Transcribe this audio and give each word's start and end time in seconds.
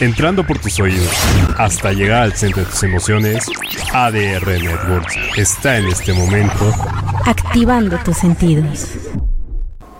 entrando 0.00 0.46
por 0.46 0.58
tus 0.58 0.78
oídos 0.80 1.10
hasta 1.56 1.92
llegar 1.92 2.22
al 2.22 2.32
centro 2.34 2.62
de 2.62 2.70
tus 2.70 2.82
emociones, 2.82 3.46
ADR 3.92 4.46
Networks 4.46 5.16
está 5.36 5.78
en 5.78 5.86
este 5.86 6.12
momento 6.12 6.72
activando 7.26 7.98
tus 7.98 8.16
sentidos. 8.16 8.86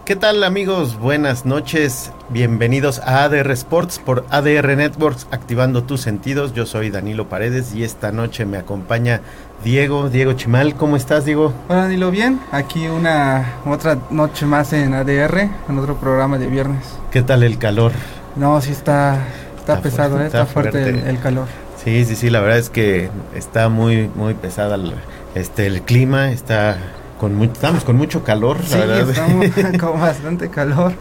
¿Qué 0.04 0.16
tal 0.16 0.42
amigos? 0.42 0.98
Buenas 0.98 1.44
noches. 1.44 2.12
Bienvenidos 2.30 2.98
a 3.00 3.24
ADR 3.24 3.50
Sports 3.50 3.98
por 3.98 4.24
ADR 4.30 4.74
Networks, 4.74 5.26
activando 5.30 5.82
tus 5.84 6.00
sentidos. 6.00 6.54
Yo 6.54 6.64
soy 6.64 6.88
Danilo 6.88 7.28
Paredes 7.28 7.74
y 7.74 7.84
esta 7.84 8.10
noche 8.10 8.46
me 8.46 8.56
acompaña 8.56 9.20
Diego, 9.64 10.08
Diego 10.08 10.32
Chimal. 10.32 10.76
¿Cómo 10.76 10.96
estás, 10.96 11.26
Diego? 11.26 11.52
Hola, 11.68 11.82
Danilo, 11.82 12.10
bien. 12.10 12.40
Aquí 12.52 12.86
una 12.86 13.56
otra 13.66 13.98
noche 14.08 14.46
más 14.46 14.72
en 14.72 14.94
ADR, 14.94 15.50
en 15.68 15.78
otro 15.78 15.96
programa 15.96 16.38
de 16.38 16.46
viernes. 16.46 16.86
¿Qué 17.10 17.20
tal 17.20 17.42
el 17.42 17.58
calor? 17.58 17.92
No, 18.34 18.62
sí 18.62 18.72
está, 18.72 19.26
está, 19.72 19.82
pesado, 19.82 20.20
¿eh? 20.20 20.26
está, 20.26 20.46
fuerte, 20.46 20.88
El, 21.08 21.18
calor. 21.20 21.46
Sí, 21.82 22.04
sí, 22.04 22.16
sí, 22.16 22.30
la 22.30 22.40
verdad 22.40 22.58
es 22.58 22.70
que 22.70 23.10
está 23.34 23.68
muy, 23.68 24.08
muy 24.14 24.34
pesada 24.34 24.76
el, 24.76 24.92
este, 25.34 25.66
el 25.66 25.82
clima, 25.82 26.30
está 26.30 26.78
con 27.20 27.42
estamos 27.42 27.84
con 27.84 27.96
mucho 27.96 28.24
calor, 28.24 28.58
sí, 28.64 28.78
estamos 28.78 29.46
con 29.80 30.00
bastante 30.00 30.48
calor. 30.48 30.92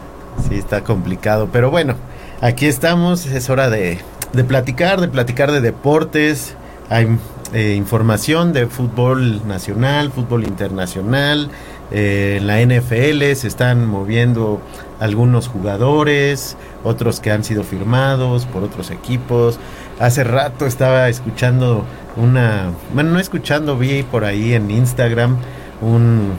Sí, 0.48 0.56
está 0.56 0.82
complicado, 0.82 1.48
pero 1.52 1.70
bueno, 1.70 1.94
aquí 2.40 2.66
estamos, 2.66 3.26
es 3.26 3.50
hora 3.50 3.70
de, 3.70 3.98
de 4.32 4.44
platicar, 4.44 5.00
de 5.00 5.08
platicar 5.08 5.50
de 5.50 5.60
deportes, 5.60 6.54
hay 6.90 7.18
eh, 7.52 7.74
información 7.74 8.52
de 8.52 8.66
fútbol 8.66 9.46
nacional, 9.48 10.12
fútbol 10.12 10.44
internacional, 10.44 11.50
eh, 11.90 12.38
en 12.38 12.46
la 12.46 12.60
NFL 12.60 13.34
se 13.34 13.48
están 13.48 13.86
moviendo 13.86 14.60
algunos 15.00 15.48
jugadores, 15.48 16.56
otros 16.84 17.20
que 17.20 17.30
han 17.30 17.44
sido 17.44 17.64
firmados 17.64 18.46
por 18.46 18.62
otros 18.62 18.90
equipos. 18.90 19.58
Hace 19.98 20.24
rato 20.24 20.66
estaba 20.66 21.08
escuchando 21.08 21.84
una, 22.16 22.70
bueno, 22.94 23.12
no 23.12 23.20
escuchando, 23.20 23.76
vi 23.76 24.02
por 24.02 24.24
ahí 24.24 24.54
en 24.54 24.70
Instagram 24.70 25.36
un, 25.80 26.32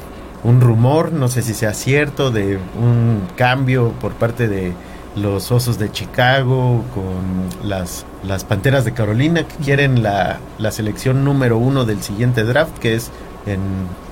un 0.43 0.61
rumor, 0.61 1.11
no 1.11 1.27
sé 1.27 1.41
si 1.41 1.53
sea 1.53 1.73
cierto, 1.73 2.31
de 2.31 2.57
un 2.79 3.21
cambio 3.35 3.91
por 3.99 4.13
parte 4.13 4.47
de 4.47 4.73
los 5.15 5.51
Osos 5.51 5.79
de 5.79 5.91
Chicago 5.91 6.83
con 6.93 7.67
las, 7.67 8.05
las 8.23 8.43
Panteras 8.43 8.85
de 8.85 8.93
Carolina 8.93 9.43
que 9.43 9.55
quieren 9.63 10.03
la, 10.03 10.39
la 10.57 10.71
selección 10.71 11.23
número 11.23 11.57
uno 11.57 11.85
del 11.85 12.01
siguiente 12.01 12.43
draft, 12.43 12.77
que 12.77 12.95
es 12.95 13.11
en 13.49 13.59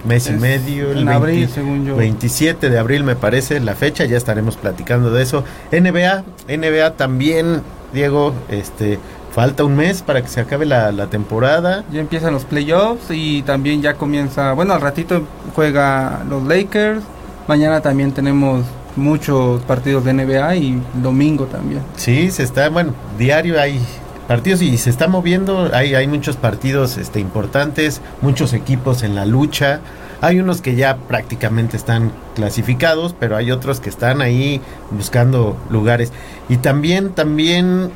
mes 0.06 0.30
y 0.30 0.34
medio, 0.34 0.92
el 0.92 1.08
abril, 1.08 1.50
según 1.50 1.86
yo. 1.86 1.96
27 1.96 2.70
de 2.70 2.80
abril 2.80 3.04
me 3.04 3.16
parece 3.16 3.60
la 3.60 3.76
fecha, 3.76 4.06
ya 4.06 4.18
estaremos 4.18 4.58
platicando 4.58 5.12
de 5.12 5.24
eso. 5.24 5.44
NBA, 5.72 6.24
NBA 6.48 6.92
también, 6.96 7.62
Diego, 7.94 8.34
este 8.50 9.00
falta 9.32 9.64
un 9.64 9.76
mes 9.76 10.02
para 10.02 10.24
que 10.24 10.28
se 10.30 10.42
acabe 10.42 10.66
la, 10.66 10.92
la, 10.92 11.08
temporada. 11.08 11.84
Ya 11.92 12.00
empiezan 12.00 12.34
los 12.34 12.44
playoffs 12.44 13.12
y 13.12 13.44
también 13.44 13.84
ya 13.84 13.94
comienza, 13.94 14.54
bueno, 14.54 14.74
al 14.74 14.82
ratito 14.82 15.28
juega 15.54 16.24
los 16.28 16.44
Lakers. 16.44 17.04
Mañana 17.48 17.82
también 17.82 18.12
tenemos 18.14 18.66
muchos 18.96 19.62
partidos 19.62 20.04
de 20.06 20.14
NBA 20.14 20.56
y 20.56 20.82
domingo 20.96 21.46
también. 21.46 21.82
Sí, 21.96 22.32
se 22.32 22.44
está, 22.44 22.70
bueno, 22.70 22.94
diario 23.18 23.62
hay 23.62 23.80
partidos 24.28 24.62
y 24.62 24.78
se 24.78 24.90
está 24.90 25.08
moviendo, 25.08 25.70
hay, 25.74 25.96
hay 25.96 26.08
muchos 26.08 26.36
partidos 26.36 26.98
este, 26.98 27.20
importantes, 27.20 28.02
muchos 28.22 28.54
equipos 28.54 29.04
en 29.04 29.16
la 29.16 29.26
lucha. 29.26 29.80
Hay 30.20 30.40
unos 30.40 30.62
que 30.62 30.76
ya 30.76 30.98
prácticamente 30.98 31.78
están 31.78 32.12
clasificados, 32.36 33.16
pero 33.18 33.36
hay 33.36 33.52
otros 33.52 33.80
que 33.80 33.90
están 33.90 34.22
ahí 34.22 34.62
buscando 34.92 35.56
lugares. 35.70 36.12
Y 36.50 36.58
también, 36.58 37.12
también 37.12 37.92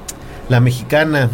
la 0.47 0.59
mexicana 0.59 1.29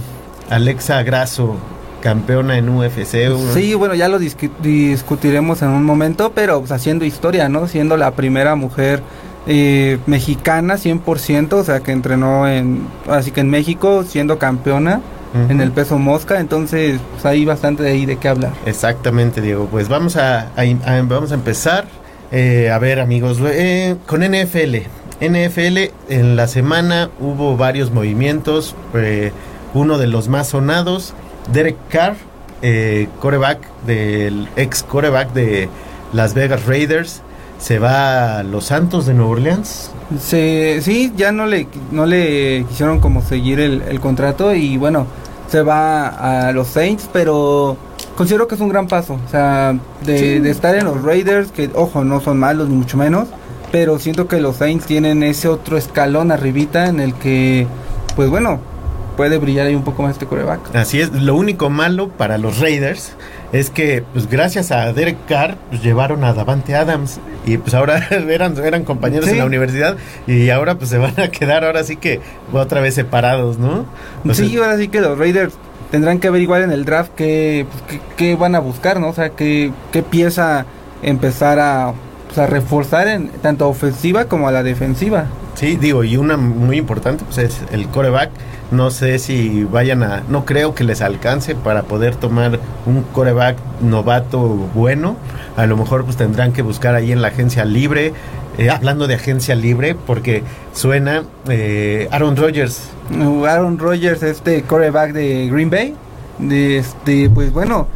Alexa 0.50 1.04
Grasso, 1.04 1.58
campeona 2.02 2.58
en 2.58 2.70
UFC. 2.70 3.30
Sí, 3.54 3.74
bueno, 3.74 3.96
ya 3.96 4.08
lo 4.08 4.18
discutiremos 4.20 5.62
en 5.62 5.70
un 5.70 5.84
momento, 5.84 6.32
pero 6.34 6.60
pues, 6.60 6.72
haciendo 6.72 7.04
historia, 7.06 7.50
¿no? 7.50 7.68
Siendo 7.68 7.98
la 7.98 8.12
primera 8.12 8.56
mujer 8.56 9.02
eh, 9.50 9.98
mexicana 10.08 10.76
100%, 10.76 11.54
o 11.54 11.64
sea, 11.64 11.80
que 11.80 11.94
entrenó 11.94 12.48
en, 12.48 12.86
así 13.08 13.32
que 13.32 13.40
en 13.42 13.50
México, 13.50 14.04
siendo 14.04 14.38
campeona. 14.38 15.02
En 15.50 15.62
el 15.62 15.72
peso 15.72 16.00
mosca, 16.00 16.40
entonces 16.40 17.00
pues, 17.12 17.26
hay 17.26 17.46
bastante 17.46 17.84
de 17.84 17.92
ahí 17.92 18.08
de 18.08 18.18
qué 18.18 18.28
hablar. 18.28 18.54
Exactamente, 18.66 19.40
Diego. 19.40 19.68
Pues 19.70 19.88
vamos 19.88 20.18
a, 20.18 20.52
vamos 21.04 21.32
a 21.32 21.36
empezar. 21.36 21.86
Eh, 22.32 22.72
a 22.72 22.80
ver, 22.80 23.00
amigos, 23.00 23.38
eh, 23.44 23.98
con 24.08 24.22
NFL. 24.22 24.78
NFL, 25.22 25.92
en 26.10 26.38
la 26.38 26.48
semana 26.48 27.12
hubo 27.20 27.56
varios 27.56 27.92
movimientos. 27.92 28.74
uno 29.76 30.00
de 30.00 30.08
los 30.08 30.28
más 30.28 30.48
sonados, 30.48 31.14
Derek 31.54 31.78
Carr, 31.90 32.16
coreback 33.20 33.60
del 33.86 34.48
ex 34.56 34.82
coreback 34.82 35.34
de 35.34 35.70
Las 36.14 36.34
Vegas 36.34 36.66
Raiders, 36.66 37.22
se 37.60 37.80
va 37.80 38.40
a 38.40 38.44
los 38.44 38.66
Santos 38.66 39.06
de 39.06 39.14
Nueva 39.14 39.32
Orleans. 39.32 39.92
Se, 40.20 40.82
sí, 40.82 41.12
ya 41.16 41.32
no 41.32 41.46
le, 41.46 41.68
no 41.92 42.06
le 42.06 42.66
quisieron 42.70 43.00
como 43.00 43.22
seguir 43.22 43.60
el, 43.60 44.00
contrato 44.00 44.54
y 44.54 44.78
bueno, 44.78 45.08
se 45.50 45.62
va 45.62 46.48
a 46.48 46.52
los 46.52 46.68
Saints, 46.68 47.10
pero 47.12 47.78
considero 48.16 48.48
que 48.48 48.56
es 48.56 48.62
un 48.62 48.70
gran 48.70 48.88
paso. 48.88 49.20
O 49.26 49.30
sea, 49.30 49.78
de, 50.06 50.50
estar 50.50 50.76
en 50.76 50.86
los 50.86 51.02
Raiders, 51.04 51.52
que 51.52 51.70
ojo, 51.74 52.04
no 52.04 52.22
son 52.22 52.40
malos 52.40 52.70
ni 52.70 52.76
mucho 52.76 52.98
menos, 52.98 53.28
pero 53.72 54.00
siento 54.00 54.28
que 54.28 54.40
los 54.40 54.58
Saints 54.58 54.86
tienen 54.86 55.24
ese 55.24 55.48
otro 55.48 55.78
escalón 55.78 56.32
arribita 56.32 56.88
en 56.88 57.00
el 57.00 57.14
que, 57.16 57.68
pues 58.16 58.30
bueno, 58.30 58.60
puede 59.18 59.40
brillar 59.40 59.68
ahí 59.68 59.76
un 59.76 59.84
poco 59.84 60.04
más 60.04 60.14
este 60.14 60.26
coreback. 60.26 60.74
Así 60.74 61.02
es, 61.02 61.12
lo 61.12 61.36
único 61.36 61.70
malo 61.70 62.10
para 62.10 62.38
los 62.38 62.60
Raiders 62.60 63.14
es 63.52 63.70
que 63.70 64.04
pues 64.14 64.30
gracias 64.30 64.72
a 64.72 64.92
Derek 64.94 65.18
Carr 65.28 65.58
pues, 65.70 65.82
llevaron 65.82 66.24
a 66.24 66.34
Davante 66.34 66.76
Adams 66.76 67.20
y 67.46 67.58
pues 67.58 67.74
ahora 67.74 68.06
eran, 68.12 68.58
eran 68.58 68.84
compañeros 68.84 69.28
en 69.30 69.38
la 69.38 69.46
universidad 69.46 69.98
y 70.26 70.50
ahora 70.50 70.76
pues 70.76 70.90
se 70.90 70.98
van 70.98 71.20
a 71.20 71.30
quedar 71.30 71.64
ahora 71.64 71.84
sí 71.84 71.96
que 71.96 72.20
otra 72.52 72.82
vez 72.82 72.96
separados, 72.96 73.58
¿no? 73.58 73.86
sí, 74.34 74.58
ahora 74.58 74.78
sí 74.78 74.90
que 74.90 75.02
los 75.02 75.18
Raiders 75.18 75.54
tendrán 75.92 76.20
que 76.20 76.28
averiguar 76.28 76.62
en 76.62 76.72
el 76.72 76.86
draft 76.86 77.12
qué, 77.16 77.66
pues, 77.88 78.02
qué, 78.18 78.36
van 78.36 78.56
a 78.56 78.60
buscar, 78.60 79.00
¿no? 79.00 79.10
O 79.10 79.14
sea, 79.14 79.30
qué, 79.30 79.72
qué 79.92 80.04
pieza 80.04 80.66
empezar 81.02 81.60
a, 81.60 81.94
pues, 82.28 82.38
a 82.38 82.48
reforzar 82.48 83.08
en 83.08 83.30
tanto 83.30 83.68
ofensiva 83.68 84.26
como 84.26 84.48
a 84.48 84.52
la 84.52 84.64
defensiva. 84.64 85.28
Sí, 85.58 85.76
digo, 85.76 86.04
y 86.04 86.18
una 86.18 86.38
muy 86.38 86.78
importante 86.78 87.26
pues 87.26 87.38
es 87.40 87.62
el 87.72 87.88
coreback 87.90 88.30
no 88.72 88.92
sé 88.92 89.18
si 89.18 89.64
vayan 89.64 90.04
a, 90.04 90.24
no 90.28 90.44
creo 90.44 90.76
que 90.76 90.84
les 90.84 91.02
alcance 91.02 91.56
para 91.56 91.84
poder 91.84 92.16
tomar 92.16 92.60
un 92.86 93.04
coreback 93.04 93.56
novato 93.82 94.40
bueno. 94.74 95.16
A 95.56 95.66
lo 95.66 95.78
mejor 95.78 96.04
pues 96.04 96.18
tendrán 96.18 96.52
que 96.52 96.62
buscar 96.62 96.94
ahí 96.94 97.12
en 97.14 97.22
la 97.22 97.30
agencia 97.30 97.64
libre. 97.64 98.14
Eh, 98.58 98.70
hablando 98.70 99.08
de 99.08 99.16
agencia 99.16 99.56
libre, 99.56 99.96
porque 99.96 100.44
suena 100.74 101.24
eh, 101.48 102.10
Aaron 102.12 102.36
Rodgers. 102.36 102.90
Aaron 103.48 103.78
Rodgers, 103.78 104.22
este 104.24 104.64
coreback 104.64 105.14
de 105.14 105.48
Green 105.50 105.70
Bay. 105.70 105.96
De 106.40 106.80
este, 106.80 107.30
pues 107.30 107.54
bueno, 107.54 107.88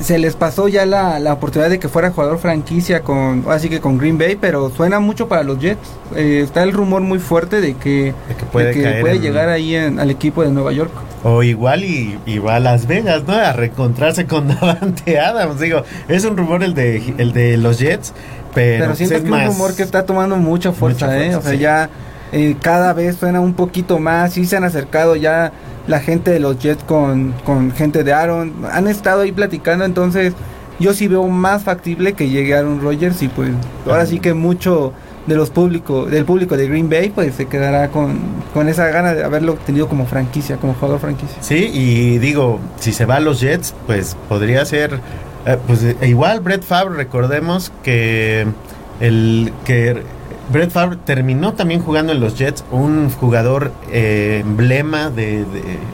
se 0.00 0.18
les 0.18 0.34
pasó 0.36 0.68
ya 0.68 0.86
la, 0.86 1.18
la, 1.18 1.32
oportunidad 1.32 1.70
de 1.70 1.78
que 1.78 1.88
fuera 1.88 2.10
jugador 2.10 2.38
franquicia 2.38 3.00
con 3.00 3.44
así 3.48 3.68
que 3.68 3.80
con 3.80 3.98
Green 3.98 4.18
Bay 4.18 4.36
pero 4.40 4.70
suena 4.70 5.00
mucho 5.00 5.28
para 5.28 5.42
los 5.42 5.58
Jets. 5.58 5.80
Eh, 6.14 6.40
está 6.44 6.62
el 6.62 6.72
rumor 6.72 7.02
muy 7.02 7.18
fuerte 7.18 7.60
de 7.60 7.74
que, 7.74 8.14
puede, 8.52 9.18
llegar 9.18 9.48
ahí 9.48 9.74
al 9.76 10.10
equipo 10.10 10.42
de 10.42 10.50
Nueva 10.50 10.72
York. 10.72 10.92
O 11.24 11.42
igual 11.42 11.84
y, 11.84 12.38
va 12.38 12.56
a 12.56 12.60
Las 12.60 12.86
Vegas 12.86 13.24
no 13.26 13.34
a 13.34 13.52
reencontrarse 13.52 14.26
con 14.26 14.48
Davante 14.60 15.18
Adams. 15.18 15.60
Digo 15.60 15.82
es 16.08 16.24
un 16.24 16.36
rumor 16.36 16.62
el 16.62 16.74
de 16.74 17.14
el 17.18 17.32
de 17.32 17.56
los 17.56 17.78
Jets 17.78 18.12
pero, 18.54 18.84
pero 18.84 18.96
siento 18.96 19.14
pues 19.14 19.22
que 19.22 19.28
es 19.28 19.48
un 19.48 19.54
rumor 19.54 19.74
que 19.74 19.82
está 19.82 20.04
tomando 20.04 20.36
mucha 20.36 20.72
fuerza, 20.72 21.16
eh 21.24 21.34
o 21.34 21.40
sea 21.40 21.54
ya 21.54 21.90
eh, 22.32 22.56
cada 22.60 22.92
vez 22.92 23.16
suena 23.16 23.40
un 23.40 23.54
poquito 23.54 23.98
más 23.98 24.36
y 24.36 24.44
se 24.46 24.56
han 24.56 24.64
acercado 24.64 25.16
ya 25.16 25.52
la 25.86 26.00
gente 26.00 26.30
de 26.30 26.40
los 26.40 26.58
Jets 26.58 26.84
con, 26.84 27.32
con 27.44 27.72
gente 27.72 28.04
de 28.04 28.12
Aaron. 28.12 28.52
Han 28.70 28.88
estado 28.88 29.22
ahí 29.22 29.32
platicando, 29.32 29.84
entonces 29.84 30.34
yo 30.78 30.92
sí 30.94 31.08
veo 31.08 31.26
más 31.28 31.62
factible 31.62 32.14
que 32.14 32.28
llegue 32.28 32.54
Aaron 32.54 32.80
Rodgers 32.80 33.22
y 33.22 33.28
pues 33.28 33.50
ahora 33.86 34.06
sí 34.06 34.18
que 34.18 34.34
mucho 34.34 34.92
de 35.26 35.36
los 35.36 35.50
públicos 35.50 36.10
del 36.10 36.24
público 36.24 36.56
de 36.56 36.66
Green 36.66 36.90
Bay 36.90 37.10
pues 37.10 37.36
se 37.36 37.46
quedará 37.46 37.90
con, 37.90 38.18
con 38.52 38.68
esa 38.68 38.88
gana 38.88 39.14
de 39.14 39.22
haberlo 39.22 39.54
tenido 39.54 39.88
como 39.88 40.06
franquicia, 40.06 40.56
como 40.56 40.74
jugador 40.74 41.00
franquicia. 41.00 41.36
Sí, 41.40 41.70
y 41.72 42.18
digo, 42.18 42.58
si 42.80 42.92
se 42.92 43.04
va 43.06 43.16
a 43.16 43.20
los 43.20 43.40
Jets, 43.40 43.74
pues 43.86 44.16
podría 44.28 44.64
ser 44.64 44.98
eh, 45.46 45.58
pues 45.66 45.82
e 45.82 46.08
igual 46.08 46.40
Brett 46.40 46.62
Favre, 46.62 46.96
recordemos 46.96 47.72
que 47.82 48.46
el 49.00 49.52
que 49.64 50.02
Brett 50.50 50.70
Favre 50.70 50.98
terminó 51.04 51.54
también 51.54 51.82
jugando 51.82 52.12
en 52.12 52.20
los 52.20 52.36
Jets, 52.36 52.64
un 52.70 53.10
jugador 53.10 53.72
eh, 53.90 54.40
emblema 54.40 55.10
de, 55.10 55.44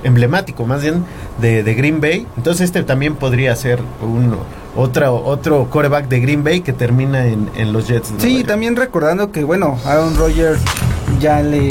emblemático 0.05 0.67
más 0.67 0.83
bien 0.83 1.05
de, 1.41 1.63
Green 1.75 2.01
Bay. 2.01 2.27
Entonces 2.37 2.67
este 2.67 2.83
también 2.83 3.15
podría 3.17 3.55
ser 3.57 3.81
uno 4.01 4.39
otro, 4.77 5.25
otro 5.25 5.69
coreback 5.71 6.09
de 6.09 6.21
Green 6.21 6.45
Bay 6.45 6.61
que 6.61 6.73
termina 6.73 7.27
en, 7.27 7.73
los 7.73 7.89
Jets. 7.89 8.13
sí, 8.19 8.45
también 8.45 8.77
recordando 8.77 9.33
que 9.33 9.45
bueno, 9.45 9.79
Aaron 9.85 10.17
Rodgers 10.17 10.61
ya 11.21 11.43
le 11.43 11.69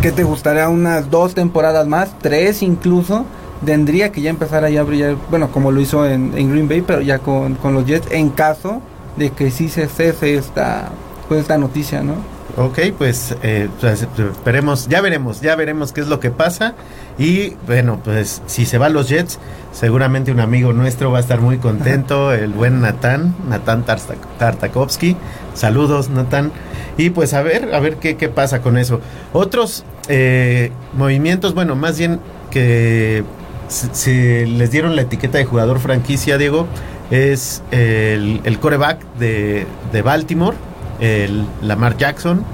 ¿qué 0.00 0.12
te 0.12 0.24
gustaría? 0.24 0.68
Unas 0.68 1.10
dos 1.10 1.34
temporadas 1.34 1.86
más, 1.86 2.18
tres 2.20 2.62
incluso, 2.62 3.26
tendría 3.64 4.10
que 4.12 4.22
ya 4.22 4.30
empezar 4.30 4.64
a 4.64 4.82
brillar, 4.82 5.16
bueno, 5.28 5.50
como 5.50 5.72
lo 5.72 5.80
hizo 5.80 6.06
en, 6.06 6.32
Green 6.32 6.68
Bay, 6.68 6.80
pero 6.80 7.02
ya 7.02 7.18
con, 7.18 7.58
los 7.62 7.84
Jets, 7.84 8.08
en 8.10 8.30
caso 8.30 8.80
de 9.16 9.30
que 9.30 9.50
sí 9.50 9.68
se 9.68 9.86
cese 9.88 10.34
esta, 10.34 10.90
pues, 11.30 11.42
esta 11.42 11.58
noticia, 11.58 12.02
¿no? 12.02 12.14
Ok, 12.56 12.80
pues, 12.98 13.36
eh, 13.44 13.68
pues, 13.80 14.04
esperemos, 14.18 14.88
ya 14.88 15.00
veremos, 15.00 15.40
ya 15.40 15.54
veremos 15.54 15.92
qué 15.92 16.00
es 16.00 16.08
lo 16.08 16.18
que 16.18 16.32
pasa. 16.32 16.74
Y 17.20 17.50
bueno, 17.68 18.00
pues 18.02 18.42
si 18.46 18.66
se 18.66 18.78
van 18.78 18.94
los 18.94 19.08
Jets, 19.08 19.38
seguramente 19.70 20.32
un 20.32 20.40
amigo 20.40 20.72
nuestro 20.72 21.12
va 21.12 21.18
a 21.18 21.20
estar 21.20 21.40
muy 21.40 21.58
contento, 21.58 22.32
el 22.32 22.50
buen 22.50 22.80
Natán, 22.80 23.36
Natán 23.48 23.84
Tartakovsky. 23.84 25.16
Saludos, 25.54 26.10
Natán. 26.10 26.50
Y 26.98 27.10
pues 27.10 27.32
a 27.32 27.42
ver, 27.42 27.76
a 27.76 27.78
ver 27.78 27.98
qué, 27.98 28.16
qué 28.16 28.28
pasa 28.28 28.60
con 28.60 28.76
eso. 28.76 29.00
Otros 29.32 29.84
eh, 30.08 30.72
movimientos, 30.94 31.54
bueno, 31.54 31.76
más 31.76 31.96
bien 31.96 32.18
que 32.50 33.22
se, 33.68 34.46
les 34.48 34.72
dieron 34.72 34.96
la 34.96 35.02
etiqueta 35.02 35.38
de 35.38 35.44
jugador 35.44 35.78
franquicia, 35.78 36.38
Diego, 36.38 36.66
es 37.12 37.62
el, 37.70 38.40
el 38.42 38.58
coreback 38.58 39.04
de, 39.20 39.68
de 39.92 40.02
Baltimore, 40.02 40.56
el 41.00 41.44
Lamar 41.62 41.96
Jackson, 41.96 42.44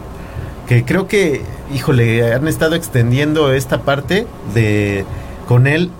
que 0.66 0.84
creo 0.84 1.06
que, 1.06 1.42
híjole, 1.74 2.32
han 2.32 2.48
estado 2.48 2.74
extendiendo 2.74 3.52
esta 3.52 3.82
parte 3.82 4.26
de 4.54 5.04
con 5.46 5.66
él 5.66 5.90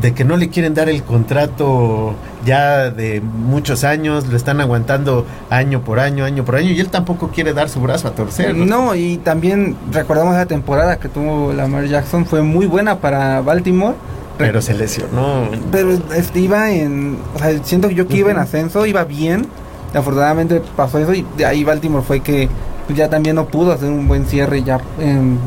de 0.00 0.12
que 0.12 0.24
no 0.24 0.36
le 0.36 0.50
quieren 0.50 0.74
dar 0.74 0.88
el 0.88 1.02
contrato 1.02 2.14
ya 2.44 2.90
de 2.90 3.20
muchos 3.20 3.82
años, 3.82 4.26
lo 4.26 4.36
están 4.36 4.60
aguantando 4.60 5.26
año 5.50 5.82
por 5.82 6.00
año, 6.00 6.24
año 6.24 6.44
por 6.44 6.56
año, 6.56 6.70
y 6.70 6.80
él 6.80 6.88
tampoco 6.88 7.28
quiere 7.28 7.54
dar 7.54 7.68
su 7.68 7.80
brazo 7.80 8.08
a 8.08 8.10
torcer. 8.12 8.54
No, 8.54 8.94
y 8.94 9.16
también 9.18 9.76
recordamos 9.92 10.34
la 10.34 10.46
temporada 10.46 10.98
que 10.98 11.08
tuvo 11.08 11.52
Lamar 11.52 11.86
Jackson, 11.86 12.26
fue 12.26 12.42
muy 12.42 12.66
buena 12.66 12.98
para 12.98 13.40
Baltimore. 13.40 13.96
Pero 14.38 14.60
se 14.60 14.74
lesionó. 14.74 15.48
Pero 15.72 15.98
este, 16.14 16.40
iba 16.40 16.70
en. 16.70 17.16
O 17.34 17.38
sea, 17.38 17.58
siento 17.64 17.88
que 17.88 17.94
yo 17.94 18.06
que 18.06 18.18
iba 18.18 18.30
en 18.30 18.36
ascenso, 18.36 18.84
iba 18.84 19.02
bien. 19.04 19.46
Afortunadamente 19.94 20.62
pasó 20.76 20.98
eso 20.98 21.14
y 21.14 21.26
de 21.36 21.46
ahí 21.46 21.64
Baltimore 21.64 22.04
fue 22.04 22.20
que 22.20 22.48
ya 22.94 23.08
también 23.08 23.36
no 23.36 23.46
pudo 23.46 23.72
hacer 23.72 23.90
un 23.90 24.06
buen 24.06 24.26
cierre 24.26 24.62
ya 24.62 24.78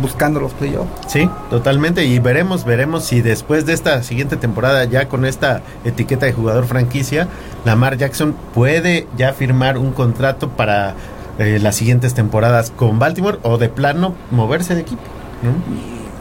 buscando 0.01 0.39
los 0.39 0.53
playoffs. 0.53 0.89
Sí, 1.07 1.29
totalmente. 1.49 2.05
Y 2.05 2.19
veremos, 2.19 2.65
veremos 2.65 3.05
si 3.05 3.21
después 3.21 3.65
de 3.65 3.73
esta 3.73 4.03
siguiente 4.03 4.35
temporada, 4.35 4.83
ya 4.85 5.07
con 5.07 5.25
esta 5.25 5.61
etiqueta 5.85 6.25
de 6.25 6.33
jugador 6.33 6.65
franquicia, 6.65 7.27
Lamar 7.65 7.97
Jackson 7.97 8.35
puede 8.53 9.07
ya 9.17 9.33
firmar 9.33 9.77
un 9.77 9.91
contrato 9.91 10.49
para 10.49 10.95
eh, 11.37 11.59
las 11.61 11.75
siguientes 11.75 12.13
temporadas 12.13 12.71
con 12.75 12.99
Baltimore 12.99 13.39
o 13.43 13.57
de 13.57 13.69
plano 13.69 14.13
moverse 14.31 14.75
de 14.75 14.81
equipo. 14.81 15.01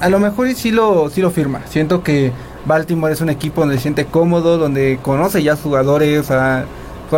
A 0.00 0.08
lo 0.08 0.20
mejor 0.20 0.52
sí 0.54 0.70
lo, 0.70 1.10
sí 1.10 1.20
lo 1.20 1.30
firma. 1.30 1.62
Siento 1.68 2.04
que 2.04 2.30
Baltimore 2.66 3.12
es 3.12 3.20
un 3.20 3.30
equipo 3.30 3.62
donde 3.62 3.76
se 3.76 3.82
siente 3.82 4.04
cómodo, 4.04 4.58
donde 4.58 5.00
conoce 5.02 5.42
ya 5.42 5.56
jugadores, 5.56 6.30
a, 6.30 6.58
ahora 6.58 6.66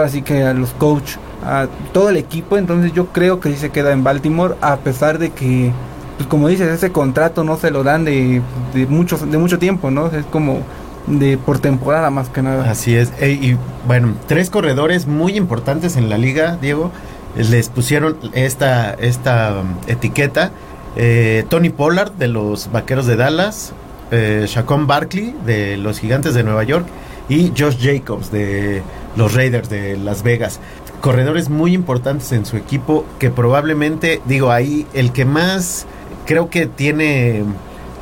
sí 0.08 0.22
que 0.22 0.42
a 0.42 0.54
los 0.54 0.70
coaches 0.70 1.18
a 1.44 1.68
todo 1.92 2.10
el 2.10 2.16
equipo, 2.16 2.58
entonces 2.58 2.92
yo 2.92 3.06
creo 3.06 3.40
que 3.40 3.50
sí 3.50 3.56
se 3.56 3.70
queda 3.70 3.92
en 3.92 4.04
Baltimore 4.04 4.56
a 4.60 4.76
pesar 4.76 5.18
de 5.18 5.30
que 5.30 5.72
pues 6.18 6.28
como 6.28 6.48
dices, 6.48 6.68
ese 6.68 6.92
contrato 6.92 7.44
no 7.44 7.56
se 7.56 7.70
lo 7.70 7.82
dan 7.82 8.04
de, 8.04 8.42
de, 8.74 8.86
mucho, 8.86 9.16
de 9.16 9.38
mucho 9.38 9.58
tiempo, 9.58 9.90
¿no? 9.90 10.08
Es 10.08 10.26
como 10.26 10.58
de 11.06 11.38
por 11.38 11.60
temporada 11.60 12.10
más 12.10 12.28
que 12.28 12.42
nada. 12.42 12.70
Así 12.70 12.94
es. 12.94 13.10
y 13.22 13.56
bueno, 13.86 14.14
tres 14.26 14.50
corredores 14.50 15.06
muy 15.06 15.36
importantes 15.36 15.96
en 15.96 16.10
la 16.10 16.18
liga, 16.18 16.58
Diego, 16.60 16.90
les 17.36 17.68
pusieron 17.68 18.18
esta, 18.34 18.92
esta 18.92 19.62
um, 19.62 19.76
etiqueta. 19.86 20.50
Eh, 20.96 21.44
Tony 21.48 21.70
Pollard 21.70 22.12
de 22.12 22.28
los 22.28 22.70
Vaqueros 22.70 23.06
de 23.06 23.16
Dallas, 23.16 23.72
eh, 24.10 24.46
Barkley 24.80 25.34
de 25.46 25.76
los 25.76 26.00
Gigantes 26.00 26.34
de 26.34 26.42
Nueva 26.42 26.64
York 26.64 26.86
y 27.30 27.52
Josh 27.56 27.78
Jacobs 27.80 28.30
de 28.30 28.82
los 29.16 29.32
Raiders 29.34 29.70
de 29.70 29.96
Las 29.96 30.22
Vegas. 30.22 30.60
Corredores 31.00 31.48
muy 31.48 31.72
importantes 31.72 32.32
en 32.32 32.44
su 32.44 32.58
equipo 32.58 33.06
que 33.18 33.30
probablemente, 33.30 34.20
digo, 34.26 34.50
ahí 34.50 34.86
el 34.92 35.12
que 35.12 35.24
más 35.24 35.86
creo 36.26 36.50
que 36.50 36.66
tiene 36.66 37.44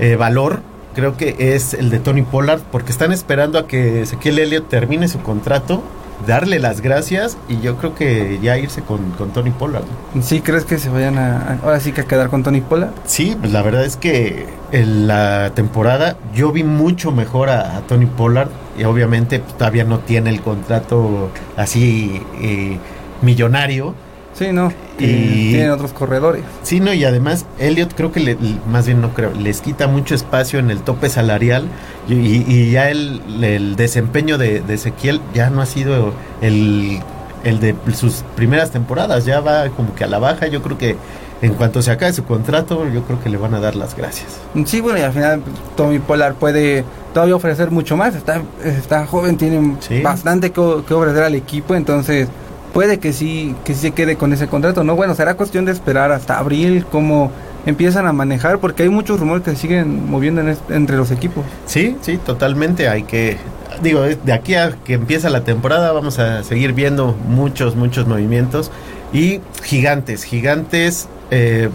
eh, 0.01 0.17
valor, 0.17 0.63
creo 0.95 1.17
que 1.17 1.37
es 1.39 1.75
el 1.75 1.91
de 1.91 2.01
Tony 2.01 2.23
Pollard, 2.23 2.61
porque 2.73 2.91
están 2.91 3.13
esperando 3.13 3.59
a 3.59 3.69
que 3.69 4.03
Ezequiel 4.03 4.41
Elliott 4.41 4.69
termine 4.69 5.07
su 5.07 5.21
contrato, 5.21 5.83
darle 6.27 6.59
las 6.59 6.81
gracias 6.81 7.37
y 7.49 7.61
yo 7.61 7.77
creo 7.77 7.95
que 7.95 8.39
ya 8.43 8.59
irse 8.59 8.83
con, 8.83 9.01
Tony 9.33 9.51
Pollard. 9.51 9.85
¿Sí 10.21 10.41
crees 10.41 10.65
que 10.65 10.79
se 10.79 10.89
vayan 10.89 11.19
a, 11.19 11.59
ahora 11.63 11.81
sí 11.81 11.93
que 11.93 12.03
a 12.03 12.05
quedar 12.05 12.29
con 12.29 12.43
Tony 12.43 12.61
Pollard? 12.61 12.91
Sí, 13.05 13.37
pues 13.39 13.53
la 13.53 13.63
verdad 13.63 13.85
es 13.85 13.97
que 13.97 14.47
en 14.73 15.07
la 15.07 15.53
temporada 15.55 16.17
yo 16.35 16.53
vi 16.53 16.65
mucho 16.65 17.13
mejor 17.13 17.51
a 17.51 17.81
Tony 17.89 18.07
Pollard 18.07 18.51
y 18.79 18.85
obviamente 18.85 19.41
pues, 19.41 19.57
todavía 19.57 19.85
no 19.85 20.01
tiene 20.01 20.31
el 20.31 20.41
contrato 20.41 21.31
así 21.57 22.23
eh, 22.41 22.79
millonario. 23.23 23.95
Sí, 24.39 24.53
no. 24.53 24.73
Y 24.99 25.51
tienen 25.51 25.71
otros 25.71 25.93
corredores. 25.93 26.43
Sí, 26.63 26.81
no, 26.81 26.93
y 26.93 27.05
además 27.05 27.45
Elliot 27.59 27.95
creo 27.95 28.13
que 28.13 28.21
le, 28.21 28.37
más 28.71 28.87
bien 28.87 29.01
no 29.01 29.15
creo, 29.15 29.33
les 29.33 29.61
quita 29.61 29.87
mucho 29.87 30.15
espacio 30.15 30.59
en 30.59 30.71
el 30.71 30.81
tope 30.81 31.09
salarial 31.09 31.67
y, 32.09 32.71
ya 32.71 32.91
el, 32.91 33.21
el, 33.43 33.77
desempeño 33.77 34.39
de, 34.39 34.63
Ezequiel 34.69 35.21
ya 35.35 35.51
no 35.51 35.61
ha 35.61 35.67
sido 35.67 36.13
el, 36.41 37.01
el 37.45 37.61
de 37.61 37.75
sus 37.95 38.25
primeras 38.37 38.71
temporadas, 38.71 39.25
ya 39.25 39.41
va 39.41 39.69
como 39.71 39.95
que 39.95 40.05
a 40.05 40.07
la 40.07 40.19
baja, 40.19 40.47
yo 40.47 40.63
creo 40.63 40.79
que 40.79 40.97
en 41.41 41.55
cuanto 41.55 41.83
se 41.83 41.91
acabe 41.91 42.13
su 42.13 42.25
contrato, 42.25 42.89
yo 42.89 43.03
creo 43.05 43.21
que 43.23 43.29
le 43.29 43.37
van 43.37 43.55
a 43.55 43.61
dar 43.61 43.77
las 43.77 43.97
gracias. 43.97 44.41
Sí, 44.67 44.81
bueno, 44.81 44.99
y 44.99 45.03
al 45.03 45.13
final 45.13 45.43
Tommy 45.77 45.99
Polar 46.01 46.35
puede 46.35 46.85
todavía 47.15 47.37
ofrecer 47.37 47.71
mucho 47.71 47.97
más. 47.97 48.15
Está, 48.15 48.43
está 48.65 49.07
joven, 49.07 49.37
tiene 49.37 49.77
bastante 50.03 50.51
que, 50.51 50.61
ofrecer 50.61 51.23
al 51.23 51.35
equipo, 51.35 51.75
entonces 51.75 52.29
puede 52.73 52.99
que 52.99 53.13
sí, 53.13 53.55
que 53.65 53.75
sí 53.75 53.81
se 53.81 53.91
quede 53.93 54.17
con 54.17 54.33
ese 54.33 54.47
contrato. 54.49 54.85
No, 54.85 54.97
bueno, 54.97 55.15
será 55.15 55.35
cuestión 55.35 55.65
de 55.65 55.73
esperar 55.73 56.13
hasta 56.13 56.39
abril 56.39 56.85
cómo 56.91 57.31
empiezan 57.67 58.07
a 58.07 58.13
manejar, 58.13 58.59
porque 58.59 58.85
hay 58.85 58.89
muchos 58.89 59.21
rumores 59.21 59.45
que 59.45 59.55
siguen 59.57 60.11
moviendo 60.11 60.43
entre 60.71 60.97
los 60.97 61.11
equipos. 61.11 61.45
Sí, 61.67 61.97
sí, 62.01 62.19
totalmente. 62.19 62.89
Hay 62.89 63.03
que, 63.03 63.37
digo, 63.83 64.03
de 64.03 64.33
aquí 64.33 64.55
a 64.55 64.77
que 64.85 64.95
empieza 64.95 65.29
la 65.29 65.45
temporada 65.45 65.93
vamos 65.93 66.19
a 66.19 66.43
seguir 66.45 66.73
viendo 66.73 67.17
muchos, 67.29 67.77
muchos 67.77 68.07
movimientos. 68.07 68.71
Y 69.13 69.41
gigantes, 69.63 70.25
gigantes 70.25 71.09
eh, 71.31 71.71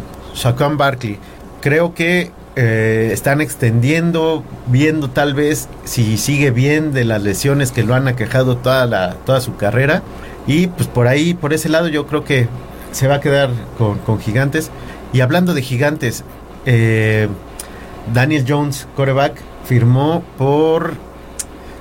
Barkley. 0.78 1.18
Creo 1.62 1.94
que 1.94 2.32
eh, 2.56 3.10
están 3.12 3.42
extendiendo, 3.42 4.44
viendo 4.68 5.10
tal 5.10 5.34
vez 5.34 5.70
si 5.86 6.18
sigue 6.18 6.52
bien 6.52 6.94
de 6.94 7.06
las 7.06 7.24
lesiones 7.24 7.72
que 7.72 7.84
lo 7.84 7.96
han 7.96 8.08
aquejado 8.08 8.58
toda, 8.58 8.86
la, 8.86 9.16
toda 9.26 9.42
su 9.42 9.56
carrera. 9.56 10.04
Y 10.48 10.68
pues 10.68 10.88
por 10.88 11.08
ahí, 11.08 11.34
por 11.34 11.54
ese 11.54 11.70
lado, 11.70 11.88
yo 11.88 12.06
creo 12.08 12.24
que 12.24 12.48
se 12.92 13.08
va 13.08 13.16
a 13.16 13.20
quedar 13.20 13.50
con, 13.78 14.20
gigantes. 14.20 14.72
Y 15.14 15.22
hablando 15.22 15.54
de 15.54 15.62
gigantes, 15.62 16.24
eh, 16.66 17.28
Daniel 18.14 18.46
Jones, 18.48 18.88
coreback, 18.96 19.36
firmó 19.66 20.24
por 20.38 20.94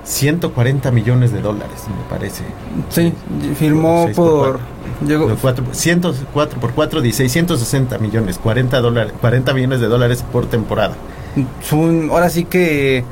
140 0.04 0.90
millones 0.90 1.32
de 1.32 1.40
dólares, 1.40 1.84
me 1.88 2.08
parece. 2.08 2.44
Sí, 2.90 3.12
firmó 3.56 4.08
por... 4.14 4.60
Llegó. 5.06 5.36
104 5.72 6.60
por 6.60 6.72
4, 6.72 7.00
660 7.00 7.98
millones, 7.98 8.38
40, 8.38 8.80
dólares, 8.80 9.12
40 9.20 9.52
millones 9.54 9.80
de 9.80 9.88
dólares 9.88 10.24
por 10.30 10.46
temporada. 10.46 10.94
ahora 12.10 12.28
sí 12.28 12.44
que 12.44 13.04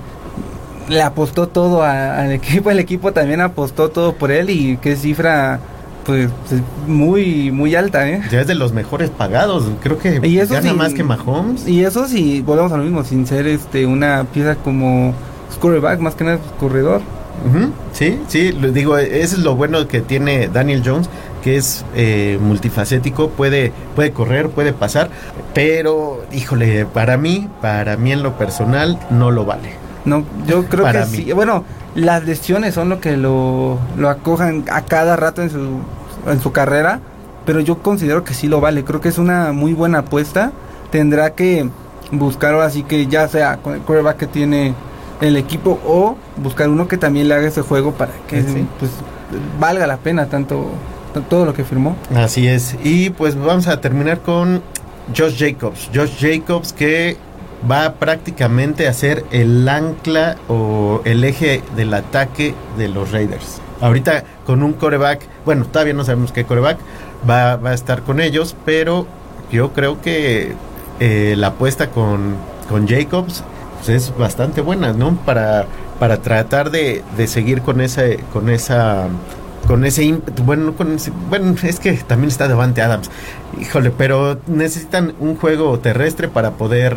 le 0.90 1.02
apostó 1.02 1.46
todo 1.46 1.82
al 1.82 2.32
equipo, 2.32 2.70
el 2.70 2.80
equipo 2.80 3.12
también 3.12 3.40
apostó 3.40 3.90
todo 3.90 4.14
por 4.14 4.30
él 4.30 4.50
y 4.50 4.76
qué 4.78 4.96
cifra 4.96 5.60
pues 6.04 6.30
muy 6.86 7.52
muy 7.52 7.74
alta, 7.76 8.08
¿eh? 8.08 8.22
Ya 8.30 8.40
es 8.40 8.46
de 8.46 8.54
los 8.54 8.72
mejores 8.72 9.10
pagados, 9.10 9.64
creo 9.82 9.98
que 9.98 10.20
y 10.22 10.38
eso 10.38 10.54
gana 10.54 10.72
más 10.74 10.92
que 10.92 11.04
Mahomes. 11.04 11.68
Y 11.68 11.84
eso 11.84 12.08
sí, 12.08 12.42
volvemos 12.44 12.72
a 12.72 12.76
lo 12.76 12.82
mismo, 12.82 13.04
sin 13.04 13.26
ser 13.26 13.46
este 13.46 13.86
una 13.86 14.24
pieza 14.24 14.56
como 14.56 15.14
scoreback, 15.52 16.00
más 16.00 16.14
que 16.14 16.24
nada 16.24 16.38
corredor. 16.58 17.00
Sí, 17.92 18.18
sí, 18.28 18.50
digo, 18.74 18.98
eso 18.98 19.36
es 19.36 19.42
lo 19.42 19.54
bueno 19.54 19.86
que 19.88 20.02
tiene 20.02 20.48
Daniel 20.48 20.82
Jones, 20.84 21.08
que 21.42 21.56
es 21.56 21.86
eh, 21.94 22.38
multifacético, 22.38 23.30
puede, 23.30 23.72
puede 23.96 24.12
correr, 24.12 24.50
puede 24.50 24.74
pasar, 24.74 25.08
pero, 25.54 26.22
híjole, 26.32 26.84
para 26.84 27.16
mí, 27.16 27.48
para 27.62 27.96
mí 27.96 28.12
en 28.12 28.22
lo 28.22 28.36
personal, 28.36 28.98
no 29.08 29.30
lo 29.30 29.46
vale. 29.46 29.89
No, 30.04 30.24
yo 30.46 30.64
creo 30.66 30.90
que 30.90 31.04
sí. 31.06 31.32
Bueno, 31.32 31.64
las 31.94 32.24
lesiones 32.24 32.74
son 32.74 32.88
lo 32.88 33.00
que 33.00 33.16
lo, 33.16 33.78
lo 33.96 34.08
acojan 34.08 34.64
a 34.70 34.82
cada 34.82 35.16
rato 35.16 35.42
en 35.42 35.50
su, 35.50 35.80
en 36.26 36.40
su 36.40 36.52
carrera, 36.52 37.00
pero 37.44 37.60
yo 37.60 37.78
considero 37.78 38.24
que 38.24 38.34
sí 38.34 38.48
lo 38.48 38.60
vale. 38.60 38.84
Creo 38.84 39.00
que 39.00 39.08
es 39.08 39.18
una 39.18 39.52
muy 39.52 39.72
buena 39.72 39.98
apuesta. 39.98 40.52
Tendrá 40.90 41.34
que 41.34 41.68
buscar 42.12 42.54
ahora 42.54 42.70
sí 42.70 42.82
que 42.82 43.06
ya 43.06 43.28
sea 43.28 43.58
con 43.58 43.74
el 43.74 43.80
quarterback 43.80 44.16
que 44.16 44.26
tiene 44.26 44.74
el 45.20 45.36
equipo 45.36 45.78
o 45.86 46.16
buscar 46.36 46.68
uno 46.68 46.88
que 46.88 46.96
también 46.96 47.28
le 47.28 47.34
haga 47.34 47.48
ese 47.48 47.62
juego 47.62 47.92
para 47.92 48.12
que 48.26 48.42
pues, 48.78 48.90
valga 49.58 49.86
la 49.86 49.98
pena 49.98 50.26
tanto 50.26 50.70
todo 51.28 51.44
lo 51.44 51.54
que 51.54 51.64
firmó. 51.64 51.96
Así 52.14 52.46
es. 52.46 52.76
Y 52.82 53.10
pues 53.10 53.36
vamos 53.36 53.66
a 53.68 53.80
terminar 53.80 54.20
con 54.20 54.62
Josh 55.16 55.38
Jacobs. 55.38 55.90
Josh 55.94 56.18
Jacobs 56.18 56.72
que 56.72 57.16
va 57.68 57.94
prácticamente 57.94 58.88
a 58.88 58.92
ser 58.92 59.24
el 59.30 59.68
ancla 59.68 60.36
o 60.48 61.02
el 61.04 61.24
eje 61.24 61.62
del 61.76 61.92
ataque 61.94 62.54
de 62.78 62.88
los 62.88 63.12
Raiders. 63.12 63.60
Ahorita 63.80 64.24
con 64.46 64.62
un 64.62 64.74
coreback, 64.74 65.22
bueno, 65.44 65.64
todavía 65.64 65.94
no 65.94 66.04
sabemos 66.04 66.32
qué 66.32 66.44
coreback 66.44 66.78
va, 67.28 67.56
va 67.56 67.70
a 67.70 67.74
estar 67.74 68.02
con 68.02 68.20
ellos, 68.20 68.54
pero 68.64 69.06
yo 69.50 69.72
creo 69.72 70.00
que 70.00 70.52
eh, 71.00 71.34
la 71.36 71.48
apuesta 71.48 71.90
con, 71.90 72.36
con 72.68 72.86
Jacobs 72.86 73.42
pues, 73.78 73.88
es 73.88 74.16
bastante 74.16 74.60
buena, 74.60 74.92
¿no? 74.92 75.16
Para, 75.24 75.66
para 75.98 76.18
tratar 76.18 76.70
de, 76.70 77.02
de 77.16 77.26
seguir 77.26 77.62
con 77.62 77.80
esa, 77.80 78.02
con 78.32 78.50
esa 78.50 79.08
con 79.66 79.84
ese 79.84 80.02
ímpetu, 80.04 80.42
bueno, 80.42 80.74
con 80.74 80.96
bueno, 81.28 81.54
es 81.62 81.78
que 81.78 81.92
también 81.92 82.28
está 82.28 82.48
Devante 82.48 82.82
Adams, 82.82 83.10
híjole, 83.60 83.90
pero 83.90 84.38
necesitan 84.46 85.14
un 85.20 85.36
juego 85.36 85.78
terrestre 85.78 86.28
para 86.28 86.52
poder 86.52 86.96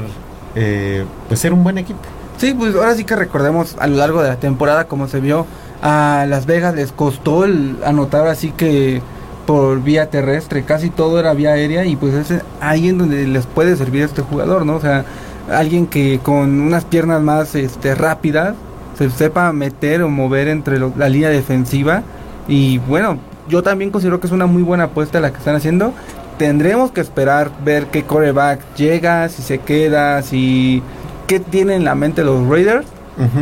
eh, 0.56 1.06
pues 1.28 1.40
ser 1.40 1.54
un 1.54 1.64
buen 1.64 1.78
equipo. 1.78 2.00
Sí, 2.38 2.54
pues 2.54 2.76
ahora 2.76 2.96
sí 2.96 3.04
que 3.04 3.16
recordemos 3.16 3.76
a 3.80 3.88
lo 3.88 3.98
largo 3.98 4.22
de 4.22 4.30
la 4.30 4.38
temporada 4.38 4.86
como 4.86 5.08
se 5.08 5.20
vio 5.20 5.46
a 5.82 6.26
Las 6.28 6.46
Vegas 6.46 6.74
les 6.76 6.92
costó 6.92 7.44
el 7.44 7.78
anotar 7.86 8.28
así 8.28 8.52
que 8.52 9.02
por 9.46 9.82
vía 9.82 10.10
terrestre, 10.10 10.64
casi 10.64 10.90
todo 10.90 11.20
era 11.20 11.34
vía 11.34 11.52
aérea 11.52 11.86
y 11.86 11.96
pues 11.96 12.14
es 12.14 12.42
ahí 12.62 12.88
en 12.88 12.98
donde 12.98 13.28
les 13.28 13.46
puede 13.46 13.76
servir 13.76 14.04
este 14.04 14.22
jugador, 14.22 14.66
¿no? 14.66 14.76
O 14.76 14.82
sea, 14.82 15.04
alguien 15.52 15.88
que 15.88 16.20
con 16.24 16.62
unas 16.62 16.86
piernas 16.86 17.22
más 17.22 17.54
este 17.56 17.96
rápidas 17.96 18.56
se 18.98 19.10
sepa 19.10 19.52
meter 19.52 20.02
o 20.04 20.10
mover 20.10 20.48
entre 20.48 20.80
la 20.80 21.10
línea 21.10 21.30
defensiva 21.30 22.04
y 22.48 22.78
bueno, 22.78 23.18
yo 23.50 23.64
también 23.64 23.92
considero 23.92 24.20
que 24.20 24.28
es 24.28 24.34
una 24.34 24.46
muy 24.46 24.64
buena 24.64 24.86
apuesta 24.86 25.20
la 25.20 25.32
que 25.32 25.38
están 25.38 25.56
haciendo. 25.56 25.94
Tendremos 26.38 26.92
que 26.92 27.02
esperar 27.02 27.52
ver 27.64 27.88
qué 27.88 28.04
coreback 28.04 28.60
llega, 28.76 29.30
si 29.30 29.42
se 29.42 29.60
queda, 29.60 30.22
si 30.22 30.82
qué 31.28 31.40
tienen 31.40 31.78
en 31.78 31.86
la 31.86 31.96
mente 31.96 32.24
los 32.24 32.48
Raiders. 32.48 32.86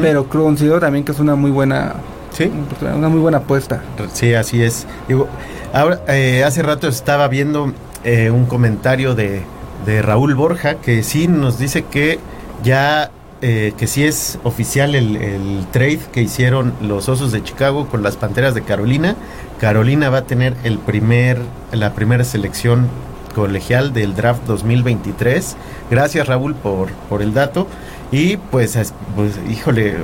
Pero 0.01 0.27
considero 0.27 0.79
también 0.81 1.05
que 1.05 1.13
es 1.13 1.19
una 1.19 1.36
muy 1.36 1.50
buena, 1.50 1.93
¿Sí? 2.33 2.51
una 2.93 3.07
muy 3.07 3.21
buena 3.21 3.38
apuesta. 3.38 3.81
Sí, 4.12 4.33
así 4.33 4.62
es. 4.62 4.86
Digo, 5.07 5.27
ahora 5.74 6.01
eh, 6.10 6.43
hace 6.43 6.62
rato 6.62 6.89
estaba 6.89 7.29
viendo 7.29 7.71
eh, 8.03 8.31
un 8.31 8.45
comentario 8.48 9.15
de, 9.15 9.43
de 9.86 10.01
Raúl 10.01 10.36
Borja 10.36 10.75
que 10.75 11.03
sí 11.03 11.29
nos 11.29 11.57
dice 11.57 11.83
que 11.83 12.19
ya 12.63 13.12
eh, 13.41 13.74
que 13.75 13.88
sí 13.88 14.03
es 14.03 14.38
oficial 14.43 14.93
el, 14.93 15.65
trade 15.71 16.00
que 16.12 16.21
hicieron 16.21 16.74
los 16.79 17.10
Osos 17.10 17.31
de 17.31 17.43
Chicago 17.43 17.88
con 17.88 18.03
las 18.03 18.15
Panteras 18.15 18.53
de 18.53 18.62
Carolina. 18.62 19.15
Carolina 19.60 20.10
va 20.10 20.19
a 20.19 20.25
tener 20.25 20.55
el 20.63 20.77
primer, 20.77 21.39
la 21.71 21.93
primera 21.93 22.24
selección 22.24 22.88
colegial 23.33 23.93
del 23.93 24.15
draft 24.15 24.43
2023. 24.45 25.55
Gracias 25.89 26.27
Raúl 26.27 26.53
por, 26.53 26.91
por 27.10 27.21
el 27.21 27.33
dato. 27.33 27.67
Y 28.12 28.38
pues, 28.38 28.77
pues, 29.15 29.39
híjole, 29.50 29.95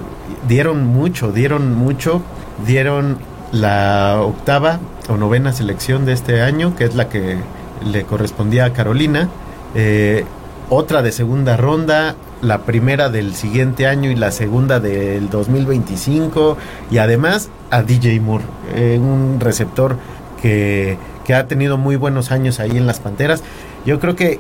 dieron 0.48 0.88
mucho, 0.88 1.32
dieron 1.32 1.76
mucho, 1.76 2.22
dieron 2.66 3.20
la 3.52 4.20
octava 4.22 4.80
o 5.10 5.18
novena 5.18 5.54
selección 5.54 6.06
de 6.06 6.14
este 6.14 6.42
año, 6.42 6.76
que 6.76 6.86
es 6.86 6.96
la 6.96 7.08
que 7.10 7.38
le 7.86 8.04
correspondía 8.04 8.66
a 8.66 8.74
Carolina. 8.74 9.30
Eh, 9.76 10.26
otra 10.70 11.02
de 11.02 11.12
segunda 11.12 11.56
ronda, 11.56 12.16
la 12.42 12.60
primera 12.60 13.10
del 13.10 13.34
siguiente 13.34 13.88
año 13.88 14.10
y 14.12 14.16
la 14.16 14.32
segunda 14.32 14.80
del 14.80 15.30
2025 15.30 16.58
y 16.92 16.98
además 17.00 17.50
a 17.72 17.84
DJ 17.84 18.20
Moore, 18.20 18.44
eh, 18.76 19.00
un 19.02 19.40
receptor 19.40 19.98
que, 20.42 20.98
que, 21.26 21.34
ha 21.34 21.48
tenido 21.48 21.78
muy 21.78 21.96
buenos 21.96 22.32
años 22.32 22.60
ahí 22.60 22.78
en 22.78 22.88
las 22.88 23.00
Panteras. 23.00 23.44
Yo 23.86 24.00
creo 24.00 24.16
que 24.16 24.40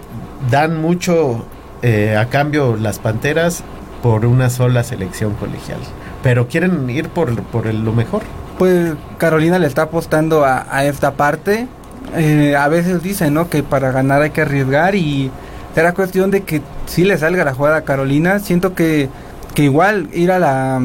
dan 0.51 0.80
mucho 0.82 1.46
eh, 1.82 2.16
a 2.18 2.27
cambio 2.27 2.75
las 2.75 3.00
Panteras 3.00 3.63
por 4.01 4.25
una 4.25 4.50
sola 4.50 4.84
selección 4.84 5.34
colegial, 5.34 5.80
pero 6.24 6.48
quieren 6.48 6.89
ir 6.89 7.10
por, 7.10 7.42
por 7.44 7.66
lo 7.74 7.94
mejor. 7.94 8.22
Pues 8.58 8.94
Carolina 9.18 9.60
le 9.60 9.68
está 9.68 9.84
apostando 9.84 10.44
a, 10.46 10.86
esta 10.86 11.13
parte. 11.13 11.68
Eh, 12.16 12.56
a 12.56 12.68
veces 12.68 13.04
dicen 13.04 13.34
¿no? 13.34 13.50
que 13.50 13.63
para 13.63 13.92
ganar 13.92 14.22
hay 14.22 14.30
que 14.30 14.42
arriesgar 14.42 14.96
y 14.96 15.30
será 15.78 15.94
cuestión 15.94 16.32
de 16.32 16.42
que 16.42 16.64
si 16.88 17.04
le 17.04 17.20
salga 17.20 17.44
la 17.44 17.54
jugada 17.54 17.78
a 17.78 17.82
Carolina. 17.84 18.40
Siento 18.40 18.74
que, 18.74 19.10
que 19.54 19.62
igual 19.62 20.10
ir 20.12 20.32
a 20.32 20.40
la 20.40 20.82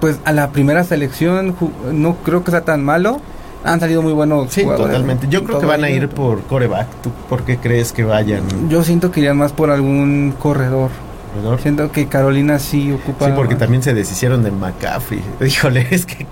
pues 0.00 0.20
a 0.24 0.30
la 0.30 0.52
primera 0.52 0.84
selección 0.84 1.56
no 1.92 2.14
creo 2.18 2.44
que 2.44 2.52
sea 2.52 2.60
tan 2.60 2.84
malo. 2.84 3.20
Han 3.64 3.80
salido 3.80 4.02
muy 4.02 4.12
buenos 4.12 4.52
sí, 4.52 4.62
totalmente. 4.64 5.26
Yo 5.28 5.42
creo 5.42 5.58
que 5.58 5.66
van 5.66 5.82
a 5.82 5.90
ir 5.90 6.08
por 6.08 6.42
coreback. 6.42 6.86
¿Tú 7.02 7.10
por 7.28 7.42
qué 7.42 7.56
crees 7.56 7.92
que 7.92 8.04
vayan? 8.04 8.44
Yo 8.68 8.84
siento 8.84 9.10
que 9.10 9.18
irían 9.18 9.36
más 9.36 9.52
por 9.52 9.70
algún 9.70 10.32
corredor. 10.38 10.92
¿Corredor? 11.34 11.60
Siento 11.60 11.90
que 11.90 12.06
Carolina 12.06 12.60
sí 12.60 12.92
ocupa. 12.92 13.26
Sí, 13.26 13.32
porque 13.34 13.56
también 13.56 13.82
se 13.82 13.94
deshicieron 13.94 14.44
de 14.44 14.52
McCaffrey. 14.52 15.22
Híjole, 15.44 15.88
es 15.90 16.06
que 16.06 16.24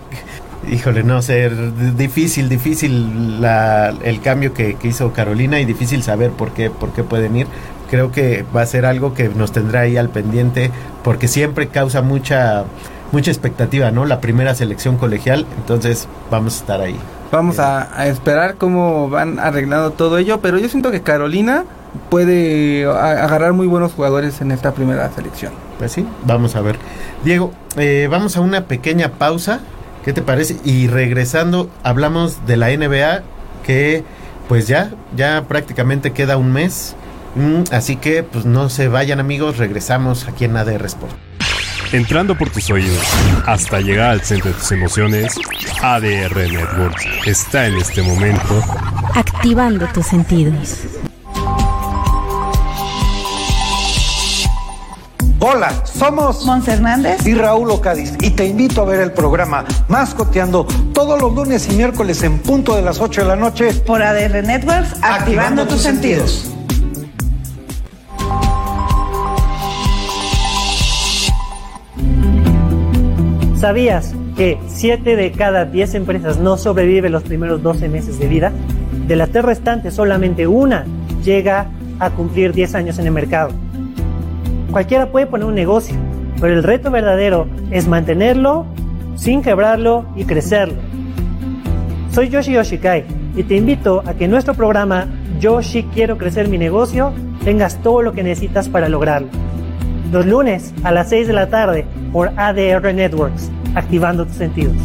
híjole, 0.71 1.03
no 1.03 1.23
sé, 1.23 1.51
difícil, 1.97 2.49
difícil 2.49 3.41
la, 3.41 3.95
el 4.03 4.21
cambio 4.21 4.55
que, 4.55 4.75
que, 4.75 4.89
hizo 4.89 5.13
Carolina 5.13 5.61
y 5.61 5.65
difícil 5.65 6.03
saber 6.03 6.31
por 6.31 6.53
qué, 6.53 6.71
por 6.71 6.93
qué 6.93 7.03
pueden 7.03 7.37
ir 7.37 7.47
creo 7.93 8.11
que 8.11 8.43
va 8.57 8.63
a 8.63 8.67
ser 8.67 8.87
algo 8.87 9.13
que 9.13 9.29
nos 9.29 9.53
tendrá 9.53 9.81
ahí 9.81 9.99
al 9.99 10.09
pendiente 10.09 10.71
porque 11.05 11.29
siempre 11.29 11.69
causa 11.69 12.01
mucha 12.01 12.65
mucha 13.13 13.31
expectativa, 13.31 13.91
¿no? 13.91 14.07
La 14.07 14.19
primera 14.19 14.55
selección 14.55 14.97
colegial, 14.97 15.45
entonces 15.59 16.09
vamos 16.31 16.55
a 16.55 16.57
estar 16.61 16.81
ahí. 16.81 16.97
Vamos 17.31 17.59
a, 17.59 18.07
esperar 18.07 18.55
cómo 18.55 19.11
van 19.11 19.39
arreglando 19.39 19.91
todo 19.91 20.17
ello, 20.17 20.41
pero 20.41 20.57
yo 20.57 20.71
siento 20.71 20.91
que 20.91 21.03
Carolina 21.03 21.65
puede 22.09 22.87
agarrar 22.87 23.53
muy 23.53 23.67
buenos 23.67 23.93
jugadores 23.93 24.41
en 24.41 24.53
esta 24.53 24.73
primera 24.73 25.13
selección. 25.13 25.53
Pues 25.79 25.93
sí, 25.93 26.07
vamos 26.25 26.57
a 26.57 26.63
ver. 26.63 26.77
Diego, 27.25 27.53
eh, 27.77 28.09
vamos 28.11 28.39
a 28.39 28.41
una 28.41 28.65
pequeña 28.65 29.11
pausa, 29.19 29.61
¿qué 30.03 30.15
te 30.15 30.23
parece? 30.23 30.57
Y 30.65 30.87
regresando, 30.87 31.69
hablamos 31.83 32.47
de 32.47 32.57
la 32.57 32.71
NBA, 32.71 33.21
que 33.67 34.03
pues 34.49 34.67
ya, 34.67 34.93
ya 35.15 35.45
prácticamente 35.47 36.13
queda 36.13 36.39
un 36.39 36.53
mes 36.53 36.97
Mm, 37.35 37.63
así 37.73 37.97
que, 37.97 38.23
pues 38.23 38.45
no 38.45 38.69
se 38.69 38.89
vayan 38.89 39.21
amigos, 39.21 39.59
regresamos 39.59 40.29
aquí 40.29 40.45
en 40.45 40.57
ADR 40.57 40.87
Sport. 40.87 41.15
Entrando 41.93 42.37
por 42.39 42.49
tus 42.49 42.71
oídos 42.71 43.03
hasta 43.47 43.81
llegar 43.81 44.11
al 44.11 44.23
centro 44.23 44.51
de 44.51 44.57
tus 44.57 44.73
emociones, 44.73 45.35
ADR 45.83 46.51
Network 46.51 46.97
está 47.27 47.67
en 47.67 47.75
este 47.77 48.03
momento 48.03 48.63
activando 49.15 49.87
tus 49.89 50.07
sentidos. 50.07 50.79
Hola, 55.41 55.73
somos 55.85 56.47
Mons 56.47 56.69
Hernández 56.69 57.27
y 57.27 57.35
Raúl 57.35 57.71
Ocadiz 57.73 58.13
y 58.21 58.31
te 58.31 58.47
invito 58.47 58.83
a 58.83 58.85
ver 58.85 59.01
el 59.01 59.11
programa 59.11 59.65
Mascoteando 59.89 60.65
todos 60.95 61.21
los 61.21 61.35
lunes 61.35 61.69
y 61.69 61.75
miércoles 61.75 62.23
en 62.23 62.39
punto 62.39 62.77
de 62.77 62.83
las 62.83 63.01
8 63.01 63.23
de 63.23 63.27
la 63.27 63.37
noche 63.37 63.75
por 63.75 64.03
ADR 64.03 64.45
Networks, 64.45 64.95
activando, 65.03 65.67
tus, 65.67 65.83
sentidos. 65.83 66.52
¿Sabías 73.63 74.13
que 74.37 74.59
7 74.67 75.15
de 75.15 75.31
cada 75.31 75.67
10 75.67 75.95
empresas 75.95 76.37
no 76.41 76.57
sobreviven 76.57 77.13
los 77.13 77.23
primeros 77.23 77.63
12 77.63 77.89
meses 77.89 78.19
de 78.19 78.27
vida? 78.27 78.51
De 79.07 79.15
las 79.15 79.31
tres 79.31 79.45
restantes, 79.45 79.95
solamente 79.95 80.49
una 80.49 80.85
llega 81.23 81.69
a 82.01 82.11
cumplir 82.11 82.53
10 82.53 82.75
años 82.75 82.99
en 82.99 83.07
el 83.07 83.13
mercado. 83.13 83.51
Cualquiera 84.73 85.13
puede 85.13 85.27
poner 85.27 85.47
un 85.47 85.55
negocio, 85.55 85.95
pero 86.41 86.55
el 86.55 86.65
reto 86.65 86.91
verdadero 86.91 87.47
es 87.71 87.87
mantenerlo 87.87 88.67
sin 89.15 89.43
quebrarlo 89.43 90.07
y 90.17 90.25
crecerlo. 90.25 90.81
Soy 92.11 92.31
Yoshi 92.31 92.55
Yoshikai 92.55 93.05
y 93.37 93.45
te 93.45 93.55
invito 93.55 94.03
a 94.05 94.15
que 94.15 94.25
en 94.25 94.33
nuestro 94.33 94.55
programa 94.55 95.07
Yoshi 95.39 95.85
Quiero 95.85 96.19
Crecer 96.19 96.49
Mi 96.49 96.59
Negocio 96.59 97.13
tengas 97.45 97.81
todo 97.81 98.03
lo 98.03 98.13
que 98.13 98.25
necesitas 98.25 98.69
para 98.69 98.89
lograrlo. 98.89 99.29
Los 100.11 100.27
lunes 100.27 100.75
a 100.83 100.91
las 100.91 101.11
6 101.11 101.29
de 101.29 101.33
la 101.33 101.49
tarde 101.49 101.87
por 102.13 102.29
ADR 102.39 102.93
Networks, 102.95 103.51
activando 103.75 104.27
tus 104.27 104.37
sentidos. 104.37 104.77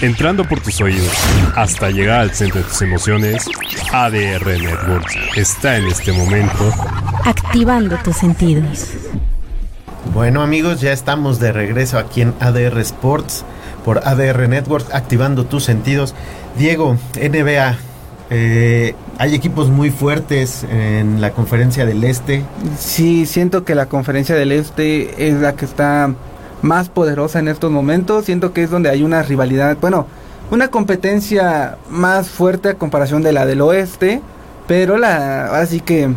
Entrando 0.00 0.44
por 0.44 0.60
tus 0.60 0.80
oídos 0.80 1.12
hasta 1.54 1.90
llegar 1.90 2.20
al 2.20 2.30
centro 2.32 2.60
de 2.60 2.66
tus 2.66 2.82
emociones, 2.82 3.46
ADR 3.92 4.46
Networks 4.46 5.16
está 5.36 5.76
en 5.76 5.84
este 5.86 6.12
momento 6.12 6.72
activando 7.24 7.96
tus 7.98 8.16
sentidos. 8.16 8.88
Bueno 10.12 10.42
amigos, 10.42 10.80
ya 10.80 10.92
estamos 10.92 11.38
de 11.38 11.52
regreso 11.52 11.98
aquí 11.98 12.22
en 12.22 12.34
ADR 12.40 12.80
Sports 12.80 13.44
por 13.84 14.06
ADR 14.06 14.48
Networks, 14.48 14.92
activando 14.92 15.44
tus 15.44 15.64
sentidos. 15.64 16.14
Diego, 16.58 16.96
NBA, 17.14 17.76
eh, 18.34 18.94
hay 19.18 19.34
equipos 19.34 19.68
muy 19.68 19.90
fuertes 19.90 20.64
en 20.64 21.20
la 21.20 21.32
conferencia 21.32 21.84
del 21.84 22.02
Este. 22.02 22.42
Sí, 22.78 23.26
siento 23.26 23.62
que 23.62 23.74
la 23.74 23.86
conferencia 23.86 24.34
del 24.34 24.52
Este 24.52 25.28
es 25.28 25.34
la 25.34 25.52
que 25.54 25.66
está 25.66 26.14
más 26.62 26.88
poderosa 26.88 27.40
en 27.40 27.48
estos 27.48 27.70
momentos. 27.70 28.24
Siento 28.24 28.54
que 28.54 28.62
es 28.62 28.70
donde 28.70 28.88
hay 28.88 29.02
una 29.02 29.22
rivalidad, 29.22 29.76
bueno, 29.82 30.06
una 30.50 30.68
competencia 30.68 31.76
más 31.90 32.30
fuerte 32.30 32.70
a 32.70 32.74
comparación 32.74 33.22
de 33.22 33.32
la 33.32 33.44
del 33.44 33.60
Oeste. 33.60 34.22
Pero 34.66 34.96
la, 34.96 35.58
así 35.60 35.80
que 35.80 36.08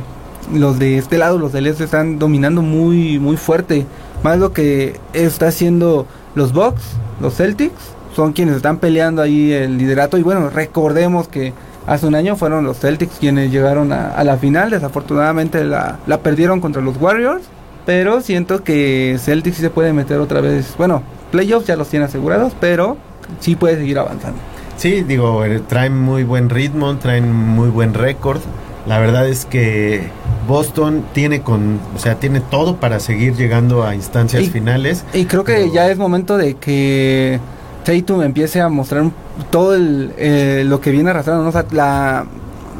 los 0.53 0.79
de 0.79 0.97
este 0.97 1.17
lado, 1.17 1.37
los 1.37 1.51
del 1.51 1.67
este, 1.67 1.83
están 1.83 2.17
dominando 2.17 2.61
muy, 2.61 3.19
muy 3.19 3.35
fuerte. 3.35 3.85
Más 4.23 4.39
lo 4.39 4.53
que 4.53 5.01
está 5.11 5.47
haciendo 5.47 6.07
los 6.33 6.53
Bucks, 6.53 6.83
los 7.19 7.35
Celtics, 7.35 7.73
son 8.15 8.31
quienes 8.31 8.55
están 8.55 8.77
peleando 8.77 9.21
ahí 9.21 9.51
el 9.51 9.77
liderato. 9.77 10.17
Y 10.17 10.23
bueno, 10.23 10.49
recordemos 10.49 11.27
que 11.27 11.53
hace 11.87 12.07
un 12.07 12.15
año 12.15 12.35
fueron 12.35 12.63
los 12.63 12.79
Celtics 12.79 13.17
quienes 13.19 13.51
llegaron 13.51 13.91
a, 13.91 14.23
la 14.23 14.37
final. 14.37 14.69
Desafortunadamente 14.69 15.63
la, 15.63 15.99
la, 16.07 16.19
perdieron 16.19 16.61
contra 16.61 16.81
los 16.81 16.97
Warriors. 16.97 17.43
Pero 17.85 18.21
siento 18.21 18.63
que 18.63 19.17
Celtics 19.19 19.57
sí 19.57 19.61
se 19.61 19.69
puede 19.69 19.93
meter 19.93 20.19
otra 20.19 20.41
vez. 20.41 20.73
Bueno, 20.77 21.03
playoffs 21.31 21.67
ya 21.67 21.75
los 21.75 21.87
tiene 21.89 22.05
asegurados, 22.05 22.53
pero 22.59 22.97
sí 23.39 23.55
puede 23.55 23.77
seguir 23.77 23.99
avanzando. 23.99 24.39
Sí, 24.77 25.03
digo, 25.03 25.45
eh, 25.45 25.61
traen 25.67 25.97
muy 25.97 26.23
buen 26.23 26.49
ritmo, 26.49 26.97
traen 26.97 27.31
muy 27.31 27.69
buen 27.69 27.93
récord. 27.93 28.39
La 28.87 28.99
verdad 28.99 29.27
es 29.27 29.45
que 29.45 30.03
Boston 30.47 31.03
tiene 31.13 31.41
con, 31.41 31.79
o 31.95 31.99
sea, 31.99 32.15
tiene 32.15 32.39
todo 32.39 32.77
para 32.77 32.99
seguir 32.99 33.35
llegando 33.35 33.83
a 33.83 33.95
instancias 33.95 34.49
finales. 34.49 35.03
Y 35.13 35.25
creo 35.25 35.43
que 35.43 35.71
ya 35.71 35.89
es 35.89 35.97
momento 35.97 36.37
de 36.37 36.55
que 36.55 37.39
Tatum 37.83 38.21
empiece 38.21 38.61
a 38.61 38.69
mostrar 38.69 39.05
todo 39.51 39.75
el, 39.75 40.13
eh, 40.17 40.63
lo 40.65 40.81
que 40.81 40.91
viene 40.91 41.09
arrastrando, 41.09 41.43
¿no? 41.43 41.51
sea, 41.51 41.65
la, 41.71 42.25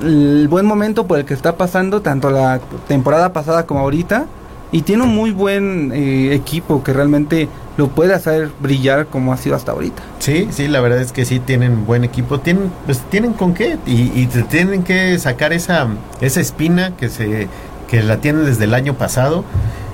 el 0.02 0.48
buen 0.48 0.66
momento 0.66 1.08
por 1.08 1.20
el 1.20 1.26
que 1.26 1.34
está 1.34 1.58
pasando, 1.58 2.02
tanto 2.02 2.30
la 2.30 2.60
temporada 2.88 3.34
pasada 3.34 3.66
como 3.66 3.82
ahorita, 3.82 4.26
y 4.72 4.82
tiene 4.82 5.04
un 5.04 5.16
muy 5.16 5.32
buen 5.32 5.92
eh, 5.94 6.34
equipo 6.34 6.84
que 6.84 6.92
realmente 6.92 7.48
lo 7.78 7.90
puede 7.90 8.14
hacer 8.14 8.50
brillar 8.60 9.08
como 9.08 9.34
ha 9.34 9.38
sido 9.38 9.56
hasta 9.56 9.74
ahorita. 9.74 10.02
Sí, 10.20 10.48
sí, 10.52 10.68
la 10.68 10.80
verdad 10.82 11.02
es 11.02 11.12
que 11.12 11.26
sí 11.26 11.40
tienen 11.40 11.86
buen 11.86 12.04
equipo, 12.04 12.40
tienen, 12.40 12.72
pues 12.86 13.00
tienen 13.10 13.34
con 13.34 13.54
qué 13.54 13.78
y, 13.86 14.12
y 14.20 14.28
tienen 14.50 14.84
que 14.84 15.18
sacar 15.20 15.54
esa, 15.54 15.88
esa 16.22 16.40
espina 16.42 16.96
que 16.98 17.10
se, 17.10 17.48
que 17.90 18.02
la 18.02 18.18
tienen 18.18 18.46
desde 18.46 18.64
el 18.64 18.74
año 18.74 18.96
pasado 18.96 19.44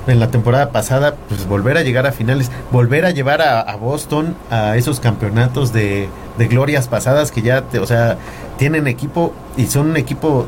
en 0.07 0.19
la 0.19 0.29
temporada 0.29 0.71
pasada, 0.71 1.15
pues 1.27 1.47
volver 1.47 1.77
a 1.77 1.83
llegar 1.83 2.07
a 2.07 2.11
finales, 2.11 2.51
volver 2.71 3.05
a 3.05 3.11
llevar 3.11 3.41
a, 3.41 3.75
Boston 3.75 4.35
a 4.49 4.77
esos 4.77 4.99
campeonatos 4.99 5.73
de, 5.73 6.09
de, 6.37 6.47
glorias 6.47 6.87
pasadas 6.87 7.31
que 7.31 7.41
ya, 7.41 7.63
o 7.79 7.85
sea, 7.85 8.17
tienen 8.57 8.87
equipo 8.87 9.33
y 9.57 9.67
son 9.67 9.91
un 9.91 9.97
equipo 9.97 10.47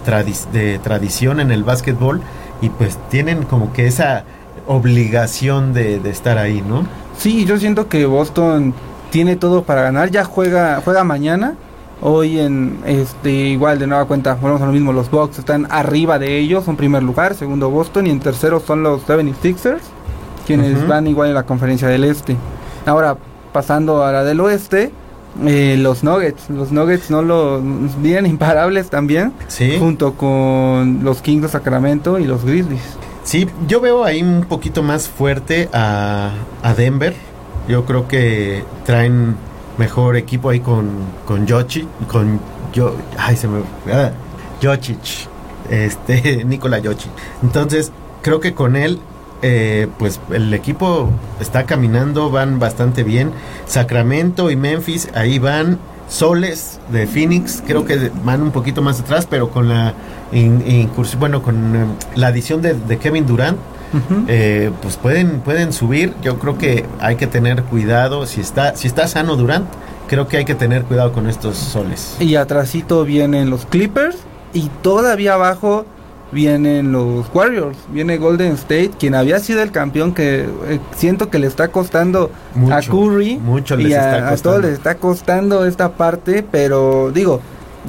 de 0.51 0.79
tradición 0.79 1.39
en 1.39 1.51
el 1.51 1.63
básquetbol 1.63 2.21
y 2.61 2.69
pues 2.69 2.97
tienen 3.09 3.43
como 3.43 3.73
que 3.73 3.87
esa 3.87 4.23
obligación 4.67 5.73
de, 5.73 5.99
de, 5.99 6.09
estar 6.09 6.37
ahí, 6.37 6.61
¿no? 6.61 6.85
Sí, 7.17 7.45
yo 7.45 7.57
siento 7.57 7.89
que 7.89 8.05
Boston 8.05 8.73
tiene 9.09 9.35
todo 9.35 9.63
para 9.63 9.83
ganar, 9.83 10.09
ya 10.09 10.23
juega, 10.23 10.81
juega 10.83 11.03
mañana 11.03 11.55
Hoy 12.05 12.37
en 12.37 12.79
este 12.85 13.31
igual 13.31 13.79
de 13.79 13.87
nueva 13.87 14.03
cuenta, 14.03 14.33
volvemos 14.33 14.61
a 14.61 14.65
lo 14.65 14.73
mismo, 14.73 14.91
los 14.91 15.09
Bucks 15.09 15.39
están 15.39 15.67
arriba 15.69 16.19
de 16.19 16.37
ellos, 16.37 16.67
en 16.67 16.75
primer 16.75 17.01
lugar, 17.01 17.33
segundo 17.33 17.69
Boston 17.69 18.07
y 18.07 18.09
en 18.09 18.19
tercero 18.19 18.59
son 18.59 18.83
los 18.83 19.07
76ers, 19.07 19.79
quienes 20.45 20.85
van 20.85 21.07
igual 21.07 21.29
en 21.29 21.35
la 21.35 21.43
conferencia 21.43 21.87
del 21.87 22.03
este. 22.03 22.35
Ahora, 22.85 23.15
pasando 23.53 24.03
a 24.03 24.11
la 24.11 24.25
del 24.25 24.41
oeste, 24.41 24.91
eh, 25.45 25.77
los 25.79 26.03
Nuggets, 26.03 26.49
los 26.49 26.73
Nuggets 26.73 27.09
no 27.09 27.21
los 27.21 27.61
bien 28.01 28.25
imparables 28.25 28.89
también, 28.89 29.31
junto 29.79 30.15
con 30.15 31.05
los 31.05 31.21
Kings 31.21 31.43
de 31.43 31.47
Sacramento 31.47 32.19
y 32.19 32.25
los 32.25 32.43
Grizzlies. 32.43 32.97
Sí, 33.23 33.47
yo 33.69 33.79
veo 33.79 34.03
ahí 34.03 34.21
un 34.21 34.43
poquito 34.43 34.83
más 34.83 35.07
fuerte 35.07 35.69
a, 35.71 36.31
a 36.63 36.73
Denver. 36.73 37.15
Yo 37.69 37.85
creo 37.85 38.09
que 38.09 38.65
traen 38.85 39.37
mejor 39.77 40.15
equipo 40.17 40.49
ahí 40.49 40.59
con, 40.59 40.89
con 41.25 41.47
Jochi, 41.47 41.87
con 42.07 42.39
yo, 42.73 42.95
ay 43.17 43.35
se 43.35 43.47
me 43.47 43.61
ah, 43.91 44.11
este 45.69 46.45
Nikola 46.45 46.81
Jochi. 46.83 47.09
Entonces, 47.41 47.91
creo 48.21 48.39
que 48.39 48.53
con 48.53 48.75
él 48.75 48.99
eh, 49.41 49.87
pues 49.99 50.21
el 50.31 50.53
equipo 50.53 51.09
está 51.39 51.65
caminando, 51.65 52.29
van 52.29 52.59
bastante 52.59 53.03
bien. 53.03 53.31
Sacramento 53.65 54.49
y 54.49 54.55
Memphis 54.55 55.09
ahí 55.15 55.39
van. 55.39 55.79
Soles 56.09 56.79
de 56.91 57.07
Phoenix 57.07 57.63
creo 57.65 57.85
que 57.85 58.11
van 58.23 58.41
un 58.41 58.51
poquito 58.51 58.81
más 58.81 58.99
atrás, 58.99 59.25
pero 59.27 59.49
con 59.49 59.69
la 59.69 59.93
incursión, 60.31 61.19
bueno, 61.19 61.41
con 61.41 61.75
eh, 61.75 61.85
la 62.15 62.27
adición 62.27 62.61
de 62.61 62.97
Kevin 62.99 63.25
Durant, 63.25 63.57
eh, 64.27 64.71
pues 64.81 64.97
pueden, 64.97 65.39
pueden 65.41 65.73
subir. 65.73 66.13
Yo 66.21 66.39
creo 66.39 66.57
que 66.57 66.85
hay 66.99 67.15
que 67.15 67.27
tener 67.27 67.63
cuidado. 67.63 68.25
Si 68.25 68.41
está, 68.41 68.75
si 68.75 68.87
está 68.87 69.07
sano 69.07 69.35
Durant, 69.35 69.67
creo 70.07 70.27
que 70.27 70.37
hay 70.37 70.45
que 70.45 70.55
tener 70.55 70.83
cuidado 70.83 71.11
con 71.11 71.27
estos 71.27 71.57
soles. 71.57 72.15
Y 72.19 72.35
atrásito 72.35 73.03
vienen 73.05 73.49
los 73.49 73.65
Clippers 73.65 74.17
y 74.53 74.69
todavía 74.81 75.33
abajo 75.35 75.85
vienen 76.31 76.91
los 76.91 77.27
Warriors, 77.33 77.77
viene 77.89 78.17
Golden 78.17 78.53
State, 78.53 78.91
quien 78.99 79.15
había 79.15 79.39
sido 79.39 79.61
el 79.61 79.71
campeón 79.71 80.13
que 80.13 80.47
eh, 80.65 80.79
siento 80.95 81.29
que 81.29 81.37
le 81.37 81.47
está 81.47 81.67
costando 81.67 82.31
a 82.71 82.81
Curry 82.81 83.37
mucho 83.37 83.79
y 83.79 83.93
a, 83.93 84.29
a 84.29 84.37
todos 84.37 84.61
les 84.61 84.73
está 84.73 84.95
costando 84.95 85.65
esta 85.65 85.91
parte, 85.91 86.43
pero 86.49 87.11
digo, 87.13 87.39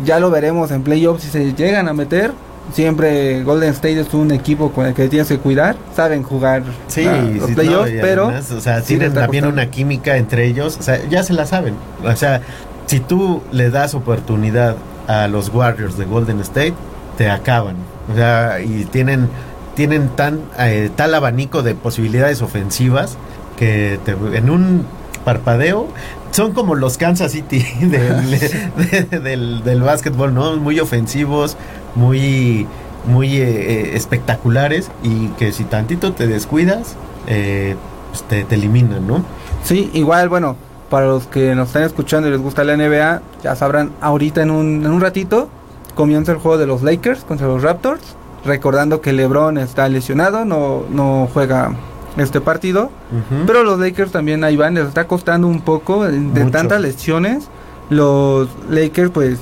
ya 0.05 0.21
lo 0.21 0.31
veremos 0.31 0.71
en 0.71 0.83
playoffs 0.83 1.23
si 1.23 1.31
se 1.31 1.55
llegan 1.55 1.88
a 1.88 1.95
meter, 1.95 2.33
siempre 2.72 3.42
Golden 3.42 3.70
State 3.70 4.00
es 4.00 4.14
un 4.14 4.31
equipo 4.31 4.72
con 4.72 4.87
el 4.87 4.94
que 4.94 5.09
tienes 5.09 5.29
que 5.29 5.38
cuidar, 5.38 5.77
saben 5.94 6.22
jugar 6.22 6.62
sí, 6.87 7.05
los 7.05 7.50
playoffs, 7.50 7.92
pero 8.00 8.29
o 8.29 8.61
sea, 8.61 8.81
tienen 8.83 9.12
también 9.12 9.46
una 9.46 9.70
química 9.70 10.16
entre 10.16 10.46
ellos, 10.46 10.77
o 10.79 10.83
sea, 10.83 11.00
ya 11.09 11.22
se 11.22 11.33
la 11.33 11.46
saben. 11.46 11.74
O 12.05 12.16
sea, 12.16 12.40
si 12.87 13.00
tú 13.00 13.42
le 13.53 13.70
das 13.70 13.94
oportunidad 13.94 14.77
a 15.07 15.29
los 15.29 15.48
Warriors 15.48 15.96
de 15.98 16.05
Golden 16.05 16.40
State, 16.40 16.74
te 17.16 17.31
acaban. 17.31 17.77
O 18.12 18.16
sea, 18.16 18.61
y 18.61 18.85
tienen 18.85 19.29
tienen 19.74 20.09
tan 20.09 20.40
eh, 20.59 20.90
tal 20.94 21.14
abanico 21.14 21.62
de 21.62 21.74
posibilidades 21.74 22.42
ofensivas 22.42 23.16
que 23.57 23.98
en 24.35 24.50
un 24.50 24.87
parpadeo 25.24 25.88
son 26.35 26.53
como 26.53 26.75
los 26.75 26.99
Kansas 26.99 27.31
City 27.31 27.64
del, 27.81 29.62
del, 29.62 29.83
básquetbol, 29.83 30.35
¿no? 30.35 30.57
Muy 30.57 30.81
ofensivos, 30.81 31.57
muy, 31.94 32.66
muy 33.07 33.37
eh, 33.37 33.42
eh, 33.42 33.90
espectaculares 33.94 34.90
y 35.05 35.29
que 35.38 35.53
si 35.53 35.62
tantito 35.62 36.12
te 36.12 36.27
descuidas, 36.27 36.97
eh, 37.29 37.77
pues 38.11 38.25
te, 38.25 38.53
eliminan, 38.53 39.07
¿no? 39.07 39.25
Sí, 39.62 39.90
igual, 39.94 40.29
bueno, 40.29 40.57
para 40.90 41.07
los 41.07 41.29
que 41.29 41.55
nos 41.55 41.68
están 41.68 41.85
escuchando 41.85 42.27
y 42.27 42.33
les 42.33 42.40
gusta 42.40 42.64
la 42.64 42.77
NBA, 42.77 43.23
ya 43.44 43.55
sabrán, 43.55 43.92
ahorita 44.01 44.42
en 44.42 44.51
un, 44.51 44.85
en 44.85 44.90
un 44.90 45.01
ratito 45.01 45.49
comienza 45.94 46.33
el 46.33 46.38
juego 46.38 46.59
de 46.59 46.66
los 46.66 46.83
Lakers 46.83 47.23
contra 47.23 47.47
los 47.47 47.62
Raptors, 47.62 48.03
recordando 48.44 49.01
que 49.01 49.12
LeBron 49.12 49.57
está 49.57 49.88
lesionado, 49.88 50.44
no, 50.44 50.83
no 50.90 51.29
juega 51.33 51.77
este 52.16 52.40
partido. 52.40 52.90
Pero 53.46 53.64
los 53.64 53.79
Lakers 53.79 54.12
también 54.12 54.44
ahí 54.44 54.57
van, 54.57 54.74
les 54.74 54.87
está 54.87 55.07
costando 55.07 55.46
un 55.46 55.61
poco 55.61 56.05
de, 56.05 56.44
tantas 56.46 56.81
lesiones. 56.81 57.48
Los 57.90 58.48
Lakers 58.70 59.11
pues 59.11 59.38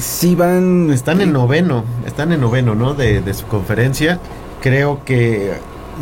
sí 0.00 0.34
van... 0.34 0.90
Están 0.90 1.20
en 1.20 1.32
noveno, 1.32 1.84
están 2.06 2.32
en 2.32 2.40
noveno, 2.40 2.74
¿no? 2.74 2.94
De, 2.94 3.22
su 3.34 3.46
conferencia. 3.46 4.18
Creo 4.60 5.04
que, 5.04 5.54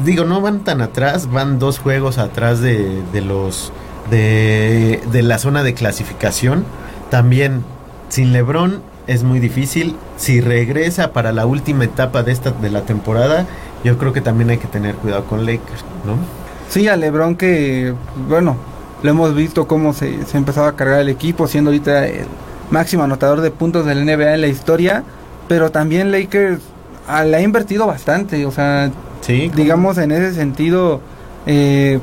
digo, 0.04 0.24
no 0.24 0.40
van 0.40 0.61
tan 0.61 0.83
atrás, 0.83 1.30
van 1.30 1.59
dos 1.59 1.78
juegos 1.78 2.18
atrás 2.18 2.61
de, 2.61 3.02
de 3.12 3.20
los... 3.20 3.72
De, 4.11 5.00
de 5.12 5.22
la 5.22 5.38
zona 5.38 5.62
de 5.62 5.74
clasificación. 5.74 6.64
También 7.11 7.64
sin 8.09 8.33
Lebron 8.33 8.83
es 9.06 9.24
muy 9.24 9.40
difícil. 9.40 9.96
Si 10.16 10.40
regresa 10.40 11.12
para 11.12 11.33
la 11.33 11.46
última 11.46 11.85
etapa 11.85 12.22
de 12.22 12.33
esta 12.33 12.50
de 12.52 12.70
la 12.70 12.83
temporada, 12.83 13.46
yo 13.84 13.98
creo 13.98 14.12
que 14.12 14.20
también 14.20 14.50
hay 14.50 14.58
que 14.58 14.68
tener 14.68 14.94
cuidado 14.96 15.24
con 15.24 15.46
Lakers, 15.46 15.84
¿no? 16.04 16.16
Sí, 16.68 16.88
a 16.88 16.96
LeBron 16.96 17.36
que, 17.36 17.94
bueno, 18.28 18.56
lo 19.02 19.10
hemos 19.10 19.34
visto 19.34 19.66
cómo 19.66 19.92
se, 19.92 20.24
se 20.26 20.36
empezaba 20.36 20.68
a 20.68 20.76
cargar 20.76 21.00
el 21.00 21.08
equipo, 21.08 21.48
siendo 21.48 21.70
ahorita 21.70 22.06
el 22.06 22.26
máximo 22.70 23.02
anotador 23.02 23.40
de 23.40 23.50
puntos 23.50 23.86
del 23.86 24.04
NBA 24.04 24.34
en 24.34 24.40
la 24.40 24.46
historia, 24.46 25.02
pero 25.48 25.70
también 25.70 26.12
Lakers 26.12 26.60
ah, 27.08 27.24
le 27.24 27.36
ha 27.36 27.40
invertido 27.40 27.86
bastante, 27.86 28.46
o 28.46 28.52
sea, 28.52 28.90
sí, 29.20 29.50
digamos 29.54 29.98
en 29.98 30.12
ese 30.12 30.34
sentido, 30.34 31.00
eh, 31.46 31.98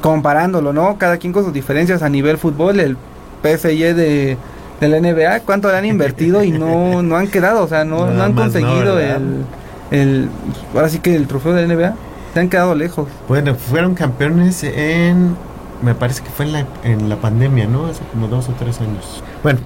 comparándolo, 0.00 0.72
¿no? 0.72 0.98
Cada 0.98 1.18
quien 1.18 1.32
con 1.32 1.44
sus 1.44 1.52
diferencias 1.52 2.02
a 2.02 2.08
nivel 2.08 2.38
fútbol, 2.38 2.80
el 2.80 2.96
PSG 3.42 3.94
de, 3.94 4.36
la 4.80 4.98
NBA, 4.98 5.40
cuánto 5.40 5.70
le 5.70 5.76
han 5.76 5.84
invertido 5.84 6.42
y 6.42 6.50
no, 6.50 7.02
no 7.02 7.16
han 7.16 7.28
quedado, 7.28 7.62
o 7.62 7.68
sea, 7.68 7.84
no, 7.84 8.06
no 8.10 8.22
han 8.22 8.32
conseguido 8.32 8.98
el 8.98 9.44
el 9.90 10.28
ahora 10.74 10.88
sí 10.88 10.98
que 10.98 11.14
el 11.14 11.26
trofeo 11.26 11.52
de 11.52 11.66
la 11.66 11.74
NBA 11.74 11.94
se 12.34 12.40
han 12.40 12.48
quedado 12.48 12.74
lejos. 12.74 13.08
Bueno, 13.28 13.54
fueron 13.54 13.94
campeones 13.94 14.62
en 14.62 15.36
me 15.82 15.94
parece 15.94 16.22
que 16.22 16.30
fue 16.30 16.44
en 16.44 16.52
la, 16.52 16.66
en 16.84 17.08
la 17.08 17.16
pandemia, 17.16 17.66
¿no? 17.66 17.86
Hace 17.86 18.02
como 18.12 18.28
dos 18.28 18.48
o 18.48 18.52
tres 18.52 18.80
años. 18.80 19.22
Bueno, 19.42 19.60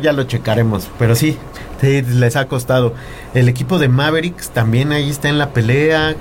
ya 0.00 0.12
lo 0.12 0.24
checaremos, 0.24 0.90
pero 0.98 1.14
sí, 1.14 1.38
les 1.80 2.36
ha 2.36 2.46
costado. 2.46 2.94
El 3.34 3.48
equipo 3.48 3.78
de 3.78 3.88
Mavericks 3.88 4.50
también 4.50 4.92
ahí 4.92 5.10
está 5.10 5.28
en 5.28 5.38
la 5.38 5.50
pelea 5.50 6.14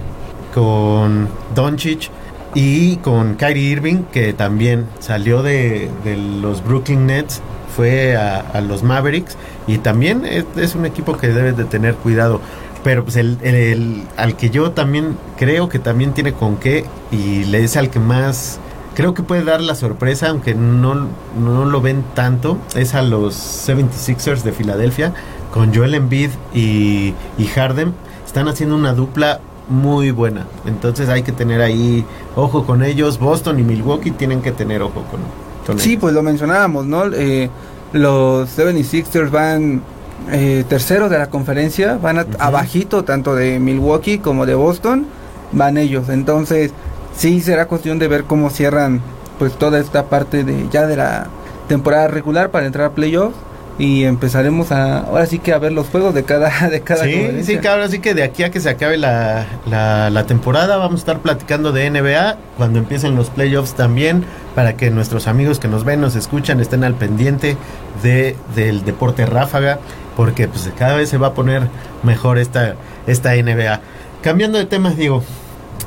con 0.53 1.29
Doncic 1.55 2.11
y 2.53 2.97
con 2.97 3.35
Kyrie 3.35 3.71
Irving, 3.71 4.03
que 4.11 4.33
también 4.33 4.85
salió 4.99 5.41
de, 5.41 5.89
de 6.03 6.17
los 6.17 6.63
Brooklyn 6.63 7.07
Nets, 7.07 7.41
fue 7.75 8.15
a, 8.15 8.39
a, 8.39 8.61
los 8.61 8.83
Mavericks 8.83 9.35
y 9.65 9.79
también 9.79 10.25
es, 10.25 10.45
es 10.55 10.75
un 10.75 10.85
equipo 10.85 11.17
que 11.17 11.29
debes 11.29 11.57
de 11.57 11.65
tener 11.65 11.95
cuidado. 11.95 12.39
Pero 12.83 13.03
pues 13.03 13.15
el, 13.15 13.37
el, 13.41 14.03
al 14.17 14.35
que 14.35 14.49
yo 14.49 14.71
también 14.71 15.17
creo 15.37 15.69
que 15.69 15.79
también 15.79 16.13
tiene 16.13 16.33
con 16.33 16.57
qué 16.57 16.85
y 17.11 17.45
le 17.45 17.63
es 17.63 17.77
al 17.77 17.89
que 17.89 17.99
más 17.99 18.59
creo 18.95 19.13
que 19.13 19.23
puede 19.23 19.43
dar 19.43 19.61
la 19.61 19.75
sorpresa, 19.75 20.29
aunque 20.29 20.53
no, 20.53 21.07
no 21.39 21.65
lo 21.65 21.81
ven 21.81 22.03
tanto, 22.13 22.57
es 22.75 22.93
a 22.93 23.01
los 23.01 23.35
76ers 23.67 24.43
de 24.43 24.51
Filadelfia 24.51 25.13
con 25.51 25.73
Joel 25.73 25.95
Embiid 25.95 26.29
y, 26.53 27.13
y 27.37 27.45
Harden. 27.55 27.93
Están 28.25 28.47
haciendo 28.47 28.75
una 28.75 28.93
dupla 28.93 29.39
muy 29.69 30.11
buena. 30.11 30.45
Entonces 30.65 31.09
hay 31.09 31.23
que 31.23 31.31
tener 31.31 31.61
ahí 31.61 32.05
ojo 32.35 32.65
con 32.65 32.83
ellos. 32.83 33.17
Boston 33.19 33.59
y 33.59 33.63
Milwaukee 33.63 34.11
tienen 34.11 34.41
que 34.41 34.51
tener 34.51 34.81
ojo 34.81 35.03
con, 35.09 35.19
con 35.65 35.79
Sí, 35.79 35.91
ellos. 35.91 36.01
pues 36.01 36.13
lo 36.13 36.21
mencionábamos, 36.23 36.85
¿no? 36.85 37.05
Eh, 37.13 37.49
los 37.93 38.49
76ers 38.57 39.29
van 39.31 39.81
eh, 40.31 40.63
terceros 40.67 41.09
de 41.09 41.17
la 41.17 41.27
conferencia, 41.29 41.97
van 42.01 42.19
a- 42.19 42.25
abajito 42.39 43.03
tanto 43.03 43.35
de 43.35 43.59
Milwaukee 43.59 44.19
como 44.19 44.45
de 44.45 44.55
Boston, 44.55 45.05
van 45.51 45.77
ellos. 45.77 46.09
Entonces, 46.09 46.71
sí 47.15 47.41
será 47.41 47.67
cuestión 47.67 47.99
de 47.99 48.07
ver 48.07 48.23
cómo 48.23 48.49
cierran 48.49 49.01
pues 49.39 49.53
toda 49.53 49.79
esta 49.79 50.05
parte 50.05 50.43
de 50.43 50.67
ya 50.71 50.85
de 50.87 50.95
la 50.95 51.27
temporada 51.67 52.07
regular 52.07 52.49
para 52.51 52.65
entrar 52.65 52.85
a 52.87 52.91
playoffs 52.91 53.35
y 53.79 54.03
empezaremos 54.03 54.71
a 54.71 54.99
ahora 54.99 55.25
sí 55.25 55.39
que 55.39 55.51
a 55.51 55.57
ver 55.57 55.71
los 55.71 55.87
juegos 55.87 56.13
de 56.13 56.23
cada 56.23 56.69
de 56.69 56.81
cada 56.81 57.03
Sí, 57.03 57.43
sí, 57.43 57.57
cabrón, 57.57 57.85
así 57.85 57.99
que 57.99 58.13
de 58.13 58.23
aquí 58.23 58.43
a 58.43 58.51
que 58.51 58.59
se 58.59 58.69
acabe 58.69 58.97
la, 58.97 59.45
la, 59.65 60.09
la 60.09 60.25
temporada 60.25 60.77
vamos 60.77 60.99
a 60.99 61.01
estar 61.01 61.19
platicando 61.19 61.71
de 61.71 61.89
NBA 61.89 62.37
cuando 62.57 62.79
empiecen 62.79 63.15
los 63.15 63.29
playoffs 63.29 63.73
también 63.73 64.25
para 64.55 64.77
que 64.77 64.91
nuestros 64.91 65.27
amigos 65.27 65.59
que 65.59 65.67
nos 65.67 65.83
ven, 65.83 66.01
nos 66.01 66.15
escuchan, 66.15 66.59
estén 66.59 66.83
al 66.83 66.93
pendiente 66.93 67.57
de, 68.03 68.35
del 68.55 68.85
deporte 68.85 69.25
ráfaga 69.25 69.79
porque 70.15 70.47
pues 70.47 70.69
cada 70.77 70.95
vez 70.95 71.09
se 71.09 71.17
va 71.17 71.27
a 71.27 71.33
poner 71.33 71.63
mejor 72.03 72.37
esta, 72.37 72.75
esta 73.07 73.33
NBA. 73.33 73.81
Cambiando 74.21 74.57
de 74.57 74.65
temas, 74.65 74.95
Diego, 74.95 75.23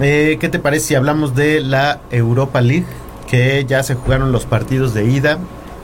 eh, 0.00 0.36
¿qué 0.40 0.48
te 0.48 0.58
parece 0.58 0.86
si 0.86 0.94
hablamos 0.94 1.34
de 1.34 1.60
la 1.60 2.00
Europa 2.10 2.60
League? 2.60 2.86
Que 3.28 3.64
ya 3.64 3.82
se 3.82 3.94
jugaron 3.94 4.32
los 4.32 4.44
partidos 4.44 4.94
de 4.94 5.04
ida 5.06 5.38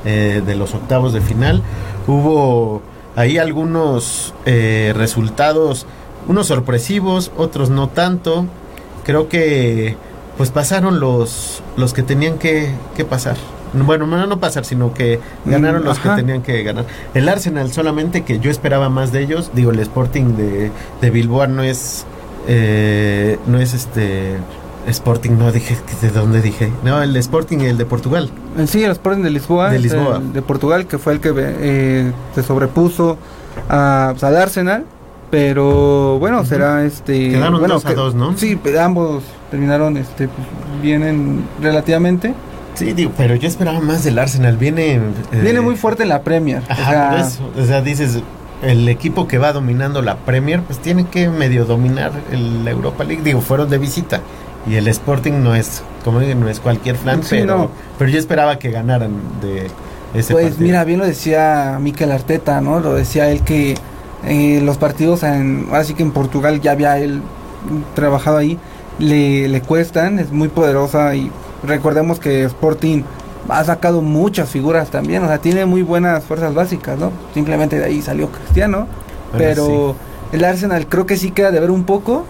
eh, 0.04 0.42
de 0.44 0.54
los 0.54 0.74
octavos 0.74 1.12
de 1.12 1.20
final. 1.20 1.62
Hubo 2.06 2.82
ahí 3.16 3.38
algunos 3.38 4.34
eh, 4.46 4.92
resultados, 4.96 5.86
unos 6.28 6.46
sorpresivos, 6.48 7.30
otros 7.36 7.70
no 7.70 7.88
tanto. 7.88 8.46
Creo 9.04 9.28
que 9.28 9.96
pues 10.36 10.50
pasaron 10.50 10.98
los, 11.00 11.62
los 11.76 11.92
que 11.92 12.02
tenían 12.02 12.38
que, 12.38 12.70
que 12.96 13.04
pasar. 13.04 13.36
Bueno, 13.74 14.06
no, 14.06 14.26
no 14.26 14.38
pasar, 14.38 14.64
sino 14.64 14.92
que 14.92 15.18
ganaron 15.46 15.82
Mm, 15.82 15.84
los 15.86 15.98
ajá. 15.98 16.10
que 16.16 16.22
tenían 16.22 16.42
que 16.42 16.62
ganar. 16.62 16.84
El 17.14 17.28
Arsenal 17.28 17.72
solamente 17.72 18.22
que 18.22 18.38
yo 18.38 18.50
esperaba 18.50 18.88
más 18.88 19.12
de 19.12 19.22
ellos. 19.22 19.50
Digo, 19.54 19.70
el 19.70 19.78
Sporting 19.80 20.36
de, 20.36 20.70
de 21.00 21.10
Bilbao 21.10 21.46
no 21.46 21.62
es... 21.62 22.04
eh, 22.48 23.38
no 23.46 23.58
es 23.58 23.72
este... 23.74 24.36
Sporting, 24.88 25.32
no 25.38 25.52
dije 25.52 25.76
de 26.00 26.10
dónde 26.10 26.40
dije. 26.42 26.72
No, 26.84 27.02
el 27.02 27.16
Sporting, 27.16 27.58
el 27.58 27.78
de 27.78 27.84
Portugal. 27.86 28.30
Eh, 28.58 28.66
Sí, 28.66 28.82
el 28.82 28.90
Sporting 28.92 29.22
de 29.22 29.30
Lisboa, 29.30 29.70
De 29.70 29.78
Lisboa. 29.78 30.16
el 30.18 30.32
de 30.32 30.42
Portugal, 30.42 30.86
que 30.86 30.98
fue 30.98 31.12
el 31.14 31.20
que 31.20 31.32
eh, 31.36 32.12
se 32.34 32.42
sobrepuso 32.42 33.16
a, 33.68 34.08
pues, 34.12 34.24
al 34.24 34.36
Arsenal. 34.36 34.84
Pero 35.30 36.18
bueno, 36.18 36.44
será 36.44 36.84
este. 36.84 37.30
Quedaron 37.30 37.58
bueno, 37.58 37.74
dos 37.74 37.86
a 37.86 37.88
que- 37.88 37.94
dos, 37.94 38.14
¿no? 38.14 38.36
Sí, 38.36 38.58
ambos 38.78 39.22
terminaron 39.50 39.96
este, 39.96 40.28
pues, 40.28 40.46
bien 40.82 41.02
en- 41.02 41.44
relativamente. 41.62 42.34
Sí, 42.74 42.92
digo, 42.92 43.12
pero 43.16 43.34
yo 43.34 43.48
esperaba 43.48 43.80
más 43.80 44.04
del 44.04 44.18
Arsenal. 44.18 44.58
Viene. 44.58 44.96
eh, 44.96 45.00
Viene 45.42 45.62
muy 45.62 45.76
fuerte 45.76 46.02
en 46.02 46.10
la 46.10 46.22
Premier. 46.22 46.62
o 46.68 46.72
Ajá, 46.72 46.90
sea, 46.90 47.10
por 47.10 47.18
eso. 47.20 47.50
O 47.62 47.64
sea, 47.64 47.80
dices, 47.80 48.18
el 48.62 48.86
equipo 48.90 49.26
que 49.26 49.38
va 49.38 49.54
dominando 49.54 50.02
la 50.02 50.16
Premier, 50.18 50.60
pues 50.62 50.78
tiene 50.80 51.06
que 51.06 51.28
medio 51.30 51.64
dominar 51.64 52.12
el- 52.30 52.64
la 52.66 52.70
Europa 52.70 53.02
League. 53.04 53.22
Digo, 53.22 53.40
fueron 53.40 53.70
de 53.70 53.78
visita. 53.78 54.20
Y 54.66 54.76
el 54.76 54.86
Sporting 54.88 55.42
no 55.42 55.54
es, 55.54 55.82
como 56.04 56.20
digo, 56.20 56.38
no 56.38 56.48
es 56.48 56.60
cualquier 56.60 56.96
flan, 56.96 57.22
Sí, 57.22 57.36
pero, 57.40 57.56
no. 57.58 57.70
pero 57.98 58.10
yo 58.10 58.18
esperaba 58.18 58.58
que 58.58 58.70
ganaran 58.70 59.12
de 59.40 59.66
ese 60.14 60.32
Pues 60.32 60.44
partido. 60.50 60.64
mira, 60.66 60.84
bien 60.84 61.00
lo 61.00 61.06
decía 61.06 61.78
Mikel 61.80 62.12
Arteta, 62.12 62.60
¿no? 62.60 62.78
Lo 62.80 62.94
decía 62.94 63.28
él 63.30 63.42
que 63.42 63.74
eh, 64.24 64.60
los 64.62 64.76
partidos 64.76 65.24
en, 65.24 65.66
ahora 65.70 65.82
sí 65.84 65.94
que 65.94 66.02
en 66.04 66.12
Portugal 66.12 66.60
ya 66.60 66.72
había 66.72 66.98
él 66.98 67.22
trabajado 67.94 68.36
ahí, 68.36 68.58
le, 68.98 69.48
le 69.48 69.60
cuestan, 69.62 70.18
es 70.18 70.30
muy 70.30 70.48
poderosa 70.48 71.14
y 71.14 71.30
recordemos 71.66 72.18
que 72.20 72.44
Sporting 72.44 73.02
ha 73.48 73.64
sacado 73.64 74.00
muchas 74.00 74.48
figuras 74.48 74.90
también, 74.90 75.24
o 75.24 75.26
sea, 75.26 75.38
tiene 75.38 75.66
muy 75.66 75.82
buenas 75.82 76.22
fuerzas 76.24 76.54
básicas, 76.54 76.98
¿no? 76.98 77.10
Simplemente 77.34 77.78
de 77.78 77.84
ahí 77.86 78.00
salió 78.02 78.30
Cristiano, 78.30 78.86
Bueno, 79.32 79.44
pero 79.44 79.96
el 80.30 80.44
Arsenal 80.44 80.86
creo 80.86 81.06
que 81.06 81.16
sí 81.16 81.32
queda 81.32 81.50
de 81.50 81.58
ver 81.58 81.70
un 81.72 81.82
poco, 81.84 82.24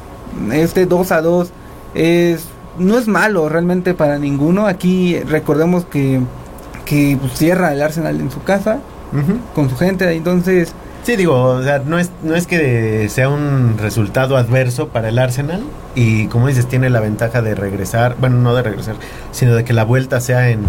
este 0.53 0.87
2 0.87 1.13
a 1.13 1.21
2 1.21 1.51
es 1.95 2.47
no 2.79 2.99
es 2.99 3.07
malo 3.07 3.49
realmente 3.49 3.95
para 3.95 4.19
ninguno, 4.19 4.67
aquí 4.67 5.19
recordemos 5.21 5.85
que 5.85 6.21
que 6.85 7.17
pues, 7.21 7.33
cierra 7.35 7.73
el 7.73 7.83
Arsenal 7.83 8.21
en 8.21 8.31
su 8.31 8.43
casa 8.43 8.79
con 9.55 9.69
su 9.69 9.77
gente, 9.77 10.11
entonces 10.11 10.75
Sí, 11.03 11.17
digo, 11.17 11.35
o 11.35 11.63
sea, 11.65 11.81
no 11.81 11.99
es, 11.99 12.13
no 12.23 12.37
es 12.37 12.47
que 12.47 13.09
sea 13.09 13.29
un 13.29 13.77
resultado 13.77 14.37
adverso 14.37 14.89
para 14.89 15.09
el 15.09 15.19
Arsenal. 15.19 15.61
Y 15.97 16.29
como 16.29 16.47
dices, 16.47 16.69
tiene 16.69 16.91
la 16.91 17.01
ventaja 17.01 17.43
de 17.43 17.57
regresar, 17.57 18.17
bueno, 18.21 18.37
no 18.37 18.55
de 18.55 18.63
regresar, 18.63 18.95
sino 19.33 19.57
de 19.57 19.65
que 19.65 19.73
la 19.73 19.85
vuelta 19.85 20.21
sea 20.21 20.51
en, 20.51 20.61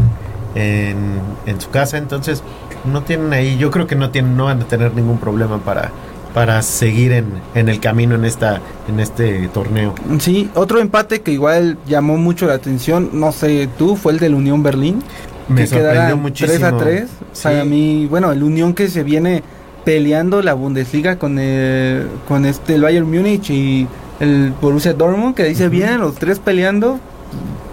en, 0.56 1.22
en 1.46 1.62
su 1.62 1.70
casa, 1.70 1.98
entonces 1.98 2.42
no 2.84 3.04
tienen 3.04 3.32
ahí, 3.32 3.58
yo 3.58 3.70
creo 3.70 3.86
que 3.86 3.96
no 3.96 4.10
tienen, 4.10 4.36
no 4.36 4.46
van 4.46 4.62
a 4.62 4.66
tener 4.66 4.96
ningún 4.96 5.20
problema 5.20 5.60
para, 5.60 5.92
para 6.34 6.62
seguir 6.62 7.12
en, 7.12 7.26
en 7.54 7.70
el 7.70 7.80
camino 7.80 8.16
en 8.16 8.26
esta, 8.26 8.60
en 8.88 9.00
este 9.00 9.48
torneo. 9.50 9.94
sí, 10.20 10.50
otro 10.56 10.80
empate 10.80 11.22
que 11.22 11.32
igual 11.32 11.78
llamó 11.88 12.18
mucho 12.18 12.48
la 12.48 12.56
atención, 12.56 13.10
no 13.14 13.32
sé 13.32 13.70
tú, 13.78 13.96
fue 13.96 14.14
el 14.14 14.20
del 14.20 14.34
Unión 14.34 14.64
Berlín, 14.64 15.04
Me 15.48 15.62
que 15.62 15.68
sorprendió 15.68 16.18
muchísimo. 16.18 16.58
3 16.58 16.64
a 16.64 16.78
3. 16.78 17.10
Sí. 17.34 17.44
Para 17.44 17.64
mí, 17.66 18.08
bueno, 18.10 18.32
el 18.32 18.42
Unión 18.44 18.74
que 18.74 18.88
se 18.88 19.04
viene 19.04 19.44
peleando 19.86 20.42
la 20.42 20.54
Bundesliga 20.54 21.18
con 21.18 21.38
el, 21.40 22.08
con 22.28 22.46
este 22.46 22.76
el 22.76 22.82
Bayern 22.82 23.10
Múnich 23.10 23.50
y 23.50 23.88
el 24.20 24.54
Borussia 24.62 24.94
Dortmund, 24.94 25.36
que 25.36 25.44
dice 25.44 25.66
Ujú. 25.66 25.72
vienen 25.74 26.00
los 26.00 26.16
tres 26.16 26.40
peleando 26.40 27.00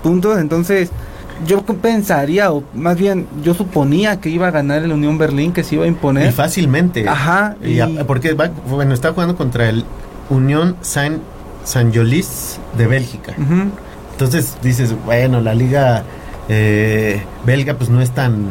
puntos, 0.02 0.38
entonces 0.38 0.90
yo 1.46 1.62
pensaría, 1.62 2.52
o 2.52 2.62
más 2.74 2.96
bien 2.96 3.26
yo 3.42 3.54
suponía 3.54 4.20
que 4.20 4.28
iba 4.28 4.48
a 4.48 4.50
ganar 4.50 4.82
el 4.82 4.92
Unión 4.92 5.16
Berlín, 5.18 5.52
que 5.52 5.64
se 5.64 5.74
iba 5.76 5.84
a 5.84 5.86
Y 5.86 5.90
imponer. 5.90 6.32
fácilmente. 6.32 7.08
Ajá, 7.08 7.56
Y 7.62 7.80
y- 7.80 8.04
porque 8.06 8.34
va, 8.34 8.50
bueno, 8.68 8.94
está 8.94 9.12
jugando 9.12 9.36
contra 9.36 9.68
el 9.68 9.84
Unión 10.28 10.76
Saint 10.82 11.18
Sanjolis 11.64 12.58
de 12.76 12.86
Bélgica. 12.86 13.34
Ujú. 13.38 13.70
Entonces 14.12 14.56
dices, 14.62 14.94
bueno, 15.04 15.40
la 15.40 15.54
liga 15.54 16.04
eh, 16.48 17.22
belga 17.46 17.74
pues 17.74 17.90
no 17.90 18.00
es 18.02 18.10
tan, 18.10 18.48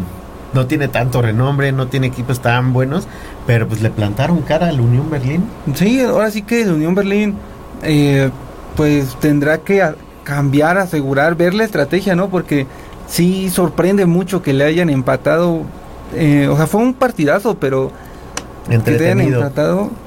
no 0.54 0.66
tiene 0.68 0.88
tanto 0.88 1.22
renombre, 1.22 1.72
no 1.72 1.88
tiene 1.88 2.08
equipos 2.08 2.40
tan 2.42 2.72
buenos, 2.74 3.08
pero 3.46 3.68
pues 3.68 3.82
le 3.82 3.90
plantaron 3.90 4.42
cara 4.42 4.70
al 4.70 4.80
Unión 4.80 5.10
Berlín. 5.10 5.44
Sí, 5.76 6.02
ahora 6.02 6.32
sí 6.32 6.42
que 6.44 6.62
el 6.64 6.72
Unión 6.72 6.96
Berlín 6.96 7.36
eh, 7.84 8.30
pues 8.76 9.16
tendrá 9.20 9.58
que 9.60 9.84
cambiar, 10.24 10.78
asegurar, 10.78 11.36
ver 11.36 11.54
la 11.54 11.64
estrategia, 11.64 12.16
¿no? 12.16 12.30
Porque 12.30 12.68
sí 13.08 13.50
sorprende 13.50 14.06
mucho 14.06 14.42
que 14.42 14.54
le 14.54 14.64
hayan 14.66 14.90
empatado. 14.90 15.64
eh, 16.16 16.48
o 16.50 16.58
sea, 16.58 16.68
fue 16.68 16.82
un 16.82 16.94
partidazo, 16.94 17.58
pero 17.60 17.92
Entretenido. 18.70 19.42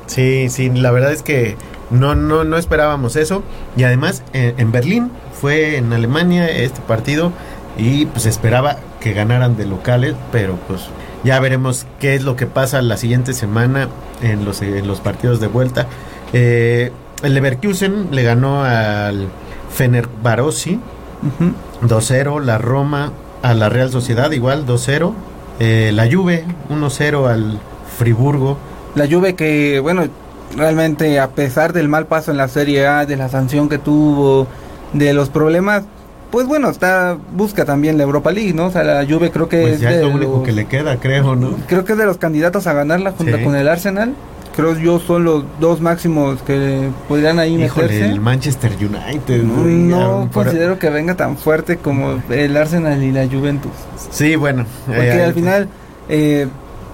Sí, 0.06 0.48
sí, 0.48 0.70
la 0.70 0.90
verdad 0.92 1.12
es 1.12 1.22
que 1.22 1.56
no, 1.90 2.14
no, 2.14 2.44
no 2.44 2.56
esperábamos 2.56 3.16
eso. 3.16 3.42
Y 3.76 3.82
además 3.84 4.22
en, 4.32 4.54
en 4.58 4.72
Berlín 4.72 5.10
fue 5.32 5.76
en 5.76 5.92
Alemania 5.92 6.48
este 6.48 6.80
partido 6.80 7.32
y 7.76 8.06
pues 8.06 8.26
esperaba 8.26 8.76
que 9.00 9.12
ganaran 9.14 9.56
de 9.56 9.66
locales, 9.66 10.14
pero 10.30 10.56
pues 10.68 10.82
ya 11.24 11.40
veremos 11.40 11.86
qué 11.98 12.14
es 12.14 12.22
lo 12.22 12.36
que 12.36 12.46
pasa 12.46 12.82
la 12.82 12.96
siguiente 12.96 13.32
semana 13.34 13.88
en 14.22 14.44
los, 14.44 14.62
en 14.62 14.86
los 14.86 15.00
partidos 15.00 15.40
de 15.40 15.48
vuelta. 15.48 15.86
Eh, 16.32 16.92
el 17.22 17.34
Leverkusen 17.34 18.08
le 18.12 18.22
ganó 18.22 18.64
al 18.64 19.28
Fenerbahce 19.72 20.78
Ujú. 21.22 21.52
2-0, 21.88 22.40
la 22.40 22.58
Roma 22.58 23.12
a 23.42 23.54
la 23.54 23.68
Real 23.68 23.90
Sociedad 23.90 24.30
igual 24.32 24.66
2-0, 24.66 25.12
eh, 25.60 25.90
la 25.94 26.08
Juve 26.10 26.44
1-0 26.70 27.26
al 27.28 27.58
Friburgo. 27.98 28.56
La 28.94 29.06
Juve 29.08 29.34
que, 29.34 29.80
bueno, 29.80 30.04
realmente 30.56 31.18
a 31.20 31.28
pesar 31.30 31.72
del 31.72 31.88
mal 31.88 32.06
paso 32.06 32.30
en 32.30 32.36
la 32.36 32.48
Serie 32.48 32.86
A, 32.86 33.06
de 33.06 33.16
la 33.16 33.28
sanción 33.28 33.68
que 33.68 33.78
tuvo, 33.78 34.46
de 34.92 35.12
los 35.14 35.28
problemas, 35.30 35.84
pues 36.30 36.46
bueno, 36.46 36.70
está 36.70 37.16
busca 37.32 37.64
también 37.64 37.98
la 37.98 38.04
Europa 38.04 38.30
League, 38.32 38.52
¿no? 38.54 38.66
O 38.66 38.70
sea, 38.70 38.82
la 38.84 39.04
Juve 39.06 39.30
creo 39.30 39.48
que 39.48 39.60
Pues 39.62 39.74
es 39.74 39.80
ya 39.80 39.90
de 39.90 39.96
es 39.96 40.02
lo 40.02 40.10
único 40.10 40.32
los- 40.38 40.42
que 40.44 40.52
le 40.52 40.66
queda, 40.66 40.96
creo, 40.98 41.34
¿no? 41.36 41.56
creo 41.66 41.84
que 41.84 41.92
es 41.92 41.98
de 41.98 42.06
los 42.06 42.16
candidatos 42.18 42.66
a 42.66 42.72
ganarla 42.72 43.12
junto 43.12 43.36
Sí. 43.38 43.44
con 43.44 43.54
el 43.54 43.68
Arsenal. 43.68 44.14
Creo 44.54 44.76
yo 44.78 45.00
son 45.00 45.24
los 45.24 45.44
dos 45.60 45.80
máximos 45.80 46.42
que 46.42 46.90
podrían 47.08 47.38
ahí 47.38 47.54
Híjole, 47.62 47.86
meterse. 47.88 48.10
el 48.12 48.20
Manchester 48.20 48.72
United. 48.78 49.42
No, 49.44 49.62
güey, 49.62 49.74
no 49.74 50.28
considero 50.32 50.78
que 50.78 50.90
venga 50.90 51.14
tan 51.14 51.36
fuerte 51.38 51.78
como 51.78 52.22
el 52.30 52.56
Arsenal 52.56 53.02
y 53.02 53.12
la 53.12 53.26
Juventus. 53.26 53.72
Sí, 54.10 54.36
bueno. 54.36 54.66
Porque 54.86 55.08
eh, 55.08 55.22
al 55.24 55.32
final, 55.34 55.68
eh, 56.08 56.48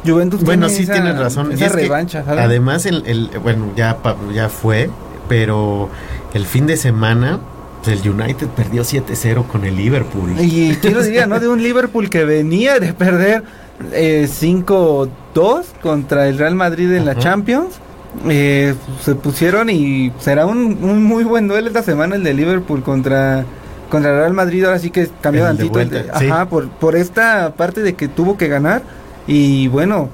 Juventus 0.07 0.45
bueno, 0.45 0.67
tiene 0.69 0.77
sí 0.79 0.85
esa- 0.85 0.93
tienes 0.93 1.19
razón. 1.19 1.51
Y 1.51 1.55
Esa 1.55 1.67
es 1.67 1.73
revancha, 1.73 2.25
¿sabes? 2.25 2.45
además, 2.45 2.87
el, 2.87 3.03
el- 3.07 3.31
bueno, 3.43 3.73
ya, 3.77 3.97
ya 4.33 4.49
fue, 4.49 4.89
pero 5.29 5.89
el 6.35 6.45
fin 6.47 6.67
de 6.67 6.77
semana 6.77 7.41
pues, 7.83 8.01
el 8.05 8.09
United 8.11 8.47
perdió 8.49 8.83
7-0 8.85 9.47
con 9.49 9.65
el 9.65 9.75
Liverpool. 9.75 10.31
Y 10.39 10.77
quién 10.81 10.95
lo 10.95 11.03
diría, 11.03 11.27
¿no? 11.27 11.41
De 11.41 11.49
un 11.49 11.61
Liverpool 11.63 12.09
que 12.09 12.25
venía 12.25 12.79
de 12.79 12.93
perder 12.93 13.43
eh, 13.93 14.29
5-2 15.39 15.65
contra 15.83 16.29
el 16.29 16.39
Real 16.39 16.55
Madrid 16.55 16.93
en 16.93 17.05
la. 17.05 17.17
Champions. 17.17 17.75
Eh, 18.29 18.75
se 19.05 19.15
pusieron 19.15 19.69
y 19.71 20.11
será 20.19 20.47
un, 20.47 20.79
un 20.83 21.05
muy 21.05 21.25
buen 21.25 21.47
duelo 21.47 21.69
esta 21.69 21.83
semana 21.83 22.17
el 22.17 22.25
de 22.25 22.35
Liverpool 22.35 22.83
contra 22.83 23.45
contra 23.91 24.11
el 24.13 24.17
Real 24.19 24.33
Madrid. 24.35 24.65
Ahora 24.65 24.79
sí 24.79 24.91
que 24.91 25.09
cambió 25.21 25.45
tantito. 25.45 25.81
sí. 25.83 26.27
ajá, 26.29 26.47
por, 26.47 26.69
por 26.69 26.97
esta 26.97 27.53
parte 27.57 27.83
de 27.83 27.95
que 27.95 28.09
tuvo 28.09 28.37
que 28.37 28.49
ganar. 28.49 28.83
Y 29.27 29.69
bueno, 29.69 30.09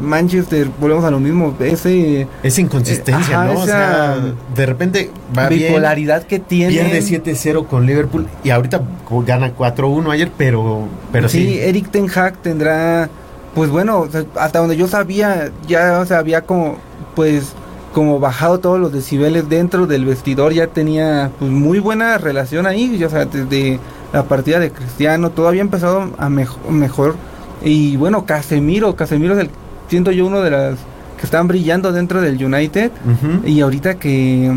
Manchester, 0.00 0.68
volvemos 0.78 1.04
a 1.04 1.10
lo 1.10 1.20
mismo. 1.20 1.56
Ese 1.58 2.26
Es 2.42 2.58
inconsistencia, 2.58 3.42
Ajá, 3.42 3.52
¿no? 3.52 3.60
O 3.60 3.64
esa 3.64 4.14
sea, 4.14 4.16
de 4.54 4.66
repente 4.66 5.10
va 5.36 5.48
bien. 5.48 5.68
bipolaridad 5.72 6.22
que 6.24 6.38
tiene. 6.38 6.72
Pierde 6.72 7.00
7-0 7.00 7.66
con 7.66 7.86
Liverpool 7.86 8.26
y 8.44 8.50
ahorita 8.50 8.82
gana 9.26 9.54
4-1 9.56 10.12
ayer, 10.12 10.30
pero, 10.36 10.86
pero 11.10 11.28
sí. 11.28 11.46
sí, 11.46 11.58
Eric 11.60 11.90
Ten 11.90 12.08
Hag 12.14 12.36
tendrá, 12.38 13.08
pues 13.58 13.70
bueno, 13.70 14.00
o 14.00 14.08
sea, 14.10 14.24
hasta 14.36 14.60
donde 14.60 14.76
yo 14.76 14.86
sabía, 14.88 15.50
ya 15.66 16.04
se 16.06 16.14
había 16.14 16.42
como, 16.42 16.76
pues, 17.14 17.52
como 17.92 18.20
bajado 18.20 18.58
todos 18.60 18.78
los 18.78 18.92
decibeles 18.92 19.48
dentro 19.48 19.86
del 19.86 20.04
vestidor, 20.04 20.52
ya 20.52 20.68
tenía 20.68 21.30
pues 21.38 21.50
muy 21.50 21.78
buena 21.80 22.16
relación 22.18 22.66
ahí, 22.66 22.96
ya, 22.98 23.08
o 23.08 23.10
sea, 23.10 23.24
desde 23.24 23.80
la 24.12 24.22
partida 24.24 24.58
de 24.60 24.70
Cristiano, 24.70 25.30
todo 25.30 25.48
había 25.48 25.62
empezado 25.62 26.10
a 26.18 26.28
mejo- 26.28 26.60
mejor. 26.70 27.16
Y 27.62 27.96
bueno, 27.96 28.24
Casemiro, 28.24 28.94
Casemiro 28.94 29.34
es 29.34 29.40
el, 29.40 29.50
siento 29.88 30.12
yo 30.12 30.26
uno 30.26 30.40
de 30.40 30.50
las 30.50 30.78
que 31.18 31.24
están 31.24 31.48
brillando 31.48 31.90
dentro 31.92 32.20
del 32.20 32.42
United. 32.42 32.92
Y 33.44 33.60
ahorita 33.60 33.94
que 33.94 34.52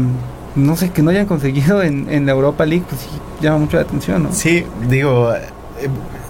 no 0.55 0.75
sé, 0.75 0.91
que 0.91 1.01
no 1.01 1.09
hayan 1.09 1.25
conseguido 1.25 1.81
en, 1.81 2.07
en 2.11 2.25
la 2.27 2.33
Europa 2.33 2.65
League, 2.65 2.85
pues 2.87 3.01
sí, 3.01 3.07
llama 3.41 3.57
mucho 3.57 3.77
la 3.77 3.83
atención, 3.83 4.23
¿no? 4.23 4.31
Sí, 4.33 4.63
digo, 4.87 5.33
eh, 5.33 5.87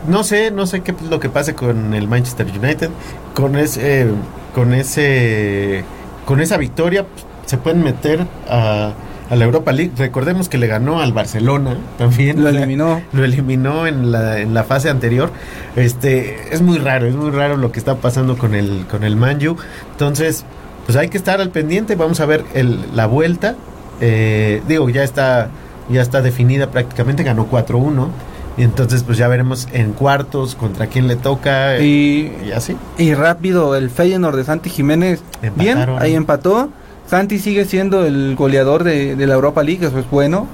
no 0.08 0.24
sé, 0.24 0.52
no 0.52 0.66
sé 0.68 0.82
qué 0.82 0.92
es 0.92 1.02
lo 1.04 1.20
que 1.20 1.30
pase 1.30 1.54
con 1.56 1.94
el 1.94 2.08
Manchester 2.08 2.48
United, 2.48 2.90
con 3.34 3.56
ese, 3.56 4.08
con 4.54 4.74
ese, 4.74 5.84
con 6.26 6.42
esa 6.42 6.58
victoria 6.58 7.06
pues, 7.06 7.26
se 7.46 7.58
pueden 7.58 7.84
meter 7.84 8.26
a, 8.50 8.94
a 9.32 9.36
la 9.36 9.46
Europa 9.46 9.72
League. 9.72 9.92
Recordemos 9.98 10.50
que 10.50 10.58
le 10.58 10.68
ganó 10.68 11.02
al 11.02 11.14
Barcelona 11.14 11.78
también. 11.98 12.44
Lo 12.44 12.50
eliminó. 12.50 13.02
Lo 13.14 13.24
eliminó 13.24 13.88
en 13.88 14.12
la, 14.12 14.40
en 14.40 14.54
la 14.54 14.66
fase 14.66 14.90
anterior. 14.90 15.32
Este, 15.76 16.54
es 16.54 16.62
muy 16.62 16.78
raro, 16.78 17.08
es 17.08 17.16
muy 17.16 17.32
raro 17.32 17.56
lo 17.58 17.72
que 17.72 17.80
está 17.80 17.96
pasando 17.96 18.38
con 18.38 18.54
el, 18.56 18.86
con 18.92 19.04
el 19.04 19.16
Manju. 19.16 19.56
Entonces, 19.94 20.44
pues 20.86 20.98
hay 20.98 21.08
que 21.08 21.18
estar 21.18 21.40
al 21.40 21.50
pendiente. 21.50 21.96
Vamos 21.96 22.20
a 22.20 22.26
ver 22.26 22.44
el, 22.54 22.80
la 22.94 23.06
vuelta. 23.06 23.56
Eh, 24.02 24.62
digo, 24.68 24.90
ya 24.90 25.04
está, 25.04 25.50
ya 25.90 26.02
está 26.02 26.22
definida 26.22 26.70
prácticamente, 26.70 27.24
ganó 27.24 27.50
4-1. 27.50 28.10
Y 28.58 28.64
entonces, 28.64 29.04
pues 29.04 29.18
ya 29.18 29.28
veremos 29.28 29.68
en 29.72 29.94
cuartos 29.94 30.56
contra 30.56 30.88
quién 30.88 31.08
le 31.08 31.16
toca. 31.16 31.80
Y, 31.80 32.36
y 32.46 32.52
así. 32.52 32.76
y 32.98 33.14
rápido, 33.14 33.76
el 33.76 33.90
Feyenoord 33.90 34.36
de 34.36 34.44
Santi 34.44 34.70
Jiménez, 34.70 35.24
bien, 35.56 35.78
ahí 36.00 36.16
empató. 36.16 36.70
Santi 37.08 37.40
sigue 37.40 37.66
siendo 37.66 38.06
el 38.06 38.36
goleador 38.36 38.84
de, 38.84 39.16
de 39.16 39.28
la 39.28 39.34
Europa 39.34 39.64
League, 39.64 39.86
eso 39.86 40.00
es 40.00 40.10
bueno. 40.10 40.48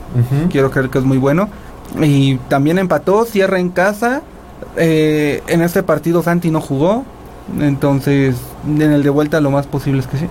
Quiero 0.50 0.72
creer 0.72 0.90
que 0.90 1.00
es 1.00 1.04
muy 1.04 1.18
bueno. 1.18 1.50
Y 2.02 2.38
también 2.50 2.80
empató, 2.80 3.26
cierra 3.26 3.60
en 3.60 3.70
casa. 3.70 4.22
Eh, 4.76 5.42
en 5.48 5.62
este 5.62 5.84
partido 5.84 6.24
Santi 6.24 6.50
no 6.52 6.62
jugó. 6.62 7.04
Entonces, 7.60 8.36
en 8.68 8.82
el 8.82 9.04
de 9.04 9.10
vuelta 9.10 9.40
lo 9.40 9.52
más 9.52 9.68
posible 9.68 10.02
es 10.02 10.08
que 10.08 10.18
sí. 10.18 10.26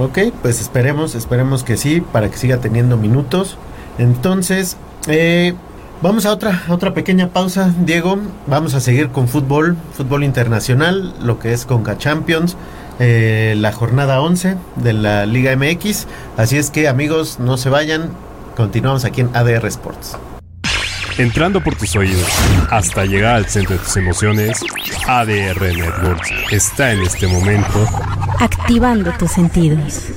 Ok, 0.00 0.34
pues 0.42 0.60
esperemos, 0.60 1.14
esperemos 1.14 1.62
que 1.62 1.76
sí, 1.76 2.00
para 2.00 2.30
que 2.30 2.36
siga 2.36 2.56
teniendo 2.58 2.96
minutos. 2.96 3.56
Entonces, 3.98 4.76
eh, 5.06 5.54
vamos 6.02 6.26
a 6.26 6.32
otra, 6.32 6.62
otra 6.68 6.94
pequeña 6.94 7.28
pausa, 7.28 7.72
Diego. 7.80 8.18
Vamos 8.46 8.74
a 8.74 8.80
seguir 8.80 9.08
con 9.10 9.28
fútbol, 9.28 9.76
fútbol 9.92 10.24
internacional, 10.24 11.14
lo 11.22 11.38
que 11.38 11.52
es 11.52 11.66
Conca 11.66 11.98
Champions, 11.98 12.56
eh, 12.98 13.54
la 13.56 13.72
jornada 13.72 14.20
11 14.20 14.56
de 14.76 14.92
la 14.92 15.26
Liga 15.26 15.54
MX. 15.56 16.06
Así 16.36 16.58
es 16.58 16.70
que, 16.70 16.88
amigos, 16.88 17.38
no 17.38 17.56
se 17.56 17.70
vayan. 17.70 18.10
Continuamos 18.56 19.04
aquí 19.04 19.20
en 19.20 19.30
ADR 19.34 19.66
Sports. 19.66 20.16
Entrando 21.18 21.62
por 21.62 21.74
tus 21.76 21.96
oídos 21.96 22.28
hasta 22.70 23.06
llegar 23.06 23.36
al 23.36 23.46
centro 23.46 23.76
de 23.76 23.82
tus 23.82 23.96
emociones, 23.96 24.60
ADR 25.06 25.74
Networks 25.74 26.30
está 26.50 26.92
en 26.92 27.00
este 27.00 27.26
momento 27.26 27.86
Activando 28.38 29.12
tus 29.12 29.30
sentidos. 29.30 30.10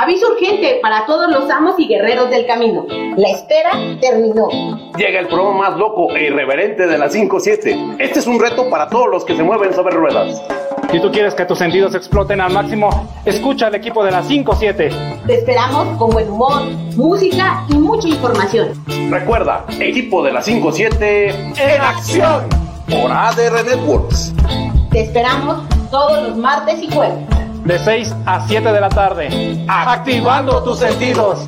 Aviso 0.00 0.28
urgente 0.30 0.78
para 0.80 1.06
todos 1.06 1.28
los 1.28 1.50
amos 1.50 1.74
y 1.76 1.88
guerreros 1.88 2.30
del 2.30 2.46
camino. 2.46 2.86
La 3.16 3.30
espera 3.30 3.72
terminó. 4.00 4.48
Llega 4.96 5.18
el 5.18 5.26
programa 5.26 5.70
más 5.70 5.76
loco 5.76 6.14
e 6.14 6.26
irreverente 6.26 6.86
de 6.86 6.96
las 6.96 7.12
5-7. 7.12 7.96
Este 7.98 8.20
es 8.20 8.28
un 8.28 8.38
reto 8.38 8.70
para 8.70 8.88
todos 8.88 9.08
los 9.10 9.24
que 9.24 9.34
se 9.34 9.42
mueven 9.42 9.74
sobre 9.74 9.96
ruedas. 9.96 10.40
Si 10.92 11.00
tú 11.00 11.10
quieres 11.10 11.34
que 11.34 11.44
tus 11.46 11.58
sentidos 11.58 11.96
exploten 11.96 12.40
al 12.40 12.52
máximo, 12.52 12.90
escucha 13.24 13.66
al 13.66 13.74
equipo 13.74 14.04
de 14.04 14.12
las 14.12 14.30
5-7. 14.30 15.26
Te 15.26 15.34
esperamos 15.34 15.98
con 15.98 16.10
buen 16.10 16.30
humor, 16.30 16.62
música 16.94 17.64
y 17.68 17.74
mucha 17.74 18.06
información. 18.06 18.68
Recuerda, 19.10 19.64
equipo 19.80 20.22
de 20.22 20.30
las 20.30 20.46
5-7 20.46 21.58
en 21.58 21.80
acción 21.80 22.48
por 22.88 23.10
ADR 23.10 23.64
Networks. 23.64 24.32
Te 24.92 25.00
esperamos 25.00 25.68
todos 25.90 26.22
los 26.22 26.36
martes 26.36 26.80
y 26.84 26.88
jueves. 26.88 27.47
De 27.64 27.78
6 27.78 28.14
a 28.26 28.46
7 28.46 28.72
de 28.72 28.80
la 28.80 28.88
tarde. 28.88 29.64
Activando 29.68 30.62
tus 30.62 30.78
sentidos. 30.78 31.46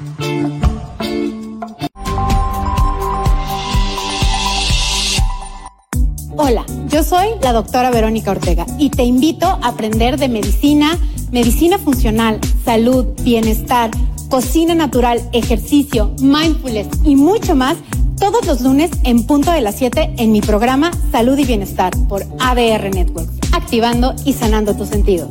Hola, 6.37 6.65
yo 6.89 7.03
soy 7.03 7.29
la 7.43 7.53
doctora 7.53 7.91
Verónica 7.91 8.31
Ortega 8.31 8.67
y 8.79 8.91
te 8.91 9.05
invito 9.05 9.47
a 9.47 9.69
aprender 9.69 10.19
de 10.19 10.29
medicina, 10.29 10.99
medicina 11.31 11.79
funcional, 11.79 12.41
salud, 12.65 13.07
bienestar, 13.23 13.91
cocina 14.31 14.75
natural, 14.75 15.21
ejercicio, 15.33 16.15
mindfulness 16.21 16.89
y 17.05 17.17
mucho 17.17 17.55
más 17.55 17.77
todos 18.21 18.47
los 18.47 18.61
lunes 18.61 18.91
en 19.05 19.27
punto 19.27 19.51
de 19.51 19.61
las 19.63 19.77
7 19.77 20.15
en 20.19 20.31
mi 20.31 20.41
programa 20.43 20.91
Salud 21.11 21.39
y 21.39 21.45
Bienestar 21.45 21.93
por 22.07 22.23
ADR 22.39 22.95
Networks, 22.95 23.33
activando 23.53 24.15
y 24.25 24.35
sanando 24.35 24.77
tus 24.77 24.89
sentidos. 24.89 25.31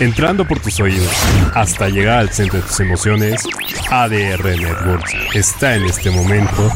Entrando 0.00 0.46
por 0.46 0.58
tus 0.58 0.80
oídos 0.80 1.12
hasta 1.54 1.88
llegar 1.88 2.18
al 2.18 2.30
centro 2.30 2.60
de 2.60 2.66
tus 2.66 2.80
emociones, 2.80 3.44
ADR 3.90 4.44
Networks 4.44 5.14
está 5.34 5.76
en 5.76 5.84
este 5.84 6.10
momento 6.10 6.68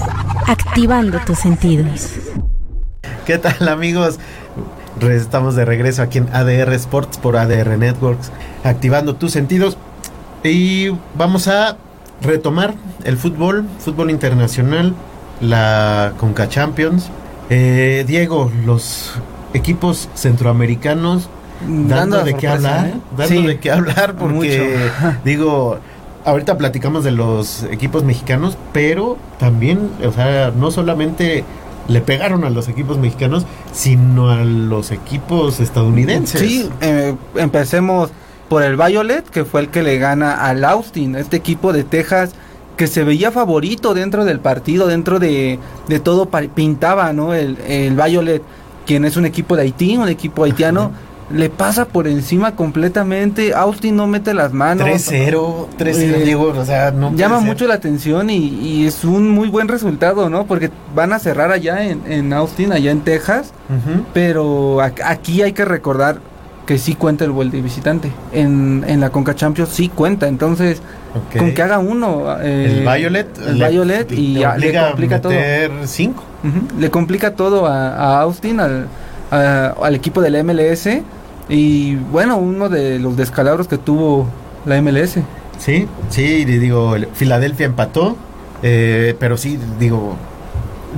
Activando 0.46 1.18
tus 1.20 1.40
sentidos. 1.40 2.12
¿Qué 3.26 3.38
tal 3.38 3.68
amigos? 3.68 4.18
Estamos 5.00 5.56
de 5.56 5.64
regreso 5.64 6.02
aquí 6.02 6.18
en 6.18 6.28
ADR 6.34 6.72
Sports 6.74 7.18
por 7.18 7.36
ADR 7.36 7.76
Networks, 7.76 8.30
activando 8.64 9.16
tus 9.16 9.32
sentidos. 9.32 9.76
Y 10.44 10.90
vamos 11.14 11.48
a 11.48 11.76
retomar 12.22 12.74
el 13.04 13.18
fútbol, 13.18 13.66
fútbol 13.80 14.10
internacional, 14.10 14.94
la 15.40 16.14
Conca 16.18 16.48
Champions. 16.48 17.10
Eh, 17.50 18.04
Diego, 18.06 18.50
los 18.64 19.12
equipos 19.54 20.08
centroamericanos 20.14 21.28
dando, 21.66 22.18
la 22.18 22.24
de 22.24 22.34
qué 22.34 22.48
hablar, 22.48 22.86
¿eh? 22.86 22.94
dando 23.16 23.34
Sí, 23.34 23.46
de 23.46 23.58
qué 23.58 23.70
hablar 23.70 24.14
porque 24.18 24.34
mucho. 24.34 25.18
digo, 25.24 25.78
ahorita 26.24 26.58
platicamos 26.58 27.04
de 27.04 27.12
los 27.12 27.64
equipos 27.64 28.04
mexicanos, 28.04 28.56
pero 28.72 29.16
también, 29.38 29.90
o 30.04 30.12
sea, 30.12 30.52
no 30.56 30.70
solamente 30.70 31.44
le 31.88 32.00
pegaron 32.00 32.44
a 32.44 32.50
los 32.50 32.68
equipos 32.68 32.98
mexicanos, 32.98 33.46
sino 33.72 34.30
a 34.30 34.44
los 34.44 34.90
equipos 34.90 35.58
estadounidenses. 35.58 36.40
Sí, 36.40 36.68
eh, 36.80 37.14
empecemos 37.36 38.10
por 38.48 38.62
el 38.62 38.76
Violet, 38.76 39.28
que 39.28 39.44
fue 39.44 39.62
el 39.62 39.68
que 39.68 39.82
le 39.82 39.98
gana 39.98 40.46
al 40.46 40.64
Austin, 40.64 41.16
este 41.16 41.36
equipo 41.36 41.72
de 41.72 41.84
Texas 41.84 42.32
que 42.76 42.86
se 42.86 43.02
veía 43.04 43.32
favorito 43.32 43.92
dentro 43.92 44.24
del 44.24 44.38
partido, 44.38 44.86
dentro 44.86 45.18
de, 45.18 45.58
de 45.88 46.00
todo 46.00 46.28
pintaba, 46.30 47.12
¿no? 47.12 47.34
El, 47.34 47.58
el 47.66 47.96
Violet, 47.96 48.40
quien 48.86 49.04
es 49.04 49.16
un 49.16 49.26
equipo 49.26 49.56
de 49.56 49.62
Haití, 49.62 49.96
un 49.96 50.08
equipo 50.08 50.44
haitiano, 50.44 50.92
le 51.30 51.50
pasa 51.50 51.84
por 51.86 52.08
encima 52.08 52.56
completamente, 52.56 53.52
Austin 53.54 53.96
no 53.96 54.06
mete 54.06 54.32
las 54.32 54.52
manos. 54.52 54.86
3-0, 54.86 55.66
3-0, 55.78 55.96
Eh, 55.98 56.22
Diego, 56.24 56.54
o 56.56 56.64
sea, 56.64 56.90
no 56.90 57.12
Llama 57.14 57.40
mucho 57.40 57.66
la 57.66 57.74
atención 57.74 58.30
y, 58.30 58.36
y 58.36 58.86
es 58.86 59.04
un 59.04 59.28
muy 59.30 59.48
buen 59.48 59.68
resultado, 59.68 60.30
¿no? 60.30 60.46
Porque 60.46 60.70
van 60.94 61.12
a 61.12 61.18
cerrar 61.18 61.52
allá 61.52 61.84
en, 61.84 62.00
en 62.10 62.32
Austin, 62.32 62.72
allá 62.72 62.90
en 62.90 63.00
Texas. 63.02 63.52
Ujú. 63.68 64.04
Pero 64.14 64.78
ac- 64.78 65.02
aquí 65.04 65.42
hay 65.42 65.52
que 65.52 65.64
recordar 65.66 66.18
que 66.64 66.78
sí 66.78 66.94
cuenta 66.94 67.24
el 67.24 67.30
vuelo 67.30 67.50
de 67.50 67.62
visitante. 67.62 68.10
En, 68.32 68.84
en 68.86 69.00
la 69.00 69.10
Conca 69.10 69.34
Champions 69.34 69.70
sí 69.70 69.88
cuenta, 69.88 70.28
entonces 70.28 70.80
con 71.38 71.52
que 71.54 71.62
haga 71.62 71.78
uno 71.78 72.24
eh, 72.42 72.66
el 72.66 72.80
Violet, 72.86 73.38
el 73.46 73.54
Violet 73.54 74.12
y 74.12 74.34
le, 74.34 74.72
complica 74.88 75.20
todo. 75.20 75.32
Cinco. 75.86 76.22
Le 76.78 76.90
complica 76.90 77.34
todo 77.34 77.66
a, 77.66 78.20
Austin, 78.20 78.60
al, 78.60 78.86
al 79.30 79.94
equipo 79.94 80.20
del 80.20 80.42
MLS 80.44 80.88
y 81.48 81.96
bueno, 81.96 82.36
uno 82.36 82.68
de 82.68 82.98
los 82.98 83.16
descalabros 83.16 83.68
que 83.68 83.78
tuvo 83.78 84.26
la 84.66 84.80
MLS. 84.82 85.18
Sí, 85.58 85.88
sí, 86.10 86.44
digo, 86.44 86.94
Filadelfia 87.14 87.66
empató, 87.66 88.16
eh, 88.62 89.16
pero 89.18 89.36
sí, 89.36 89.58
digo, 89.78 90.16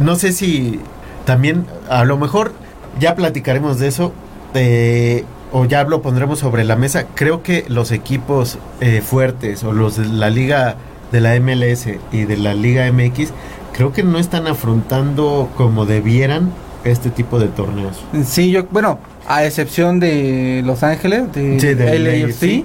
no 0.00 0.16
sé 0.16 0.32
si 0.32 0.80
también, 1.24 1.66
a 1.88 2.04
lo 2.04 2.16
mejor 2.18 2.52
ya 2.98 3.14
platicaremos 3.14 3.78
de 3.78 3.88
eso, 3.88 4.12
eh, 4.54 5.24
o 5.52 5.64
ya 5.64 5.84
lo 5.84 6.02
pondremos 6.02 6.38
sobre 6.38 6.64
la 6.64 6.76
mesa. 6.76 7.06
Creo 7.14 7.42
que 7.42 7.64
los 7.68 7.92
equipos 7.92 8.58
eh, 8.80 9.00
fuertes 9.00 9.64
o 9.64 9.72
los 9.72 9.96
de 9.96 10.06
la 10.06 10.30
liga 10.30 10.76
de 11.12 11.20
la 11.20 11.38
MLS 11.40 11.86
y 12.12 12.24
de 12.24 12.36
la 12.36 12.54
liga 12.54 12.90
MX, 12.92 13.32
creo 13.72 13.92
que 13.92 14.02
no 14.02 14.18
están 14.18 14.46
afrontando 14.46 15.48
como 15.56 15.86
debieran 15.86 16.52
este 16.84 17.10
tipo 17.10 17.38
de 17.38 17.48
torneos. 17.48 18.00
Sí, 18.24 18.50
yo, 18.50 18.64
bueno, 18.70 18.98
a 19.28 19.44
excepción 19.44 20.00
de 20.00 20.62
Los 20.64 20.82
Ángeles, 20.82 21.32
de, 21.32 21.98
LAFC, 21.98 22.64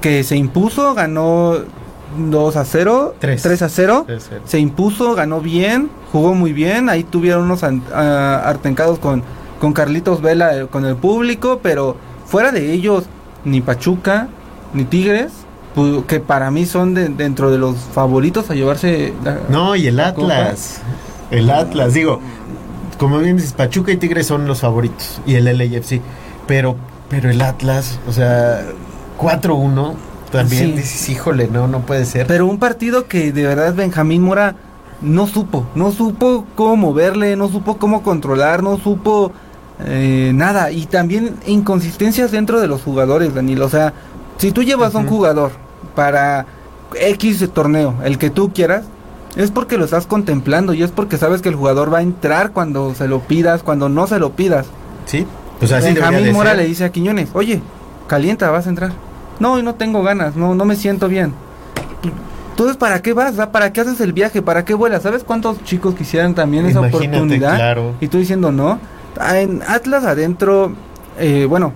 que 0.00 0.24
se 0.24 0.36
impuso, 0.36 0.94
ganó 0.94 1.56
2 2.18 2.56
a 2.56 2.64
0, 2.64 3.14
3, 3.18 3.62
a 3.62 3.68
0, 3.68 4.06
se 4.44 4.58
impuso, 4.58 5.14
ganó 5.14 5.40
bien, 5.40 5.90
jugó 6.12 6.34
muy 6.34 6.52
bien, 6.52 6.88
ahí 6.88 7.04
tuvieron 7.04 7.44
unos 7.44 7.62
artencados 7.62 8.98
con, 8.98 9.22
con 9.60 9.72
Carlitos 9.72 10.20
Vela, 10.20 10.56
eh, 10.56 10.66
con 10.66 10.84
el 10.84 10.96
público, 10.96 11.60
pero 11.62 11.96
fuera 12.26 12.52
de 12.52 12.72
ellos, 12.72 13.04
ni 13.44 13.60
Pachuca, 13.60 14.28
ni 14.74 14.84
Tigres, 14.84 15.32
que 16.06 16.20
para 16.20 16.50
mí 16.50 16.66
son 16.66 16.94
dentro 16.94 17.50
de 17.50 17.58
los 17.58 17.76
favoritos 17.76 18.50
a 18.50 18.54
llevarse 18.54 19.14
No, 19.48 19.74
y 19.74 19.86
el 19.86 20.00
Atlas, 20.00 20.80
el 21.30 21.48
Atlas, 21.50 21.94
digo, 21.94 22.20
como 23.02 23.18
bien 23.18 23.36
dices, 23.36 23.52
Pachuca 23.52 23.90
y 23.90 23.96
Tigres 23.96 24.28
son 24.28 24.46
los 24.46 24.60
favoritos 24.60 25.20
y 25.26 25.34
el 25.34 25.46
LAFC, 25.46 26.00
pero 26.46 26.76
pero 27.08 27.30
el 27.30 27.42
Atlas, 27.42 27.98
o 28.06 28.12
sea, 28.12 28.62
4-1 29.18 29.94
también 30.30 30.76
dices, 30.76 31.08
híjole, 31.08 31.48
no 31.48 31.66
no 31.66 31.80
puede 31.80 32.04
ser. 32.04 32.28
Pero 32.28 32.46
un 32.46 32.60
partido 32.60 33.08
que 33.08 33.32
de 33.32 33.44
verdad 33.44 33.74
Benjamín 33.74 34.22
Mora 34.22 34.54
no 35.00 35.26
supo, 35.26 35.66
no 35.74 35.90
supo 35.90 36.46
cómo 36.54 36.76
moverle, 36.76 37.34
no 37.34 37.48
supo 37.48 37.76
cómo 37.76 38.04
controlar, 38.04 38.62
no 38.62 38.78
supo 38.78 39.32
eh, 39.84 40.30
nada. 40.32 40.70
Y 40.70 40.86
también 40.86 41.34
inconsistencias 41.48 42.30
dentro 42.30 42.60
de 42.60 42.68
los 42.68 42.82
jugadores, 42.82 43.34
Daniel, 43.34 43.62
o 43.62 43.68
sea, 43.68 43.94
si 44.38 44.52
tú 44.52 44.62
llevas 44.62 44.94
a 44.94 44.98
un 44.98 45.08
jugador 45.08 45.50
para 45.96 46.46
X 46.94 47.50
torneo, 47.52 47.96
el 48.04 48.16
que 48.16 48.30
tú 48.30 48.52
quieras, 48.52 48.84
es 49.36 49.50
porque 49.50 49.78
lo 49.78 49.84
estás 49.84 50.06
contemplando 50.06 50.74
y 50.74 50.82
es 50.82 50.90
porque 50.90 51.16
sabes 51.16 51.42
que 51.42 51.48
el 51.48 51.54
jugador 51.54 51.92
va 51.92 51.98
a 51.98 52.02
entrar 52.02 52.52
cuando 52.52 52.94
se 52.94 53.08
lo 53.08 53.20
pidas, 53.20 53.62
cuando 53.62 53.88
no 53.88 54.06
se 54.06 54.18
lo 54.18 54.32
pidas. 54.32 54.66
Sí, 55.06 55.26
pues 55.58 55.72
así 55.72 55.94
Benjamín 55.94 56.32
Mora 56.32 56.54
le 56.54 56.64
dice 56.64 56.84
a 56.84 56.92
Quiñones, 56.92 57.30
oye, 57.32 57.60
calienta, 58.06 58.50
vas 58.50 58.66
a 58.66 58.70
entrar. 58.70 58.92
No, 59.40 59.58
y 59.58 59.62
no 59.62 59.74
tengo 59.74 60.02
ganas, 60.02 60.36
no, 60.36 60.54
no 60.54 60.64
me 60.64 60.76
siento 60.76 61.08
bien. 61.08 61.32
Entonces, 62.50 62.76
¿para 62.76 63.00
qué 63.00 63.14
vas? 63.14 63.34
¿Para 63.46 63.72
qué 63.72 63.80
haces 63.80 64.00
el 64.00 64.12
viaje? 64.12 64.42
¿Para 64.42 64.64
qué 64.64 64.74
vuelas? 64.74 65.02
¿Sabes 65.02 65.24
cuántos 65.24 65.64
chicos 65.64 65.94
quisieran 65.94 66.34
también 66.34 66.66
esa 66.66 66.80
oportunidad? 66.80 67.76
Y 68.00 68.08
tú 68.08 68.18
diciendo 68.18 68.52
no. 68.52 68.78
En 69.34 69.62
Atlas 69.66 70.04
adentro, 70.04 70.72
eh, 71.18 71.46
bueno, 71.48 71.72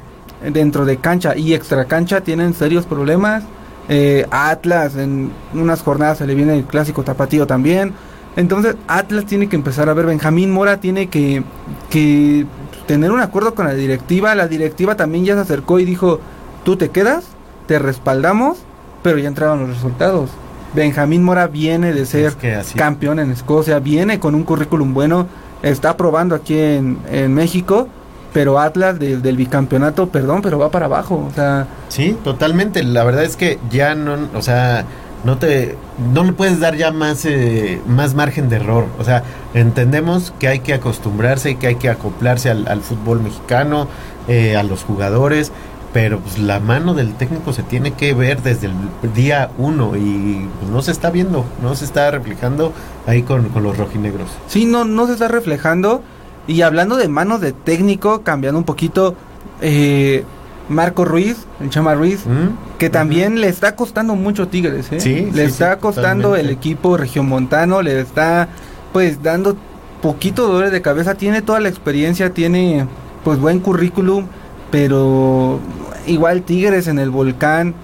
dentro 0.52 0.84
de 0.84 0.98
cancha 0.98 1.36
y 1.36 1.54
extra 1.54 1.86
cancha 1.86 2.20
tienen 2.20 2.54
serios 2.54 2.86
problemas. 2.86 3.42
Eh, 3.88 4.26
Atlas 4.30 4.96
en 4.96 5.30
unas 5.54 5.82
jornadas 5.82 6.18
se 6.18 6.26
le 6.26 6.34
viene 6.34 6.56
el 6.56 6.64
clásico 6.64 7.02
tapatío 7.02 7.46
también. 7.46 7.92
Entonces 8.36 8.76
Atlas 8.88 9.24
tiene 9.26 9.48
que 9.48 9.56
empezar 9.56 9.88
a 9.88 9.94
ver, 9.94 10.06
Benjamín 10.06 10.50
Mora 10.50 10.78
tiene 10.80 11.08
que, 11.08 11.42
que 11.88 12.46
tener 12.86 13.10
un 13.12 13.20
acuerdo 13.20 13.54
con 13.54 13.66
la 13.66 13.74
directiva. 13.74 14.34
La 14.34 14.48
directiva 14.48 14.96
también 14.96 15.24
ya 15.24 15.34
se 15.34 15.40
acercó 15.40 15.78
y 15.78 15.84
dijo, 15.84 16.20
tú 16.64 16.76
te 16.76 16.90
quedas, 16.90 17.26
te 17.66 17.78
respaldamos, 17.78 18.58
pero 19.02 19.18
ya 19.18 19.28
entraron 19.28 19.60
los 19.60 19.70
resultados. 19.70 20.30
Benjamín 20.74 21.22
Mora 21.22 21.46
viene 21.46 21.92
de 21.94 22.04
ser 22.04 22.34
campeón 22.74 23.18
en 23.18 23.30
Escocia, 23.30 23.78
viene 23.78 24.20
con 24.20 24.34
un 24.34 24.42
currículum 24.42 24.92
bueno, 24.92 25.26
está 25.62 25.96
probando 25.96 26.34
aquí 26.34 26.58
en, 26.58 26.98
en 27.10 27.32
México 27.32 27.88
pero 28.32 28.58
Atlas 28.58 28.98
del 28.98 29.36
bicampeonato, 29.36 30.08
perdón, 30.08 30.42
pero 30.42 30.58
va 30.58 30.70
para 30.70 30.86
abajo, 30.86 31.26
o 31.30 31.34
sea... 31.34 31.66
Sí, 31.88 32.16
totalmente, 32.22 32.82
la 32.82 33.04
verdad 33.04 33.24
es 33.24 33.36
que 33.36 33.58
ya 33.70 33.94
no, 33.94 34.16
o 34.34 34.42
sea, 34.42 34.84
no 35.24 35.38
te, 35.38 35.76
no 36.12 36.22
le 36.24 36.32
puedes 36.32 36.60
dar 36.60 36.76
ya 36.76 36.92
más, 36.92 37.24
eh, 37.24 37.80
más 37.86 38.14
margen 38.14 38.48
de 38.48 38.56
error, 38.56 38.86
o 38.98 39.04
sea, 39.04 39.22
entendemos 39.54 40.32
que 40.38 40.48
hay 40.48 40.60
que 40.60 40.74
acostumbrarse, 40.74 41.56
que 41.56 41.68
hay 41.68 41.76
que 41.76 41.88
acoplarse 41.88 42.50
al, 42.50 42.80
fútbol 42.82 43.20
mexicano, 43.20 43.88
eh, 44.28 44.56
a 44.56 44.62
los 44.62 44.84
jugadores, 44.84 45.52
pero 45.92 46.20
pues 46.20 46.38
la 46.38 46.60
mano 46.60 46.92
del 46.92 47.14
técnico 47.14 47.54
se 47.54 47.62
tiene 47.62 47.92
que 47.92 48.12
ver 48.12 48.42
desde 48.42 48.66
el 48.66 49.14
día 49.14 49.50
uno 49.56 49.96
y 49.96 50.46
pues, 50.60 50.70
no 50.70 50.82
se 50.82 50.92
está 50.92 51.10
viendo, 51.10 51.46
no 51.62 51.74
se 51.74 51.86
está 51.86 52.10
reflejando 52.10 52.72
ahí 53.06 53.22
con, 53.22 53.48
con 53.48 53.62
los 53.62 53.78
rojinegros. 53.78 54.28
Sí, 54.46 54.66
no, 54.66 54.84
no 54.84 55.06
se 55.06 55.14
está 55.14 55.28
reflejando 55.28 56.02
y 56.46 56.62
hablando 56.62 56.96
de 56.96 57.08
manos 57.08 57.40
de 57.40 57.52
técnico, 57.52 58.22
cambiando 58.22 58.58
un 58.58 58.64
poquito, 58.64 59.14
eh, 59.60 60.24
Marco 60.68 61.04
Ruiz, 61.04 61.46
el 61.60 61.70
Chama 61.70 61.94
Ruiz, 61.94 62.26
mm, 62.26 62.78
que 62.78 62.90
también 62.90 63.40
le 63.40 63.48
está 63.48 63.76
costando 63.76 64.14
mucho 64.14 64.48
Tigres, 64.48 64.90
¿eh? 64.92 65.00
Sí, 65.00 65.30
le 65.32 65.44
está 65.44 65.78
costando 65.78 66.36
el 66.36 66.50
equipo 66.50 66.96
regiomontano, 66.96 67.82
le 67.82 68.00
está 68.00 68.48
pues 68.92 69.22
dando 69.22 69.56
poquito 70.02 70.48
dolor 70.48 70.70
de 70.70 70.82
cabeza, 70.82 71.14
tiene 71.14 71.42
toda 71.42 71.60
la 71.60 71.68
experiencia, 71.68 72.30
tiene 72.30 72.86
pues 73.24 73.38
buen 73.38 73.60
currículum, 73.60 74.26
pero 74.70 75.60
igual 76.06 76.42
Tigres 76.42 76.88
en 76.88 76.98
el 76.98 77.10
volcán, 77.10 77.74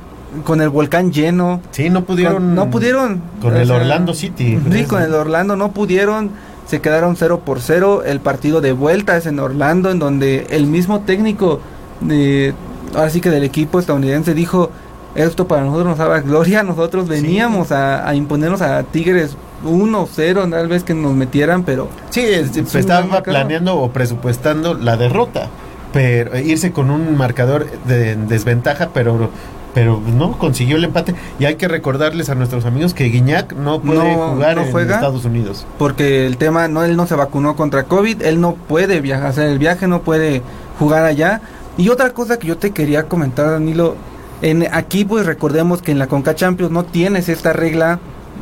con 0.45 0.61
el 0.61 0.69
volcán 0.69 1.13
lleno. 1.13 1.61
Sí, 1.71 1.91
no 1.91 2.05
pudieron. 2.05 2.55
no 2.55 2.71
pudieron. 2.71 3.23
Con 3.41 3.57
el 3.57 3.71
Orlando 3.71 4.15
City. 4.15 4.59
Sí, 4.73 4.85
con 4.85 5.03
el 5.03 5.15
Orlando 5.15 5.57
no 5.57 5.73
pudieron 5.73 6.31
se 6.67 6.81
quedaron 6.81 7.17
0 7.17 7.43
por 7.45 7.61
0. 7.61 8.03
El 8.05 8.21
partido 8.21 8.61
de 8.61 8.73
vuelta 8.73 9.17
es 9.17 9.27
en 9.27 9.39
Orlando, 9.39 9.91
en 9.91 9.99
donde 9.99 10.47
el 10.51 10.67
mismo 10.67 11.01
técnico 11.01 11.61
de, 12.01 12.55
ahora 12.95 13.11
sí 13.11 13.21
que 13.21 13.31
del 13.31 13.45
equipo 13.45 13.79
estadounidense 13.79 14.35
dijo, 14.35 14.71
esto 15.15 15.47
para 15.47 15.63
nosotros 15.63 15.87
nos 15.89 15.99
daba 15.99 16.21
gloria, 16.21 16.63
nosotros 16.65 17.09
veníamos 17.09 17.73
a, 17.73 18.15
imponernos 18.15 18.63
a 18.63 18.83
Tigres 18.85 19.37
1-0, 19.65 20.51
tal 20.51 20.69
vez 20.69 20.85
que 20.85 20.95
nos 20.95 21.15
metieran, 21.15 21.65
pero... 21.65 21.89
Sí, 22.11 22.21
estaba 22.21 23.23
planeando 23.23 23.79
o 23.79 23.93
presupuestando 23.93 24.75
la 24.75 24.97
derrota, 24.97 25.49
pero 25.93 26.37
irse 26.39 26.73
con 26.73 26.91
un 26.91 27.17
marcador 27.17 27.67
de 27.85 28.17
desventaja, 28.17 28.91
pero 28.93 29.31
pero 29.75 30.01
no 30.01 30.39
consiguió 30.39 30.77
el 30.77 30.85
empate. 30.85 31.15
Y 31.39 31.45
hay 31.45 31.57
que 31.57 31.69
recordarles 31.69 32.29
a 32.31 32.35
nuestros 32.35 32.65
amigos 32.65 32.95
que 32.95 33.05
Guiñac 33.05 33.55
no 33.55 33.81
puede 33.81 34.15
jugar 34.15 34.59
en 34.59 34.65
Estados 34.65 35.25
Unidos. 35.25 35.67
porque 35.79 36.27
el 36.27 36.37
tema 36.37 36.69
no 36.69 36.83
él 36.85 36.97
no 36.97 37.07
se 37.07 37.15
vacunó 37.15 37.57
contra 37.57 37.85
COVID 37.85 38.23
él 38.23 38.41
no 38.41 38.55
puede 38.55 39.01
viajar 39.01 39.29
hacer 39.29 39.49
el 39.49 39.59
viaje 39.59 39.87
no 39.87 40.03
puede 40.03 40.43
jugar 40.79 41.05
allá. 41.05 41.41
Y 41.77 41.89
otra 41.89 42.11
cosa 42.11 42.39
que 42.39 42.47
yo 42.47 42.59
te 42.59 42.73
quería 42.73 43.05
comentar 43.05 43.51
Danilo 43.51 43.97
en 44.43 44.67
aquí 44.73 45.05
pues 45.05 45.27
recordemos 45.27 45.81
que 45.83 45.93
en 45.93 45.99
la 45.99 46.07
Conca 46.07 46.35
Champions 46.35 46.73
no 46.73 46.85
tienes 46.85 47.29
esta 47.29 47.53
regla 47.53 47.99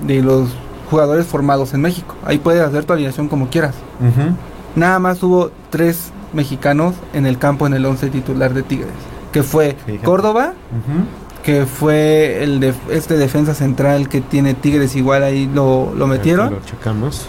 de 0.07 0.23
los 0.23 0.51
jugadores 0.90 1.27
formados 1.27 1.73
en 1.75 1.83
México. 1.83 2.16
Ahí 2.25 2.38
puedes 2.38 2.62
hacer 2.62 2.85
tu 2.85 2.93
alineación 2.93 3.29
como 3.29 3.49
quieras. 3.49 3.75
Nada 4.75 4.99
más 4.99 5.23
hubo 5.23 5.51
tres 5.71 6.11
mexicanos 6.33 6.95
en 7.12 7.27
el 7.27 7.38
campo 7.38 7.66
en 7.66 7.75
el 7.75 7.85
11 7.85 8.09
titular 8.09 8.55
de 8.55 8.62
Tigres 8.62 8.88
que 9.33 9.43
fue 9.43 9.77
Córdoba, 10.05 10.55
que 11.42 11.66
fue 11.66 12.42
el 12.42 12.61
de 12.61 12.74
este 12.90 13.16
defensa 13.16 13.55
central 13.55 14.09
que 14.09 14.20
tiene 14.20 14.55
Tigres, 14.55 14.94
igual 14.96 15.22
ahí 15.22 15.50
lo, 15.53 15.92
lo 15.94 16.07
metieron. 16.07 16.53
Lo 16.53 16.61
checamos. 16.64 17.26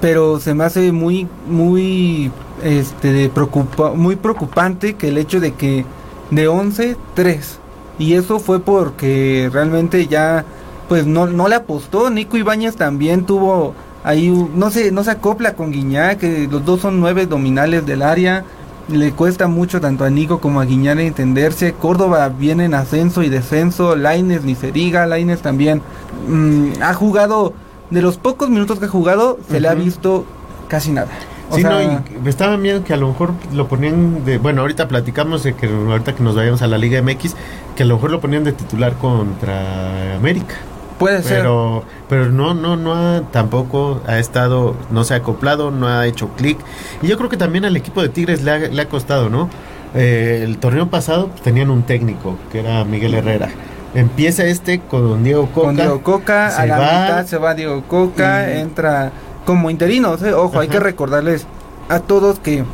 Pero 0.00 0.40
se 0.40 0.54
me 0.54 0.64
hace 0.64 0.92
muy, 0.92 1.28
muy, 1.46 2.30
este, 2.62 3.28
preocupa, 3.28 3.92
muy 3.92 4.16
preocupante 4.16 4.94
que 4.94 5.08
el 5.08 5.18
hecho 5.18 5.40
de 5.40 5.54
que 5.54 5.84
de 6.30 6.48
11, 6.48 6.96
3. 7.14 7.58
Y 7.98 8.14
eso 8.14 8.40
fue 8.40 8.60
porque 8.60 9.48
realmente 9.52 10.06
ya, 10.06 10.44
pues 10.88 11.06
no, 11.06 11.26
no 11.26 11.48
le 11.48 11.54
apostó. 11.54 12.10
Nico 12.10 12.36
Ibáñez 12.36 12.76
también 12.76 13.24
tuvo 13.24 13.74
ahí, 14.02 14.30
no 14.54 14.70
se, 14.70 14.90
no 14.90 15.04
se 15.04 15.12
acopla 15.12 15.54
con 15.54 15.70
Guiñá, 15.70 16.18
que 16.18 16.48
los 16.50 16.64
dos 16.64 16.80
son 16.80 17.00
nueve 17.00 17.26
dominales 17.26 17.86
del 17.86 18.02
área 18.02 18.44
le 18.88 19.12
cuesta 19.12 19.48
mucho 19.48 19.80
tanto 19.80 20.04
a 20.04 20.10
Nico 20.10 20.40
como 20.40 20.60
a 20.60 20.64
Guiñán 20.64 21.00
entenderse. 21.00 21.72
Córdoba 21.72 22.28
viene 22.28 22.66
en 22.66 22.74
ascenso 22.74 23.22
y 23.22 23.28
descenso. 23.28 23.96
Laines 23.96 24.44
ni 24.44 24.54
se 24.54 24.72
diga. 24.72 25.06
Laines 25.06 25.40
también 25.40 25.82
mm, 26.28 26.82
ha 26.82 26.94
jugado. 26.94 27.54
De 27.90 28.00
los 28.02 28.16
pocos 28.16 28.48
minutos 28.48 28.78
que 28.78 28.86
ha 28.86 28.88
jugado, 28.88 29.38
se 29.48 29.60
le 29.60 29.68
ha 29.68 29.74
visto 29.74 30.24
casi 30.68 30.90
nada. 30.90 31.08
sí, 31.54 31.62
no, 31.62 31.80
y 31.82 31.98
estaban 32.26 32.62
viendo 32.62 32.82
que 32.82 32.94
a 32.94 32.96
lo 32.96 33.08
mejor 33.08 33.34
lo 33.52 33.68
ponían 33.68 34.24
de, 34.24 34.38
bueno, 34.38 34.62
ahorita 34.62 34.88
platicamos 34.88 35.42
de 35.42 35.54
que 35.54 35.66
ahorita 35.68 36.14
que 36.14 36.22
nos 36.22 36.34
vayamos 36.34 36.62
a 36.62 36.66
la 36.66 36.78
Liga 36.78 37.00
MX, 37.02 37.36
que 37.76 37.82
a 37.82 37.86
lo 37.86 37.96
mejor 37.96 38.10
lo 38.10 38.20
ponían 38.20 38.42
de 38.42 38.52
titular 38.52 38.94
contra 38.94 40.16
América. 40.16 40.54
Puede 40.98 41.22
ser. 41.22 41.38
Pero, 41.38 41.84
pero 42.08 42.30
no, 42.30 42.54
no, 42.54 42.76
no 42.76 42.94
ha, 42.94 43.22
tampoco 43.30 44.00
ha 44.06 44.18
estado, 44.18 44.76
no 44.90 45.04
se 45.04 45.14
ha 45.14 45.18
acoplado, 45.18 45.70
no 45.70 45.88
ha 45.88 46.06
hecho 46.06 46.28
clic. 46.36 46.58
Y 47.02 47.08
yo 47.08 47.16
creo 47.16 47.28
que 47.28 47.36
también 47.36 47.64
al 47.64 47.76
equipo 47.76 48.02
de 48.02 48.08
Tigres 48.08 48.42
le 48.42 48.50
ha, 48.50 48.58
le 48.58 48.82
ha 48.82 48.88
costado, 48.88 49.28
¿no? 49.28 49.50
Eh, 49.94 50.42
el 50.44 50.58
torneo 50.58 50.88
pasado 50.90 51.28
pues, 51.28 51.42
tenían 51.42 51.70
un 51.70 51.82
técnico, 51.84 52.36
que 52.50 52.60
era 52.60 52.84
Miguel 52.84 53.14
Herrera. 53.14 53.48
Empieza 53.94 54.44
este 54.44 54.80
con 54.80 55.22
Diego 55.22 55.46
Coca. 55.46 55.66
Con 55.66 55.76
Diego 55.76 56.02
Coca, 56.02 56.48
a 56.56 56.66
la 56.66 56.76
mitad 56.76 57.26
se 57.26 57.38
va 57.38 57.54
Diego 57.54 57.82
Coca, 57.84 58.52
entra 58.52 59.12
como 59.44 59.70
interino. 59.70 60.16
Ojo, 60.36 60.58
hay 60.58 60.68
que 60.68 60.80
recordarles 60.80 61.46
a 61.88 62.00
todos 62.00 62.40
que 62.40 62.64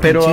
pero 0.00 0.26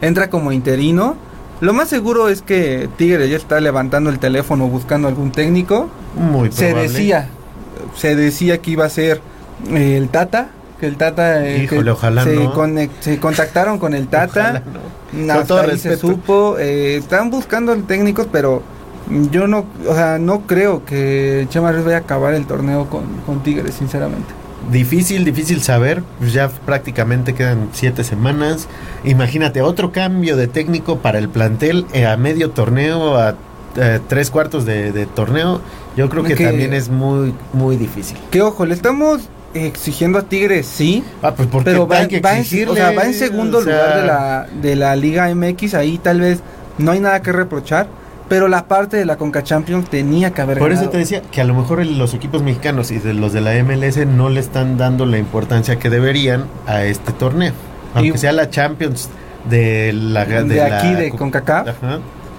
entra 0.00 0.30
como 0.30 0.52
interino. 0.52 1.16
Lo 1.60 1.72
más 1.72 1.88
seguro 1.88 2.28
es 2.28 2.42
que 2.42 2.88
Tigre 2.96 3.28
ya 3.28 3.36
está 3.36 3.60
levantando 3.60 4.10
el 4.10 4.18
teléfono 4.18 4.66
buscando 4.68 5.08
algún 5.08 5.32
técnico. 5.32 5.88
Muy 6.16 6.50
Se 6.52 6.74
decía, 6.74 7.28
se 7.96 8.16
decía 8.16 8.58
que 8.58 8.72
iba 8.72 8.84
a 8.84 8.90
ser 8.90 9.20
eh, 9.70 9.96
el 9.96 10.08
Tata, 10.08 10.48
que 10.80 10.86
el 10.86 10.96
Tata 10.96 11.46
eh, 11.46 11.68
ojalá 11.90 12.24
se, 12.24 12.90
se, 13.00 13.18
contactaron 13.18 13.78
con 13.78 13.94
el 13.94 14.08
Tata. 14.08 14.62
No. 15.12 15.44
todo 15.44 15.76
se 15.76 15.96
supo, 15.96 16.56
eh, 16.58 16.96
están 16.96 17.30
buscando 17.30 17.74
técnicos, 17.76 18.26
pero 18.30 18.62
yo 19.30 19.46
no, 19.46 19.66
o 19.88 19.94
sea, 19.94 20.18
no 20.18 20.40
creo 20.40 20.84
que 20.84 21.46
Chema 21.50 21.70
vaya 21.70 21.96
a 21.96 22.00
acabar 22.00 22.34
el 22.34 22.46
torneo 22.46 22.88
con, 22.90 23.04
con 23.26 23.42
Tigres, 23.42 23.74
sinceramente. 23.74 24.34
Difícil, 24.70 25.24
difícil 25.24 25.62
saber. 25.62 26.02
Pues 26.18 26.32
ya 26.32 26.48
prácticamente 26.48 27.34
quedan 27.34 27.68
siete 27.72 28.04
semanas. 28.04 28.68
Imagínate 29.04 29.62
otro 29.62 29.92
cambio 29.92 30.36
de 30.36 30.46
técnico 30.46 30.98
para 30.98 31.18
el 31.18 31.28
plantel 31.28 31.86
eh, 31.92 32.06
a 32.06 32.16
medio 32.16 32.50
torneo, 32.50 33.16
a 33.16 33.36
eh, 33.76 34.00
tres 34.08 34.30
cuartos 34.30 34.64
de, 34.64 35.06
torneo. 35.14 35.60
Yo 35.96 36.08
creo 36.08 36.24
que, 36.24 36.36
también 36.36 36.72
es 36.72 36.88
muy, 36.88 37.34
muy 37.52 37.76
difícil. 37.76 38.16
Que 38.30 38.42
ojo, 38.42 38.66
le 38.66 38.74
estamos 38.74 39.22
exigiendo 39.54 40.18
a 40.18 40.22
Tigres, 40.22 40.66
sí. 40.66 41.04
Ah, 41.22 41.34
pues 41.34 41.48
porque 41.48 41.70
pero 41.70 41.86
va, 41.86 42.02
en, 42.02 42.68
o 42.68 42.74
sea, 42.74 42.92
va 42.92 43.04
en 43.04 43.14
segundo 43.14 43.60
lugar 43.60 44.00
de 44.00 44.06
la, 44.06 44.46
de 44.60 44.76
la 44.76 44.96
Liga 44.96 45.32
MX. 45.32 45.74
Ahí 45.74 45.98
tal 45.98 46.20
vez 46.20 46.40
no 46.78 46.92
hay 46.92 47.00
nada 47.00 47.22
que 47.22 47.32
reprochar 47.32 47.86
pero 48.28 48.48
la 48.48 48.66
parte 48.66 48.96
de 48.96 49.04
la 49.04 49.16
Conca 49.16 49.42
Champions 49.42 49.88
tenía 49.88 50.32
que 50.32 50.42
haber 50.42 50.58
Por 50.58 50.72
eso 50.72 50.88
te 50.88 50.98
decía 50.98 51.22
que 51.22 51.40
a 51.40 51.44
lo 51.44 51.54
mejor 51.54 51.84
los 51.84 52.14
equipos 52.14 52.42
mexicanos 52.42 52.90
y 52.90 52.98
de 52.98 53.14
los 53.14 53.32
de 53.32 53.40
la 53.40 53.52
MLS 53.62 54.06
no 54.06 54.30
le 54.30 54.40
están 54.40 54.78
dando 54.78 55.06
la 55.06 55.18
importancia 55.18 55.78
que 55.78 55.90
deberían 55.90 56.46
a 56.66 56.84
este 56.84 57.12
torneo. 57.12 57.52
Aunque 57.94 58.18
sea 58.18 58.32
la 58.32 58.50
Champions 58.50 59.08
de 59.48 59.92
la 59.92 60.24
de, 60.24 60.62
aquí 60.62 60.94
de 60.94 61.10
CONCACAF. 61.10 61.76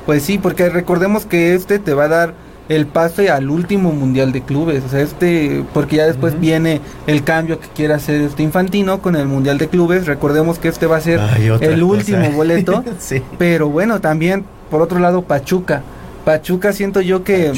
Pues 0.05 0.23
sí, 0.23 0.37
porque 0.37 0.69
recordemos 0.69 1.25
que 1.25 1.55
este 1.55 1.79
te 1.79 1.93
va 1.93 2.05
a 2.05 2.07
dar 2.07 2.33
el 2.67 2.87
pase 2.87 3.29
al 3.29 3.49
último 3.49 3.91
mundial 3.91 4.31
de 4.31 4.41
clubes, 4.41 4.83
o 4.85 4.89
sea, 4.89 5.01
este 5.01 5.63
porque 5.73 5.97
ya 5.97 6.07
después 6.07 6.39
viene 6.39 6.81
el 7.05 7.23
cambio 7.23 7.59
que 7.59 7.67
quiere 7.67 7.93
hacer 7.93 8.21
este 8.21 8.41
Infantino 8.41 9.01
con 9.01 9.15
el 9.15 9.27
mundial 9.27 9.59
de 9.59 9.67
clubes. 9.67 10.07
Recordemos 10.07 10.57
que 10.57 10.69
este 10.69 10.87
va 10.87 10.97
a 10.97 11.01
ser 11.01 11.19
el 11.61 11.83
último 11.83 12.31
boleto, 12.31 12.83
pero 13.37 13.69
bueno, 13.69 14.01
también 14.01 14.45
por 14.69 14.81
otro 14.81 14.99
lado, 14.99 15.21
Pachuca. 15.23 15.83
Pachuca 16.23 16.73
siento 16.73 17.01
yo 17.01 17.23
que... 17.23 17.53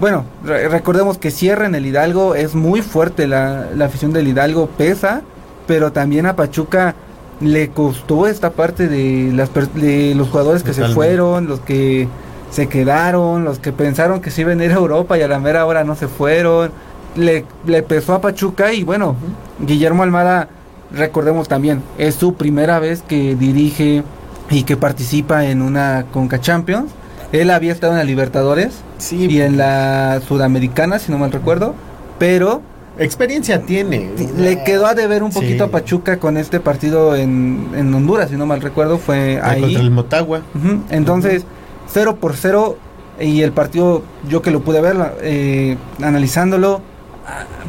Bueno, 0.00 0.24
recordemos 0.44 1.18
que 1.18 1.30
cierra 1.30 1.66
en 1.66 1.74
el 1.74 1.84
Hidalgo, 1.84 2.34
es 2.36 2.54
muy 2.54 2.82
fuerte 2.82 3.26
la, 3.26 3.66
afición 3.84 4.12
del 4.12 4.28
Hidalgo, 4.28 4.68
pesa, 4.68 5.22
pero 5.66 5.92
también 5.92 6.26
a 6.26 6.36
Pachuca 6.36 6.94
le 7.40 7.68
costó 7.70 8.26
esta 8.28 8.50
parte 8.50 8.88
de, 8.88 9.32
las, 9.34 9.50
de 9.74 10.14
los 10.14 10.28
jugadores 10.28 10.62
que 10.62 10.72
se 10.72 10.86
fueron, 10.88 11.48
los 11.48 11.60
que 11.60 12.08
se 12.50 12.68
quedaron, 12.68 13.44
los 13.44 13.58
que 13.58 13.72
pensaron 13.72 14.20
que 14.20 14.30
se 14.30 14.42
iban 14.42 14.60
a 14.60 14.64
ir 14.64 14.70
a 14.70 14.76
Europa 14.76 15.18
y 15.18 15.22
a 15.22 15.28
la 15.28 15.40
mera 15.40 15.66
hora 15.66 15.82
no 15.84 15.96
se 15.96 16.06
fueron. 16.06 16.70
Le, 17.16 17.44
le 17.66 17.82
pesó 17.82 18.14
a 18.14 18.20
Pachuca 18.20 18.72
y 18.72 18.84
bueno, 18.84 19.16
Guillermo 19.58 20.04
Almada, 20.04 20.48
recordemos 20.92 21.48
también, 21.48 21.82
es 21.98 22.14
su 22.14 22.34
primera 22.34 22.78
vez 22.78 23.02
que 23.02 23.34
dirige 23.34 24.04
y 24.50 24.62
que 24.62 24.76
participa 24.76 25.46
en 25.46 25.62
una 25.62 26.06
Conca 26.12 26.40
Champions. 26.40 26.90
Él 27.32 27.50
había 27.50 27.72
estado 27.72 27.92
en 27.92 27.98
la 27.98 28.04
Libertadores 28.04 28.78
y 29.10 29.40
en 29.40 29.58
la 29.58 30.20
Sudamericana, 30.26 30.98
si 30.98 31.12
no 31.12 31.18
mal 31.18 31.30
recuerdo, 31.30 31.74
pero 32.18 32.62
experiencia 32.98 33.62
tiene. 33.62 34.10
Le 34.38 34.64
quedó 34.64 34.86
a 34.86 34.94
deber 34.94 35.22
un 35.22 35.30
poquito 35.30 35.64
a 35.64 35.68
Pachuca 35.68 36.18
con 36.18 36.36
este 36.38 36.58
partido 36.58 37.14
en, 37.14 37.68
en, 37.76 37.92
Honduras, 37.94 38.30
si 38.30 38.36
no 38.36 38.46
mal 38.46 38.62
recuerdo, 38.62 38.98
fue 38.98 39.40
ahí. 39.42 39.60
Contra 39.60 39.80
el 39.82 39.90
Motagua. 39.90 40.42
Entonces, 40.90 41.44
0 41.88 42.16
por 42.16 42.34
0 42.34 42.78
y 43.20 43.42
el 43.42 43.52
partido, 43.52 44.02
yo 44.28 44.40
que 44.40 44.50
lo 44.50 44.60
pude 44.60 44.80
ver, 44.80 44.96
eh, 45.20 45.76
analizándolo, 46.02 46.80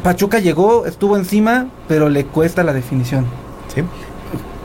Pachuca 0.03 0.39
llegó, 0.39 0.85
estuvo 0.85 1.17
encima, 1.17 1.67
pero 1.89 2.07
le 2.07 2.23
cuesta 2.23 2.63
la 2.63 2.71
definición. 2.71 3.25
Sí 3.75 3.83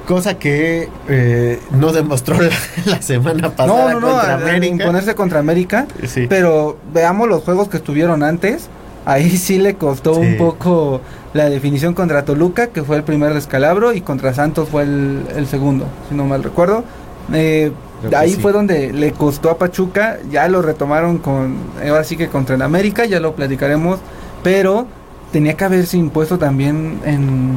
cosa 0.04 0.38
que 0.38 0.88
eh, 1.08 1.60
no 1.72 1.92
demostró 1.92 2.36
la, 2.84 3.02
semana 3.02 3.50
pasada 3.50 3.92
no, 3.92 4.00
no, 4.00 4.08
contra 4.08 4.36
no, 4.36 4.44
América. 4.44 4.84
Ponerse 4.84 5.14
contra 5.14 5.38
América. 5.40 5.86
Pero 6.28 6.78
veamos 6.92 7.28
los 7.28 7.42
juegos 7.42 7.68
que 7.68 7.76
estuvieron 7.78 8.22
antes. 8.22 8.68
Ahí 9.04 9.30
sí 9.36 9.58
le 9.58 9.74
costó 9.74 10.14
un 10.14 10.36
poco 10.36 11.00
la 11.32 11.50
definición 11.50 11.94
contra 11.94 12.24
Toluca, 12.24 12.68
que 12.68 12.82
fue 12.82 12.96
el 12.96 13.02
primer 13.02 13.34
descalabro, 13.34 13.92
y 13.92 14.00
contra 14.00 14.32
Santos 14.34 14.68
fue 14.68 14.84
el, 14.84 15.46
segundo, 15.48 15.86
si 16.08 16.14
no 16.14 16.24
mal 16.24 16.42
recuerdo. 16.42 16.84
Eh, 17.32 17.72
ahí 18.16 18.34
fue 18.34 18.52
donde 18.52 18.92
le 18.92 19.12
costó 19.12 19.50
a 19.50 19.58
Pachuca, 19.58 20.18
ya 20.30 20.46
lo 20.48 20.62
retomaron 20.62 21.18
con, 21.18 21.56
ahora 21.86 22.04
sí 22.04 22.16
que 22.16 22.28
contra 22.28 22.54
el 22.54 22.62
América, 22.62 23.06
ya 23.06 23.18
lo 23.18 23.34
platicaremos, 23.34 23.98
pero 24.42 24.86
tenía 25.32 25.54
que 25.56 25.64
haberse 25.64 25.96
impuesto 25.96 26.38
también 26.38 27.00
en, 27.04 27.56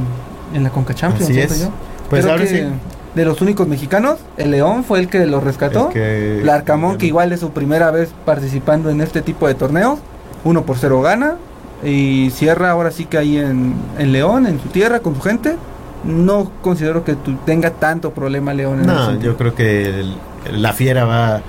en 0.54 0.64
la 0.64 0.70
Conca 0.70 0.96
Champions, 0.96 1.70
pues 2.10 2.26
ahora 2.26 2.46
sí. 2.46 2.64
De 3.16 3.26
los 3.26 3.42
únicos 3.42 3.68
mexicanos, 3.68 4.20
el 4.38 4.52
León 4.52 4.84
fue 4.84 5.00
el 5.00 5.08
que 5.10 5.26
lo 5.26 5.40
rescató. 5.40 5.90
El 5.96 6.46
la 6.46 6.56
Arcamón, 6.56 6.98
que 6.98 7.08
igual 7.08 7.32
es 7.32 7.40
su 7.40 7.50
primera 7.50 7.90
vez 7.90 8.10
participando 8.26 8.92
en 8.92 9.02
este 9.02 9.24
tipo 9.24 9.48
de 9.48 9.56
torneos. 9.56 9.98
Uno 10.44 10.64
por 10.66 10.78
cero 10.78 11.02
gana. 11.02 11.36
Y 11.84 12.30
cierra 12.32 12.72
ahora 12.72 12.92
sí 12.92 13.06
que 13.06 13.18
ahí 13.18 13.38
en, 13.38 13.74
en 13.98 14.12
León, 14.12 14.46
en 14.46 14.60
su 14.62 14.70
tierra, 14.70 15.00
con 15.00 15.16
su 15.16 15.22
gente. 15.22 15.56
No 16.04 16.52
considero 16.62 17.04
que 17.04 17.16
tenga 17.46 17.72
tanto 17.72 18.12
problema 18.12 18.54
León. 18.54 18.82
En 18.82 18.86
no, 18.86 19.20
yo 19.20 19.36
creo 19.36 19.56
que 19.56 20.06
la 20.52 20.74
fiera 20.74 21.06
va, 21.06 21.42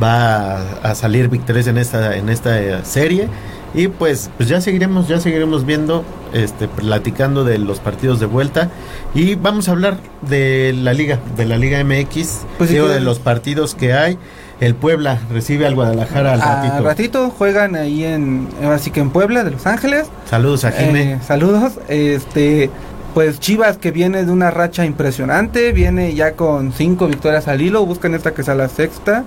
va 0.00 0.58
a 0.82 0.94
salir 0.94 1.28
victoriosa 1.28 1.70
en 1.70 1.78
esta, 1.78 2.16
en 2.16 2.28
esta 2.28 2.84
serie. 2.84 3.28
Y 3.76 3.88
pues, 3.88 4.30
pues 4.38 4.48
ya 4.48 4.62
seguiremos, 4.62 5.06
ya 5.06 5.20
seguiremos 5.20 5.66
viendo, 5.66 6.02
este, 6.32 6.66
platicando 6.66 7.44
de 7.44 7.58
los 7.58 7.78
partidos 7.78 8.18
de 8.18 8.24
vuelta. 8.24 8.70
Y 9.14 9.34
vamos 9.34 9.68
a 9.68 9.72
hablar 9.72 9.98
de 10.22 10.72
la 10.72 10.94
liga, 10.94 11.20
de 11.36 11.44
la 11.44 11.58
Liga 11.58 11.84
MX, 11.84 12.46
pues 12.56 12.70
de 12.70 13.00
los 13.00 13.18
partidos 13.18 13.74
que 13.74 13.92
hay. 13.92 14.18
El 14.60 14.74
Puebla 14.74 15.20
recibe 15.30 15.66
al 15.66 15.74
Guadalajara 15.74 16.32
al 16.32 16.40
ratito. 16.40 16.74
Al 16.74 16.84
ratito 16.84 17.30
juegan 17.30 17.76
ahí 17.76 18.04
en, 18.04 18.48
así 18.64 18.90
que 18.90 19.00
en 19.00 19.10
Puebla, 19.10 19.44
de 19.44 19.50
Los 19.50 19.66
Ángeles. 19.66 20.06
Saludos 20.30 20.64
a 20.64 20.72
Jimé. 20.72 21.12
Eh, 21.12 21.18
saludos. 21.26 21.74
Este, 21.88 22.70
pues 23.12 23.38
Chivas 23.40 23.76
que 23.76 23.90
viene 23.90 24.24
de 24.24 24.32
una 24.32 24.50
racha 24.50 24.86
impresionante, 24.86 25.72
viene 25.72 26.14
ya 26.14 26.32
con 26.32 26.72
cinco 26.72 27.08
victorias 27.08 27.46
al 27.46 27.60
hilo, 27.60 27.84
buscan 27.84 28.14
esta 28.14 28.32
que 28.32 28.42
sea 28.42 28.54
la 28.54 28.70
sexta. 28.70 29.24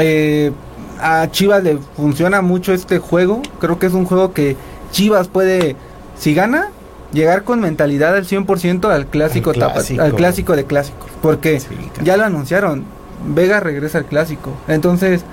Eh, 0.00 0.50
a 1.00 1.30
Chivas 1.30 1.62
le 1.62 1.78
funciona 1.96 2.42
mucho 2.42 2.72
este 2.72 2.98
juego. 2.98 3.42
Creo 3.60 3.78
que 3.78 3.86
es 3.86 3.92
un 3.92 4.04
juego 4.04 4.32
que 4.32 4.56
Chivas 4.90 5.28
puede, 5.28 5.76
si 6.18 6.34
gana, 6.34 6.70
llegar 7.12 7.44
con 7.44 7.60
mentalidad 7.60 8.14
al 8.14 8.26
100% 8.26 8.90
al 8.90 9.06
clásico, 9.06 9.50
al 9.50 10.14
clásico. 10.14 10.56
de 10.56 10.64
clásicos. 10.64 11.10
Porque 11.22 11.60
ya 12.02 12.16
lo 12.16 12.24
anunciaron, 12.24 12.84
Vega 13.26 13.60
regresa 13.60 13.98
al 13.98 14.04
clásico. 14.04 14.52
Entonces, 14.68 15.24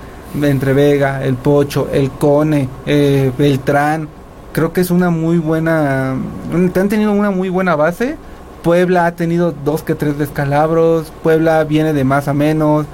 entre 0.42 0.74
Vega, 0.74 1.24
el 1.24 1.36
Pocho, 1.36 1.90
el 1.92 2.10
Cone, 2.12 2.70
eh, 2.86 3.32
Beltrán, 3.38 4.08
creo 4.54 4.72
que 4.72 4.82
es 4.82 4.92
una 4.92 5.10
muy 5.10 5.38
buena, 5.38 6.12
han 6.12 6.90
tenido 6.90 7.12
una 7.12 7.32
muy 7.32 7.50
buena 7.50 7.76
base. 7.76 8.16
Puebla 8.64 9.08
ha 9.08 9.16
tenido 9.16 9.54
dos 9.66 9.82
que 9.82 9.96
tres 9.96 10.20
descalabros, 10.20 11.12
Puebla 11.24 11.64
viene 11.64 11.94
de 11.94 12.04
más 12.04 12.28
a 12.28 12.34
menos, 12.34 12.86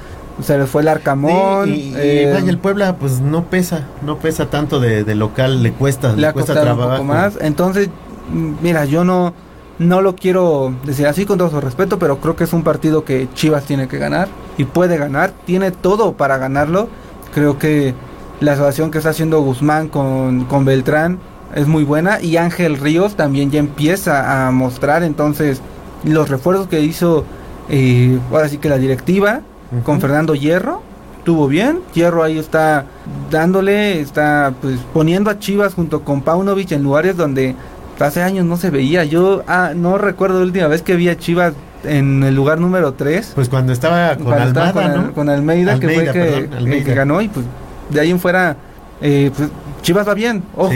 se 0.41 0.57
les 0.57 0.69
fue 0.69 0.81
el 0.81 0.87
Arcamón. 0.87 1.69
y, 1.69 1.93
eh, 1.95 2.37
el 2.37 2.57
Puebla 2.57 2.95
pues 2.97 3.19
no 3.19 3.45
pesa, 3.45 3.85
no 4.05 4.17
pesa 4.17 4.49
tanto 4.49 4.79
de, 4.79 5.15
local, 5.15 5.63
le 5.63 5.71
cuesta, 5.71 6.13
le, 6.13 6.31
cuesta 6.33 6.53
trabajar. 6.53 6.85
Un 6.85 6.91
poco 6.91 7.03
más. 7.03 7.37
Entonces, 7.41 7.89
mm, 8.31 8.53
mira, 8.61 8.85
yo 8.85 9.03
no, 9.03 9.33
no 9.79 10.01
lo 10.01 10.15
quiero 10.15 10.73
decir 10.85 11.07
así 11.07 11.25
con 11.25 11.37
todo 11.37 11.49
su 11.49 11.61
respeto, 11.61 11.99
pero 11.99 12.19
creo 12.19 12.35
que 12.35 12.43
es 12.43 12.53
un 12.53 12.63
partido 12.63 13.03
que 13.03 13.27
Chivas 13.33 13.65
tiene 13.65 13.87
que 13.87 13.97
ganar 13.97 14.27
y 14.57 14.65
puede 14.65 14.97
ganar, 14.97 15.31
tiene 15.45 15.71
todo 15.71 16.13
para 16.13 16.37
ganarlo. 16.37 16.89
Creo 17.33 17.57
que 17.57 17.93
la 18.39 18.53
asociación 18.53 18.91
que 18.91 18.99
está 18.99 19.09
haciendo 19.09 19.41
Guzmán 19.41 19.87
con, 19.89 20.45
con 20.45 20.65
Beltrán 20.65 21.19
es 21.55 21.67
muy 21.67 21.83
buena 21.83 22.21
y 22.21 22.37
Ángel 22.37 22.77
Ríos 22.77 23.15
también 23.15 23.51
ya 23.51 23.59
empieza 23.59 24.47
a 24.47 24.51
mostrar, 24.51 25.03
entonces 25.03 25.61
los 26.03 26.29
refuerzos 26.29 26.67
que 26.67 26.81
hizo, 26.81 27.25
eh, 27.69 28.19
ahora 28.31 28.49
sí 28.49 28.57
que 28.57 28.69
la 28.69 28.77
directiva, 28.77 29.41
con 29.83 30.01
Fernando 30.01 30.35
Hierro, 30.35 30.81
estuvo 31.19 31.47
bien. 31.47 31.79
Hierro 31.93 32.23
ahí 32.23 32.37
está 32.37 32.85
dándole, 33.29 33.99
está 33.99 34.53
pues 34.61 34.79
poniendo 34.93 35.29
a 35.29 35.39
Chivas 35.39 35.73
junto 35.73 36.03
con 36.03 36.21
Paunovic 36.21 36.71
en 36.71 36.83
lugares 36.83 37.17
donde 37.17 37.55
hace 37.99 38.21
años 38.21 38.45
no 38.45 38.57
se 38.57 38.69
veía. 38.69 39.03
Yo 39.03 39.43
ah, 39.47 39.73
no 39.75 39.97
recuerdo 39.97 40.39
la 40.39 40.45
última 40.45 40.67
vez 40.67 40.81
que 40.81 40.95
vi 40.95 41.09
a 41.09 41.17
Chivas 41.17 41.53
en 41.83 42.23
el 42.23 42.35
lugar 42.35 42.59
número 42.59 42.93
3. 42.93 43.33
Pues 43.35 43.49
cuando 43.49 43.73
estaba 43.73 44.15
con 44.15 44.33
Almeida, 44.33 45.11
con, 45.13 45.29
Almeida, 45.29 45.79
que 45.79 45.89
fue 45.89 46.11
que, 46.11 46.83
que, 46.83 46.93
ganó 46.93 47.21
y 47.21 47.27
pues 47.27 47.45
de 47.89 47.99
ahí 47.99 48.11
en 48.11 48.19
fuera 48.19 48.57
eh, 49.01 49.31
pues, 49.35 49.49
Chivas 49.81 50.07
va 50.07 50.13
bien, 50.13 50.43
ojo. 50.55 50.73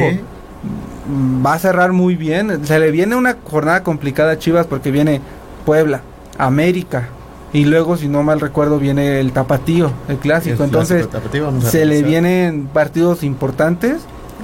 Va 1.45 1.53
a 1.53 1.59
cerrar 1.59 1.91
muy 1.91 2.15
bien. 2.15 2.65
Se 2.65 2.79
le 2.79 2.91
viene 2.91 3.15
una 3.15 3.37
jornada 3.43 3.83
complicada 3.83 4.33
a 4.33 4.37
Chivas 4.37 4.67
porque 4.67 4.91
viene 4.91 5.21
Puebla, 5.65 6.01
América, 6.37 7.09
y 7.53 7.65
luego, 7.65 7.97
si 7.97 8.07
no 8.07 8.23
mal 8.23 8.39
recuerdo, 8.39 8.79
viene 8.79 9.19
el 9.19 9.33
tapatío, 9.33 9.91
el 10.07 10.17
clásico. 10.17 10.63
Entonces, 10.63 11.07
se 11.61 11.85
le 11.85 12.03
vienen 12.03 12.67
partidos 12.71 13.23
importantes. 13.23 13.97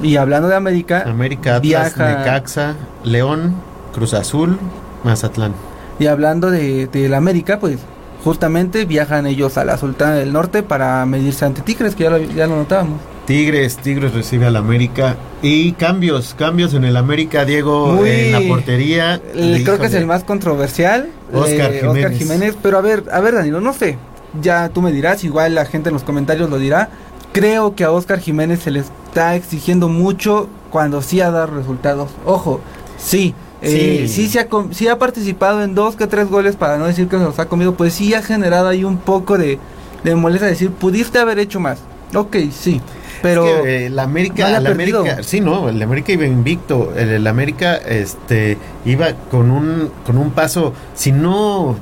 Y 0.04 0.18
hablando 0.18 0.48
de 0.48 0.56
América, 0.56 1.04
América, 1.08 1.56
Atlas, 1.56 1.62
viaja, 1.62 2.18
Necaxa, 2.20 2.76
León, 3.04 3.56
Cruz 3.94 4.14
Azul, 4.14 4.60
Mazatlán. 5.04 5.54
Y 5.98 6.06
hablando 6.06 6.52
de, 6.52 6.86
de 6.88 7.10
la 7.10 7.18
América, 7.18 7.60
pues 7.60 7.80
justamente 8.24 8.86
viajan 8.86 9.26
ellos 9.26 9.58
a 9.58 9.66
la 9.66 9.78
Sultana 9.78 10.16
del 10.16 10.34
Norte 10.34 10.62
para 10.62 11.04
medirse 11.06 11.46
ante 11.46 11.62
Tigres, 11.62 11.96
que 11.96 12.04
ya 12.04 12.10
lo, 12.12 12.18
ya 12.20 12.46
lo 12.46 12.58
notábamos. 12.58 13.00
Tigres, 13.28 13.76
Tigres 13.76 14.14
recibe 14.14 14.46
al 14.46 14.56
América 14.56 15.18
y 15.42 15.74
cambios, 15.74 16.34
cambios 16.34 16.74
en 16.74 16.86
el 16.86 16.96
América, 16.96 17.44
Diego 17.44 18.06
en 18.06 18.32
la 18.32 18.40
portería. 18.48 19.22
creo 19.34 19.78
que 19.78 19.88
es 19.88 19.94
el 19.96 20.06
más 20.06 20.24
controversial, 20.24 21.10
Oscar, 21.34 21.74
Jiménez. 21.74 21.84
Oscar 21.84 22.14
Jiménez. 22.14 22.56
Pero 22.64 22.78
a 22.78 22.82
ver, 22.82 23.04
a 23.12 23.20
ver 23.20 23.36
Danilo, 23.36 23.60
no 23.60 23.74
sé, 23.74 23.98
ya 24.42 24.70
tú 24.70 24.82
me 24.82 24.94
dirás, 24.94 25.26
igual 25.26 25.56
la 25.56 25.66
gente 25.66 25.90
en 25.90 25.94
los 25.94 26.04
comentarios 26.04 26.50
lo 26.50 26.58
dirá. 26.58 26.90
Creo 27.34 27.76
que 27.76 27.84
a 27.84 27.92
Oscar 27.92 28.22
Jiménez 28.22 28.62
se 28.62 28.72
le 28.72 28.80
está 28.80 29.36
exigiendo 29.36 29.90
mucho 29.90 30.48
cuando 30.72 31.02
sí 31.02 31.20
ha 31.20 31.30
dado 31.30 31.48
resultados. 31.48 32.12
Ojo, 32.26 32.62
sí, 32.98 33.36
eh, 33.62 34.06
sí, 34.08 34.30
sí, 34.30 34.40
ha, 34.40 34.48
sí 34.72 34.88
ha 34.88 34.98
participado 34.98 35.64
en 35.64 35.76
dos 35.76 35.98
que 35.98 36.08
tres 36.08 36.30
goles, 36.30 36.56
para 36.56 36.78
no 36.78 36.86
decir 36.86 37.10
que 37.10 37.18
se 37.18 37.24
los 37.26 37.38
ha 37.40 37.48
comido, 37.48 37.76
pues 37.76 37.94
sí 37.94 38.14
ha 38.14 38.22
generado 38.22 38.70
ahí 38.70 38.86
un 38.86 38.98
poco 38.98 39.38
de, 39.38 39.60
de 40.06 40.16
molestia, 40.16 40.48
decir, 40.48 40.72
pudiste 40.72 41.20
haber 41.20 41.40
hecho 41.40 41.60
más. 41.60 41.80
Ok, 42.16 42.38
sí. 42.58 42.82
Pero 43.22 43.66
eh, 43.66 43.90
la 43.90 44.04
América, 44.04 44.58
el 44.58 44.68
América, 44.68 45.24
sí, 45.24 45.42
no, 45.42 45.70
el 45.70 45.82
América 45.82 46.12
iba 46.12 46.26
invicto, 46.26 46.94
el, 46.96 47.26
América 47.26 47.76
este 47.76 48.58
iba 48.86 49.14
con 49.32 49.52
un 49.52 49.92
con 50.06 50.18
un 50.18 50.32
paso 50.32 50.74
si 50.94 51.12
no 51.12 51.78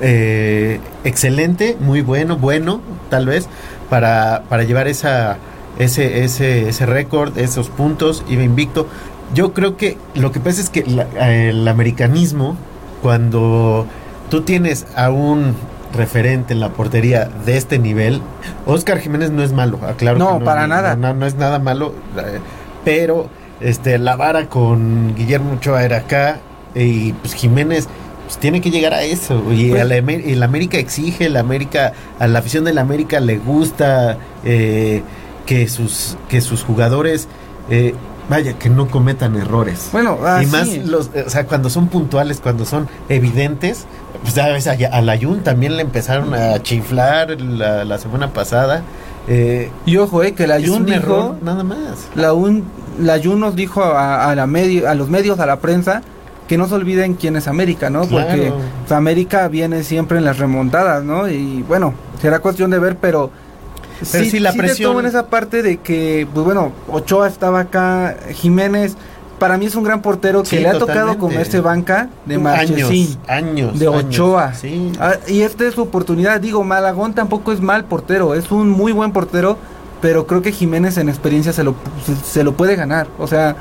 eh, 0.00 0.80
excelente, 1.04 1.76
muy 1.80 2.02
bueno, 2.02 2.36
bueno, 2.36 2.80
tal 3.10 3.26
vez 3.26 3.48
para 3.88 4.44
para 4.48 4.64
llevar 4.64 4.88
esa 4.88 5.38
ese 5.78 6.24
ese 6.24 6.68
ese 6.68 6.86
récord, 6.86 7.38
esos 7.38 7.68
puntos, 7.68 8.24
iba 8.28 8.42
invicto. 8.42 8.86
Yo 9.34 9.52
creo 9.52 9.76
que 9.76 9.96
lo 10.14 10.32
que 10.32 10.40
pasa 10.40 10.60
es 10.60 10.70
que 10.70 10.84
el 11.18 11.66
americanismo 11.66 12.56
cuando 13.02 13.86
tú 14.30 14.42
tienes 14.42 14.86
a 14.96 15.10
un 15.10 15.54
referente 15.94 16.52
en 16.52 16.60
la 16.60 16.70
portería 16.70 17.28
de 17.44 17.56
este 17.56 17.78
nivel. 17.78 18.20
Oscar 18.66 18.98
Jiménez 18.98 19.30
no 19.30 19.42
es 19.42 19.52
malo, 19.52 19.78
aclaro. 19.86 20.18
No, 20.18 20.34
que 20.34 20.38
no 20.40 20.44
para 20.44 20.66
nada. 20.66 20.96
No, 20.96 21.26
es 21.26 21.36
nada 21.36 21.58
malo, 21.58 21.94
eh, 22.16 22.40
pero 22.84 23.28
este 23.60 23.98
la 23.98 24.16
vara 24.16 24.48
con 24.48 25.14
Guillermo 25.14 25.54
Ochoa 25.54 25.84
era 25.84 25.98
acá 25.98 26.40
y 26.74 27.12
pues 27.14 27.34
Jiménez 27.34 27.88
pues, 28.24 28.38
tiene 28.38 28.60
que 28.60 28.70
llegar 28.70 28.94
a 28.94 29.02
eso. 29.02 29.42
Y 29.52 29.70
pues 29.70 29.82
el 29.82 30.42
América 30.42 30.78
exige, 30.78 31.26
el 31.26 31.36
América, 31.36 31.92
a 32.18 32.26
la 32.26 32.40
afición 32.40 32.64
del 32.64 32.78
América 32.78 33.20
le 33.20 33.38
gusta 33.38 34.18
eh, 34.44 35.02
que, 35.46 35.68
sus, 35.68 36.16
que 36.28 36.40
sus 36.40 36.62
jugadores... 36.62 37.28
Eh, 37.70 37.94
vaya, 38.28 38.54
que 38.58 38.70
no 38.70 38.88
cometan 38.88 39.36
errores. 39.36 39.88
Bueno, 39.92 40.18
y 40.42 40.46
más 40.46 40.68
los, 40.78 41.10
o 41.26 41.30
sea, 41.30 41.46
cuando 41.46 41.70
son 41.70 41.88
puntuales, 41.88 42.40
cuando 42.40 42.64
son 42.64 42.88
evidentes, 43.08 43.86
pues 44.22 44.36
a 44.38 44.48
veces 44.48 44.90
a, 44.90 45.00
la 45.02 45.16
Yun 45.16 45.42
también 45.42 45.76
le 45.76 45.82
empezaron 45.82 46.34
a 46.34 46.62
chiflar 46.62 47.40
la, 47.40 47.98
semana 47.98 48.32
pasada. 48.32 48.82
Eh, 49.28 49.70
y 49.86 49.96
ojo, 49.96 50.22
eh, 50.22 50.32
que 50.32 50.46
la 50.46 50.58
Yun 50.58 50.86
dijo 50.86 51.36
nada 51.42 51.64
más. 51.64 52.08
La, 52.14 52.32
un, 52.32 52.64
la 52.98 53.16
Yun 53.16 53.40
nos 53.40 53.56
dijo 53.56 53.82
a, 53.82 54.34
la 54.34 54.46
medio, 54.46 54.88
a 54.88 54.94
los 54.94 55.08
medios, 55.08 55.38
a 55.40 55.46
la 55.46 55.60
prensa, 55.60 56.02
que 56.48 56.58
no 56.58 56.68
se 56.68 56.74
olviden 56.74 57.14
quién 57.14 57.36
es 57.36 57.48
América, 57.48 57.90
¿no? 57.90 58.02
Porque 58.02 58.52
pues, 58.80 58.92
América 58.92 59.48
viene 59.48 59.82
siempre 59.82 60.18
en 60.18 60.24
las 60.24 60.38
remontadas, 60.38 61.02
¿no? 61.04 61.28
Y 61.28 61.62
bueno, 61.62 61.94
será 62.20 62.40
cuestión 62.40 62.70
de 62.70 62.78
ver, 62.78 62.96
pero 62.96 63.30
pero 64.10 64.24
sí, 64.24 64.38
la 64.40 64.52
presión. 64.52 64.98
en 65.00 65.06
esa 65.06 65.26
parte 65.26 65.62
de 65.62 65.78
que, 65.78 66.26
pues 66.32 66.44
bueno, 66.44 66.72
Ochoa 66.88 67.28
estaba 67.28 67.60
acá, 67.60 68.16
Jiménez, 68.32 68.96
para 69.38 69.58
mí 69.58 69.66
es 69.66 69.74
un 69.74 69.84
gran 69.84 70.00
portero 70.00 70.42
que 70.42 70.60
le 70.60 70.68
ha 70.68 70.78
tocado 70.78 71.18
comerse 71.18 71.60
banca 71.60 72.08
de 72.24 72.38
Marchesín, 72.38 73.18
años, 73.26 73.78
de 73.78 73.88
Ochoa. 73.88 74.52
Ah, 74.98 75.14
y 75.28 75.42
esta 75.42 75.66
es 75.66 75.74
su 75.74 75.82
oportunidad. 75.82 76.40
Digo, 76.40 76.64
Malagón 76.64 77.14
tampoco 77.14 77.52
es 77.52 77.60
mal 77.60 77.84
portero, 77.84 78.34
es 78.34 78.50
un 78.50 78.70
muy 78.70 78.92
buen 78.92 79.12
portero, 79.12 79.58
pero 80.00 80.26
creo 80.26 80.42
que 80.42 80.52
Jiménez 80.52 80.96
en 80.98 81.08
experiencia 81.08 81.52
se 81.52 81.64
lo, 81.64 81.74
se, 82.24 82.44
lo 82.44 82.54
puede 82.54 82.76
ganar. 82.76 83.08
O 83.18 83.26
sea, 83.26 83.56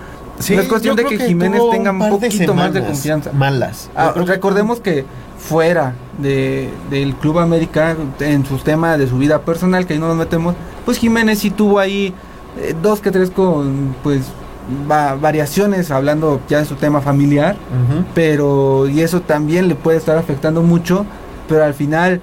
no 0.49 0.61
es 0.61 0.67
cuestión 0.67 0.95
de 0.95 1.05
que, 1.05 1.17
Jiménez 1.19 1.61
tenga 1.71 1.91
un, 1.91 2.09
poquito 2.09 2.53
más 2.53 2.73
de 2.73 2.83
confianza. 2.83 3.31
Malas. 3.31 3.89
Ah, 3.95 4.13
recordemos 4.15 4.79
que 4.79 5.05
fuera 5.37 5.93
de, 6.17 6.69
del 6.89 7.15
Club 7.15 7.39
América 7.39 7.95
en 8.19 8.45
su 8.45 8.57
tema 8.57 8.97
de 8.97 9.07
su 9.07 9.17
vida 9.17 9.41
personal, 9.41 9.85
que 9.85 9.93
ahí 9.93 9.99
no 9.99 10.07
nos 10.07 10.17
metemos, 10.17 10.55
pues 10.85 10.97
Jiménez 10.97 11.39
sí 11.39 11.49
tuvo 11.49 11.79
ahí 11.79 12.13
eh, 12.59 12.73
dos 12.81 12.99
que 12.99 13.11
tres 13.11 13.29
con 13.29 13.95
pues 14.03 14.21
variaciones 14.87 15.91
hablando 15.91 16.39
ya 16.47 16.59
de 16.59 16.65
su 16.65 16.75
tema 16.75 17.01
familiar, 17.01 17.57
pero 18.13 18.87
y 18.87 19.01
eso 19.01 19.21
también 19.21 19.67
le 19.67 19.75
puede 19.75 19.97
estar 19.97 20.17
afectando 20.17 20.61
mucho, 20.61 21.05
pero 21.49 21.65
al 21.65 21.73
final 21.73 22.21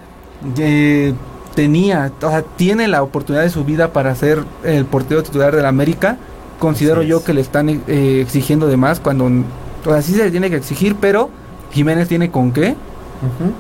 eh, 0.59 1.13
tenía, 1.55 2.13
o 2.23 2.31
sea, 2.31 2.43
tiene 2.43 2.89
la 2.89 3.03
oportunidad 3.03 3.43
de 3.43 3.51
su 3.51 3.65
vida 3.65 3.93
para 3.93 4.15
ser 4.15 4.43
el 4.65 4.87
portero 4.87 5.23
titular 5.23 5.55
del 5.55 5.67
América. 5.67 6.17
Considero 6.61 7.03
yo 7.03 7.25
que 7.25 7.35
le 7.35 7.41
están 7.41 7.69
eh, 7.69 8.21
exigiendo 8.23 8.69
de 8.69 8.77
más 8.77 9.01
cuando, 9.01 9.25
o 9.27 9.91
sea, 9.91 10.01
sí 10.03 10.13
se 10.13 10.25
le 10.25 10.31
tiene 10.31 10.49
que 10.51 10.57
exigir, 10.57 10.95
pero 11.01 11.31
Jiménez 11.73 12.07
tiene 12.07 12.31
con 12.31 12.53
qué 12.53 12.77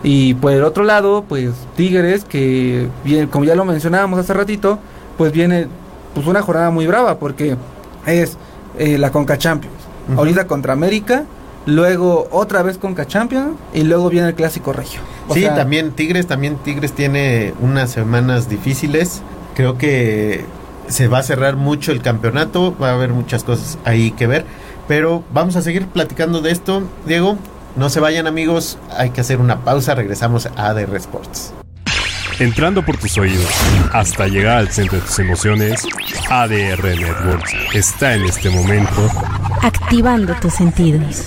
y 0.03 0.35
por 0.35 0.53
el 0.53 0.65
otro 0.65 0.85
lado, 0.85 1.25
pues 1.29 1.51
Tigres, 1.77 2.25
que 2.25 2.89
bien, 3.05 3.27
como 3.27 3.45
ya 3.45 3.55
lo 3.55 3.65
mencionábamos 3.65 4.19
hace 4.19 4.33
ratito, 4.33 4.79
pues 5.19 5.33
viene 5.33 5.67
pues 6.15 6.27
una 6.27 6.41
jornada 6.43 6.71
muy 6.71 6.87
brava 6.87 7.19
porque 7.19 7.57
es 8.07 8.39
eh, 8.79 8.97
la 8.97 9.11
Conca 9.11 9.37
Champions. 9.37 9.77
Ahorita 10.17 10.47
contra 10.47 10.73
América, 10.73 11.25
luego 11.67 12.27
otra 12.33 12.63
vez 12.63 12.79
Conca 12.79 13.07
Champions 13.07 13.53
y 13.75 13.83
luego 13.83 14.09
viene 14.09 14.29
el 14.29 14.35
Clásico 14.35 14.73
Regio. 14.73 15.01
sí, 15.33 15.45
también 15.45 15.93
Tigres, 15.93 16.27
también 16.27 16.57
Tigres 16.57 16.93
tiene 16.93 17.53
unas 17.61 17.91
semanas 17.91 18.49
difíciles. 18.49 19.23
Creo 19.55 19.77
que 19.77 20.45
se 20.91 21.09
va 21.09 21.19
a 21.19 21.23
cerrar 21.23 21.57
mucho 21.57 21.93
el 21.93 22.03
campeonato, 22.03 22.77
va 22.77 22.91
a 22.91 22.95
haber 22.95 23.11
muchas 23.11 23.45
cosas 23.45 23.79
ahí 23.85 24.11
que 24.11 24.27
ver, 24.27 24.45
pero 24.89 25.25
vamos 25.33 25.57
a 25.57 25.63
seguir 25.63 25.87
platicando 25.87 26.41
de 26.41 26.51
esto, 26.51 26.83
Diego. 27.07 27.39
No 27.77 27.89
se 27.89 28.01
vayan 28.01 28.27
amigos, 28.27 28.79
hay 28.97 29.11
que 29.11 29.21
hacer 29.21 29.41
una 29.41 29.65
pausa, 29.65 29.95
regresamos 29.95 30.47
a 30.47 30.67
ADR 30.67 30.97
Sports. 30.97 31.55
Entrando 32.41 32.85
por 32.85 32.97
tus 32.97 33.17
oídos 33.19 33.51
hasta 33.93 34.27
llegar 34.27 34.59
al 34.59 34.71
centro 34.71 34.99
de 34.99 35.05
tus 35.05 35.19
emociones, 35.19 35.87
ADR 36.31 36.83
Networks 36.83 37.55
está 37.75 38.15
en 38.15 38.25
este 38.25 38.51
momento 38.51 39.11
activando 39.63 40.35
tus 40.41 40.55
sentidos. 40.55 41.27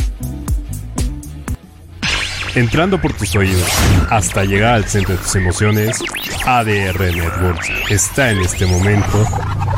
Entrando 2.55 2.99
por 3.01 3.13
tus 3.13 3.33
oídos 3.35 3.65
hasta 4.09 4.43
llegar 4.43 4.73
al 4.75 4.85
centro 4.85 5.15
de 5.15 5.21
tus 5.21 5.35
emociones, 5.35 5.99
ADR 6.45 6.99
Networks 6.99 7.69
está 7.89 8.31
en 8.31 8.39
este 8.39 8.65
momento 8.65 9.25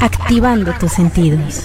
activando 0.02 0.74
tus 0.80 0.92
sentidos. 0.94 1.62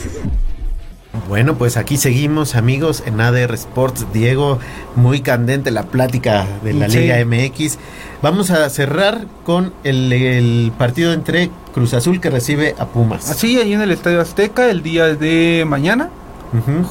Bueno, 1.28 1.56
pues 1.56 1.76
aquí 1.76 1.96
seguimos 1.96 2.54
amigos 2.54 3.02
en 3.06 3.20
ADR 3.20 3.54
Sports. 3.54 4.06
Diego, 4.12 4.59
muy 4.96 5.20
candente 5.20 5.70
la 5.70 5.84
plática 5.84 6.46
de 6.62 6.74
la 6.74 6.88
Sí. 6.88 6.98
Liga 7.00 7.24
MX. 7.24 7.78
Vamos 8.22 8.50
a 8.50 8.68
cerrar 8.68 9.26
con 9.44 9.72
el, 9.84 10.12
el 10.12 10.72
partido 10.76 11.12
entre 11.12 11.50
Cruz 11.72 11.94
Azul 11.94 12.20
que 12.20 12.30
recibe 12.30 12.74
a 12.78 12.86
Pumas. 12.86 13.30
Así, 13.30 13.59
ahí 13.59 13.72
en 13.72 13.80
el 13.80 13.90
Estadio 13.92 14.20
Azteca, 14.20 14.70
el 14.70 14.82
día 14.82 15.06
de 15.14 15.64
mañana, 15.66 16.11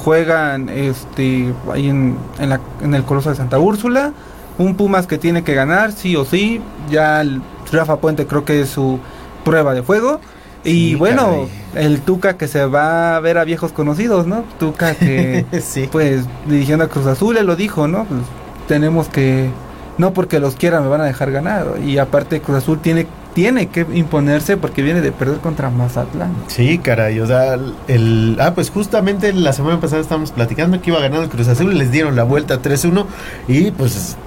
Juegan 0.04 0.70
este 0.70 1.54
ahí 1.72 1.90
en, 1.90 2.16
en, 2.40 2.50
la- 2.50 2.62
en 2.82 2.94
el 2.94 3.04
Coloso 3.04 3.30
de 3.30 3.36
Santa 3.36 3.60
Úrsula. 3.60 4.14
Un 4.58 4.76
Pumas 4.76 5.06
que 5.08 5.18
tiene 5.18 5.44
que 5.44 5.54
ganar, 5.54 5.92
sí 5.92 6.16
o 6.16 6.26
sí. 6.26 6.62
Ya 6.90 7.22
el 7.22 7.42
Rafa 7.72 7.98
Puente 7.98 8.26
creo 8.26 8.44
que 8.46 8.62
es 8.62 8.70
su 8.70 9.00
prueba 9.44 9.74
de 9.74 9.84
fuego. 9.84 10.20
Y 10.64 10.96
bueno, 10.96 11.48
el 11.76 12.02
Tuca 12.02 12.36
que 12.38 12.48
se 12.48 12.66
va 12.66 13.16
a 13.16 13.20
ver 13.20 13.38
a 13.38 13.44
viejos 13.46 13.72
conocidos, 13.72 14.28
¿no? 14.28 14.44
Tuca 14.60 14.96
que, 14.96 15.46
Sí. 15.62 15.88
pues, 15.92 16.26
dirigiendo 16.48 16.84
a 16.86 16.88
Cruz 16.90 17.06
Azul, 17.06 17.38
él 17.38 17.46
lo 17.46 17.56
dijo, 17.56 17.88
¿no? 17.88 18.04
Pues 18.06 18.22
tenemos 18.68 19.08
que, 19.08 19.50
no 19.98 20.12
porque 20.14 20.40
los 20.40 20.56
quiera 20.56 20.82
me 20.82 20.88
van 20.88 21.02
a 21.02 21.06
dejar 21.06 21.32
ganar. 21.32 21.76
Y 21.86 22.00
aparte 22.00 22.42
Cruz 22.42 22.58
Azul 22.58 22.80
tiene, 22.80 23.08
tiene 23.38 23.68
que 23.68 23.86
imponerse 23.94 24.58
porque 24.58 24.82
viene 24.82 25.00
de 25.00 25.12
perder 25.12 25.38
contra 25.38 25.70
Mazatlán. 25.70 26.34
Sí, 26.48 26.80
caray, 26.80 27.20
o 27.20 27.28
sea, 27.28 27.56
el... 27.88 28.36
Ah, 28.40 28.56
pues 28.56 28.72
justamente 28.72 29.32
la 29.32 29.54
semana 29.54 29.80
pasada 29.80 30.02
estábamos 30.02 30.32
platicando 30.32 30.82
que 30.82 30.90
iba 30.90 31.00
ganando 31.00 31.22
el 31.22 31.30
Cruz 31.30 31.48
Azul, 31.48 31.78
les 31.78 31.92
dieron 31.92 32.16
la 32.16 32.24
vuelta 32.24 32.60
3-1 32.64 33.06
y 33.48 33.70
pues 33.70 34.18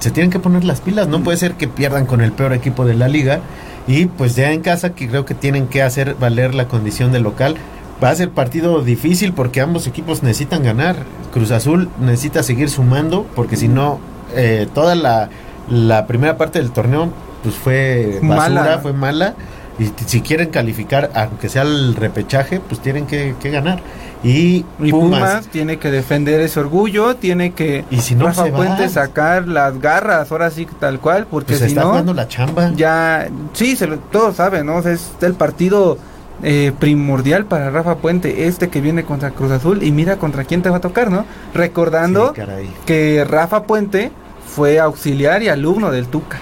se 0.00 0.10
tienen 0.10 0.30
que 0.30 0.38
poner 0.38 0.64
las 0.64 0.82
pilas, 0.82 1.08
no 1.08 1.22
puede 1.22 1.38
ser 1.38 1.54
que 1.54 1.66
pierdan 1.66 2.04
con 2.04 2.20
el 2.20 2.32
peor 2.32 2.52
equipo 2.52 2.84
de 2.84 2.92
la 2.92 3.08
liga 3.08 3.40
y 3.86 4.04
pues 4.04 4.36
ya 4.36 4.52
en 4.52 4.60
casa 4.60 4.90
que 4.94 5.08
creo 5.08 5.24
que 5.24 5.32
tienen 5.34 5.66
que 5.66 5.82
hacer 5.82 6.14
valer 6.20 6.54
la 6.54 6.68
condición 6.68 7.12
de 7.12 7.20
local. 7.20 7.56
Va 8.04 8.10
a 8.10 8.14
ser 8.14 8.28
partido 8.28 8.82
difícil 8.82 9.32
porque 9.32 9.62
ambos 9.62 9.86
equipos 9.86 10.22
necesitan 10.22 10.62
ganar. 10.62 10.96
Cruz 11.32 11.52
Azul 11.52 11.88
necesita 11.98 12.42
seguir 12.42 12.68
sumando 12.68 13.24
porque 13.34 13.56
si 13.56 13.68
no, 13.68 13.98
eh, 14.34 14.68
toda 14.74 14.94
la 14.94 16.06
primera 16.06 16.36
parte 16.36 16.58
del 16.58 16.70
torneo 16.70 17.08
pues 17.42 17.54
fue 17.54 18.18
basura, 18.22 18.48
Mala. 18.48 18.78
fue 18.80 18.92
mala. 18.92 19.34
Y 19.78 19.90
si 20.06 20.20
quieren 20.20 20.50
calificar, 20.50 21.10
aunque 21.14 21.48
sea 21.48 21.62
el 21.62 21.94
repechaje, 21.96 22.60
pues 22.60 22.80
tienen 22.82 23.06
que, 23.06 23.34
que 23.40 23.50
ganar. 23.50 23.80
Y, 24.22 24.66
Y 24.78 24.90
Pumas, 24.90 25.20
Pumas, 25.20 25.46
tiene 25.48 25.78
que 25.78 25.90
defender 25.90 26.40
ese 26.42 26.60
orgullo, 26.60 27.16
tiene 27.16 27.52
que 27.52 27.86
Y 27.90 28.00
si 28.00 28.14
no, 28.14 28.26
Rafa 28.26 28.44
se 28.44 28.50
va. 28.50 28.56
Puente 28.58 28.88
sacar 28.90 29.48
las 29.48 29.80
garras, 29.80 30.30
ahora 30.30 30.50
sí 30.50 30.66
tal 30.78 31.00
cual, 31.00 31.26
porque 31.30 31.54
pues 31.54 31.60
si 31.60 31.66
está 31.68 31.80
no 31.82 31.88
jugando 31.88 32.12
la 32.12 32.28
chamba. 32.28 32.72
ya 32.76 33.28
sí, 33.54 33.76
se 33.76 33.86
lo, 33.86 33.98
todos 33.98 34.36
saben, 34.36 34.66
¿no? 34.66 34.76
O 34.76 34.82
sea, 34.82 34.92
es 34.92 35.12
el 35.22 35.32
partido 35.32 35.96
eh, 36.42 36.72
primordial 36.78 37.46
para 37.46 37.70
Rafa 37.70 37.96
Puente, 37.96 38.46
este 38.46 38.68
que 38.68 38.82
viene 38.82 39.04
contra 39.04 39.30
Cruz 39.30 39.50
Azul 39.50 39.82
y 39.82 39.92
mira 39.92 40.16
contra 40.16 40.44
quién 40.44 40.60
te 40.60 40.68
va 40.68 40.76
a 40.76 40.80
tocar, 40.80 41.10
¿no? 41.10 41.24
Recordando 41.54 42.34
Sí, 42.36 42.42
que 42.84 43.24
Rafa 43.26 43.62
Puente 43.62 44.10
fue 44.46 44.78
auxiliar 44.78 45.42
y 45.42 45.48
alumno 45.48 45.90
del 45.90 46.08
Tuca. 46.08 46.38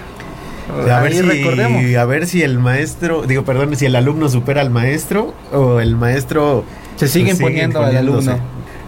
A 0.69 1.01
ver, 1.01 1.13
si, 1.13 1.21
recordemos. 1.21 1.95
a 1.95 2.05
ver 2.05 2.27
si 2.27 2.43
el 2.43 2.59
maestro, 2.59 3.23
digo, 3.23 3.43
perdón, 3.43 3.75
si 3.75 3.85
el 3.85 3.95
alumno 3.95 4.29
supera 4.29 4.61
al 4.61 4.69
maestro 4.69 5.33
o 5.51 5.79
el 5.79 5.95
maestro 5.95 6.63
Se 6.95 7.07
sigue 7.07 7.25
pues, 7.31 7.39
imponiendo 7.39 7.81
al 7.83 7.95
alumno. 7.97 8.37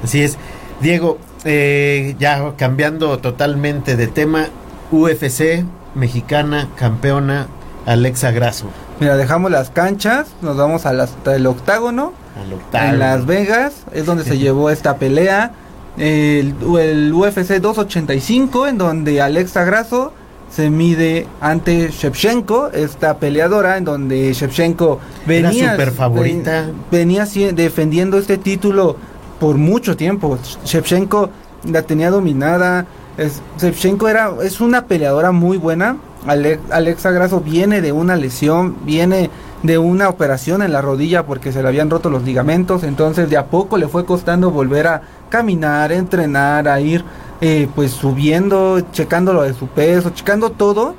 Así 0.03 0.21
es. 0.21 0.37
Diego, 0.81 1.17
eh, 1.45 2.15
ya 2.19 2.53
cambiando 2.57 3.17
totalmente 3.19 3.95
de 3.95 4.07
tema, 4.07 4.47
UFC 4.91 5.63
mexicana 5.95 6.67
campeona 6.75 7.47
Alexa 7.85 8.31
Grasso. 8.31 8.67
Mira, 8.99 9.17
dejamos 9.17 9.49
las 9.51 9.69
canchas, 9.71 10.27
nos 10.41 10.57
vamos 10.57 10.85
a 10.85 10.93
las- 10.93 11.11
hasta 11.11 11.35
el 11.35 11.47
octágono. 11.47 12.13
Al 12.41 12.53
octavo. 12.53 12.89
en 12.89 12.99
Las 12.99 13.25
Vegas, 13.25 13.73
es 13.93 14.05
donde 14.05 14.23
se 14.23 14.37
llevó 14.37 14.69
esta 14.69 14.97
pelea. 14.97 15.51
El, 15.97 16.55
el 16.79 17.11
UFC 17.13 17.59
285, 17.59 18.67
en 18.67 18.77
donde 18.77 19.21
Alexa 19.21 19.65
Grasso 19.65 20.13
se 20.51 20.69
mide 20.69 21.27
ante 21.39 21.89
Shevchenko, 21.91 22.71
esta 22.73 23.17
peleadora, 23.17 23.77
en 23.77 23.85
donde 23.85 24.33
Shevchenko 24.33 24.99
venía, 25.25 25.71
súper 25.71 25.91
favorita. 25.91 26.67
ve- 26.91 26.97
venía 26.99 27.25
defendiendo 27.53 28.17
este 28.17 28.37
título 28.37 28.97
por 29.39 29.55
mucho 29.57 29.95
tiempo. 29.95 30.37
Shevchenko 30.65 31.29
la 31.71 31.81
tenía 31.83 32.09
dominada. 32.11 32.85
Es, 33.17 33.41
Shevchenko 33.59 34.07
era, 34.09 34.31
es 34.43 34.59
una 34.61 34.85
peleadora 34.85 35.31
muy 35.31 35.57
buena. 35.57 35.97
Ale- 36.27 36.59
Alexa 36.69 37.11
Grasso 37.11 37.39
viene 37.39 37.81
de 37.81 37.91
una 37.91 38.15
lesión, 38.15 38.75
viene 38.85 39.29
de 39.63 39.77
una 39.77 40.09
operación 40.09 40.61
en 40.61 40.71
la 40.71 40.81
rodilla 40.81 41.25
porque 41.25 41.51
se 41.51 41.61
le 41.61 41.67
habían 41.67 41.89
roto 41.89 42.09
los 42.09 42.23
ligamentos, 42.23 42.83
entonces 42.83 43.29
de 43.29 43.37
a 43.37 43.45
poco 43.45 43.77
le 43.77 43.87
fue 43.87 44.05
costando 44.05 44.51
volver 44.51 44.87
a 44.87 45.01
caminar, 45.29 45.91
entrenar, 45.91 46.67
a 46.67 46.79
ir 46.81 47.03
eh, 47.41 47.67
pues 47.75 47.91
subiendo, 47.91 48.79
checando 48.91 49.33
lo 49.33 49.41
de 49.43 49.53
su 49.53 49.67
peso, 49.67 50.11
checando 50.11 50.51
todo 50.51 50.95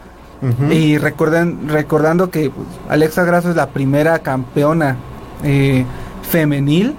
y 0.73 0.99
recuerden, 0.99 1.69
recordando 1.69 2.29
que 2.31 2.51
pues, 2.51 2.67
Alexa 2.89 3.23
Grasso 3.23 3.51
es 3.51 3.55
la 3.55 3.69
primera 3.69 4.19
campeona 4.19 4.97
eh, 5.45 5.85
femenil 6.29 6.97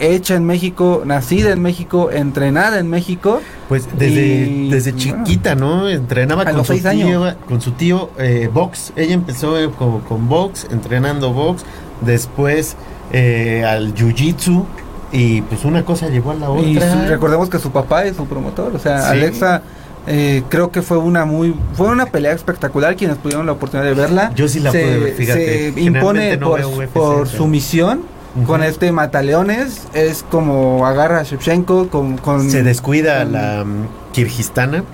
hecha 0.00 0.34
en 0.34 0.44
México, 0.44 1.02
nacida 1.04 1.52
en 1.52 1.62
México, 1.62 2.10
entrenada 2.10 2.78
en 2.78 2.88
México. 2.88 3.40
Pues 3.68 3.86
desde, 3.96 4.46
Y, 4.46 4.70
desde 4.70 4.92
bueno, 4.92 5.24
chiquita, 5.24 5.54
¿no? 5.54 5.88
Entrenaba 5.88 6.44
con 6.44 6.64
su, 6.64 6.74
tío, 6.74 6.88
años. 6.88 7.36
con 7.48 7.60
su 7.60 7.72
tío 7.72 8.10
eh, 8.18 8.50
box. 8.52 8.92
Ella 8.96 9.14
empezó 9.14 9.54
con, 9.72 10.00
con 10.00 10.28
box, 10.28 10.66
entrenando 10.70 11.32
box. 11.32 11.64
Después 12.00 12.76
eh, 13.12 13.64
al 13.64 13.94
jiu-jitsu. 13.94 14.64
Y 15.12 15.42
pues 15.42 15.64
una 15.64 15.84
cosa 15.84 16.08
llevó 16.08 16.30
a 16.30 16.34
la 16.34 16.50
otra. 16.50 16.68
Y 16.68 16.74
su- 16.76 17.08
recordemos 17.08 17.48
que 17.50 17.58
su 17.58 17.70
papá 17.70 18.04
es 18.04 18.16
su 18.16 18.26
promotor, 18.26 18.74
o 18.74 18.78
sea, 18.78 19.02
Sí. 19.02 19.08
Alexa 19.10 19.62
eh, 20.06 20.42
creo 20.48 20.70
que 20.70 20.80
fue 20.82 20.96
una 20.98 21.24
muy 21.24 21.54
fue 21.74 21.88
una 21.88 22.06
pelea 22.06 22.32
espectacular 22.32 22.96
quienes 22.96 23.18
tuvieron 23.18 23.44
la 23.46 23.52
oportunidad 23.52 23.86
de 23.88 23.94
verla. 23.94 24.32
Yo 24.34 24.48
sí 24.48 24.60
la 24.60 24.70
se, 24.72 24.80
pude 24.82 24.98
ver, 24.98 25.12
fíjate. 25.14 25.72
se 25.74 25.80
impone 25.80 26.36
no 26.36 26.48
por, 26.50 26.64
UFC, 26.64 26.88
por 26.92 27.28
su 27.28 27.46
misión 27.46 28.02
con 28.46 28.62
este 28.62 28.92
mataleones, 28.92 29.88
es 29.92 30.24
como 30.30 30.86
agarra 30.86 31.18
a 31.18 31.22
Shevchenko 31.24 31.88
con, 31.88 32.16
con 32.16 32.48
Se 32.50 32.62
descuida 32.62 33.24
con- 33.24 33.32
la 33.32 33.64
mm, 33.64 34.12
kirgistana. 34.12 34.84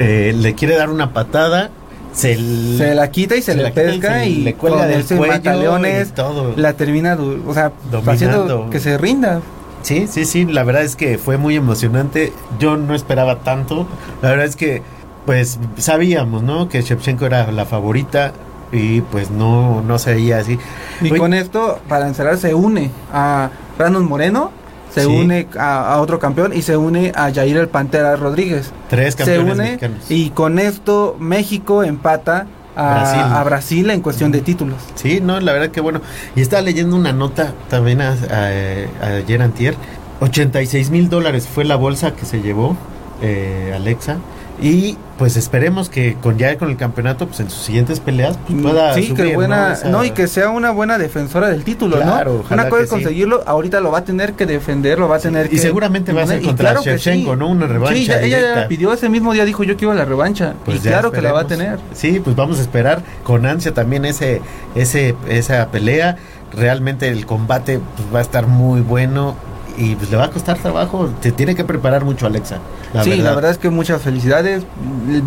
eh, 0.00 0.34
le 0.36 0.54
quiere 0.54 0.76
dar 0.76 0.90
una 0.90 1.12
patada. 1.12 1.70
Se, 2.14 2.94
la 2.94 3.10
quita 3.10 3.36
y 3.36 3.42
se, 3.42 3.52
se 3.52 3.58
le 3.58 3.70
pesca 3.72 4.24
y, 4.24 4.36
le 4.36 4.54
cuelga 4.54 4.86
del 4.86 5.04
cuello 5.04 5.32
mataleones 5.32 6.08
y 6.10 6.12
todo. 6.12 6.54
la 6.56 6.74
termina, 6.74 7.18
o 7.46 7.52
sea, 7.52 7.72
Dominando. 7.90 8.10
haciendo 8.10 8.70
que 8.70 8.80
se 8.80 8.96
rinda. 8.98 9.40
Sí, 9.82 10.06
sí, 10.08 10.24
sí, 10.24 10.46
la 10.46 10.64
verdad 10.64 10.82
es 10.82 10.96
que 10.96 11.18
fue 11.18 11.36
muy 11.36 11.56
emocionante. 11.56 12.32
Yo 12.58 12.76
no 12.76 12.94
esperaba 12.94 13.40
tanto. 13.40 13.86
La 14.22 14.30
verdad 14.30 14.46
es 14.46 14.56
que, 14.56 14.80
pues, 15.26 15.58
sabíamos, 15.76 16.42
¿no? 16.42 16.68
Que 16.68 16.80
Shevchenko 16.80 17.26
era 17.26 17.52
la 17.52 17.66
favorita 17.66 18.32
y 18.72 19.02
pues 19.02 19.30
no, 19.30 19.82
no 19.82 19.98
se 19.98 20.14
veía 20.14 20.38
así. 20.38 20.58
Y 21.00 21.10
con 21.10 21.34
esto, 21.34 21.80
para 21.88 22.08
encerrar, 22.08 22.38
se 22.38 22.54
une 22.54 22.90
a 23.12 23.50
Brandon 23.76 24.04
Moreno, 24.04 24.50
se 24.94 25.02
Sí. 25.02 25.06
une 25.08 25.48
a, 25.58 25.94
a 25.94 26.00
otro 26.00 26.18
campeón 26.18 26.52
y 26.54 26.62
se 26.62 26.76
une 26.76 27.10
a 27.14 27.32
Jair 27.32 27.56
el 27.56 27.68
Pantera 27.68 28.14
Rodríguez. 28.16 28.70
Tres 28.88 29.14
Se 29.14 29.18
campeones 29.18 29.54
une 29.54 29.62
mexicanos. 29.64 30.10
y 30.10 30.30
con 30.30 30.58
esto 30.58 31.16
México 31.18 31.82
empata 31.82 32.46
a 32.76 32.94
Brasil. 32.94 33.20
a 33.22 33.44
Brasil 33.44 33.90
en 33.90 34.00
cuestión 34.00 34.32
de 34.32 34.40
títulos. 34.40 34.78
Sí, 34.94 35.20
no, 35.20 35.38
la 35.40 35.52
verdad 35.52 35.70
que 35.70 35.80
bueno. 35.80 36.00
Y 36.36 36.40
estaba 36.40 36.62
leyendo 36.62 36.96
una 36.96 37.12
nota 37.12 37.52
también 37.68 38.00
a- 38.00 38.16
a- 38.30 39.06
ayer 39.16 39.42
antier. 39.42 39.74
86 40.20 40.90
mil 40.90 41.08
dólares 41.08 41.46
fue 41.52 41.64
la 41.64 41.76
bolsa 41.76 42.14
que 42.14 42.24
se 42.24 42.40
llevó 42.40 42.76
eh, 43.22 43.72
Alexa. 43.74 44.16
Y 44.62 44.96
pues 45.18 45.36
esperemos 45.36 45.88
que 45.90 46.14
con 46.14 46.38
ya 46.38 46.56
con 46.58 46.70
el 46.70 46.76
campeonato, 46.76 47.26
pues 47.26 47.40
en 47.40 47.50
sus 47.50 47.62
siguientes 47.62 47.98
peleas, 47.98 48.38
pues 48.46 48.62
pueda 48.62 48.94
sí, 48.94 49.08
subir, 49.08 49.14
que 49.30 49.34
buena, 49.34 49.76
¿no? 49.86 50.04
Y 50.04 50.10
que 50.12 50.28
sea 50.28 50.50
una 50.50 50.70
buena 50.70 50.96
defensora 50.96 51.48
del 51.48 51.64
título, 51.64 51.96
Claro, 51.96 52.44
¿no? 52.48 52.54
Una 52.54 52.68
cosa 52.68 52.82
es 52.82 52.88
sí. 52.88 52.94
conseguirlo, 52.94 53.42
ahorita 53.46 53.80
lo 53.80 53.90
va 53.90 53.98
a 53.98 54.04
tener 54.04 54.34
que 54.34 54.46
defender, 54.46 54.98
lo 54.98 55.08
va 55.08 55.16
a 55.16 55.18
tener 55.18 55.48
que 55.48 55.56
y 55.56 55.58
seguramente 55.58 56.12
va 56.12 56.22
a 56.22 56.26
ser 56.28 56.40
contra 56.40 56.70
claro 56.70 56.82
Shevchenko, 56.84 57.32
sí. 57.32 57.38
¿no? 57.38 57.48
Una 57.48 57.66
revancha 57.66 57.96
Sí, 57.96 58.06
ya- 58.06 58.20
ella 58.22 58.54
la 58.54 58.68
pidió 58.68 58.92
ese 58.92 59.08
mismo 59.08 59.32
día, 59.32 59.44
dijo 59.44 59.64
yo 59.64 59.76
quiero 59.76 59.92
la 59.94 60.04
revancha. 60.04 60.54
Pues 60.64 60.78
y 60.78 60.80
claro 60.88 61.10
que 61.10 61.20
la 61.20 61.32
va 61.32 61.40
a 61.40 61.46
tener. 61.46 61.78
Sí, 61.92 62.20
pues 62.22 62.36
vamos 62.36 62.58
a 62.58 62.62
esperar 62.62 63.02
con 63.24 63.46
ansia 63.46 63.74
también 63.74 64.04
ese, 64.04 64.40
ese, 64.76 65.14
esa 65.28 65.68
pelea. 65.70 66.16
Realmente 66.52 67.08
el 67.08 67.26
combate 67.26 67.80
pues, 67.96 68.14
va 68.14 68.20
a 68.20 68.22
estar 68.22 68.46
muy 68.46 68.80
bueno 68.80 69.34
y 69.76 69.94
pues 69.96 70.10
le 70.10 70.16
va 70.16 70.24
a 70.24 70.30
costar 70.30 70.58
trabajo. 70.58 71.10
Te 71.20 71.32
tiene 71.32 71.54
que 71.54 71.64
preparar 71.64 72.04
mucho 72.04 72.26
Alexa. 72.26 72.58
La 72.92 73.04
sí, 73.04 73.10
verdad. 73.10 73.24
la 73.24 73.34
verdad 73.34 73.50
es 73.52 73.58
que 73.58 73.70
muchas 73.70 74.02
felicidades. 74.02 74.64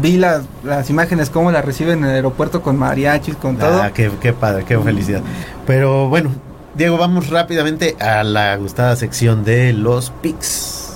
Vi 0.01 0.17
las, 0.17 0.43
las 0.63 0.89
imágenes, 0.89 1.29
cómo 1.29 1.51
la 1.51 1.61
reciben 1.61 1.99
en 1.99 2.05
el 2.05 2.15
aeropuerto 2.15 2.61
con 2.61 2.77
mariachis, 2.77 3.35
con 3.35 3.57
todo. 3.57 3.81
Ah, 3.81 3.91
qué, 3.93 4.11
qué 4.21 4.33
padre, 4.33 4.63
qué 4.65 4.77
felicidad. 4.79 5.21
Pero 5.65 6.09
bueno, 6.09 6.31
Diego, 6.75 6.97
vamos 6.97 7.29
rápidamente 7.29 7.95
a 7.99 8.23
la 8.23 8.55
gustada 8.57 8.95
sección 8.95 9.43
de 9.43 9.73
los 9.73 10.11
pics. 10.21 10.93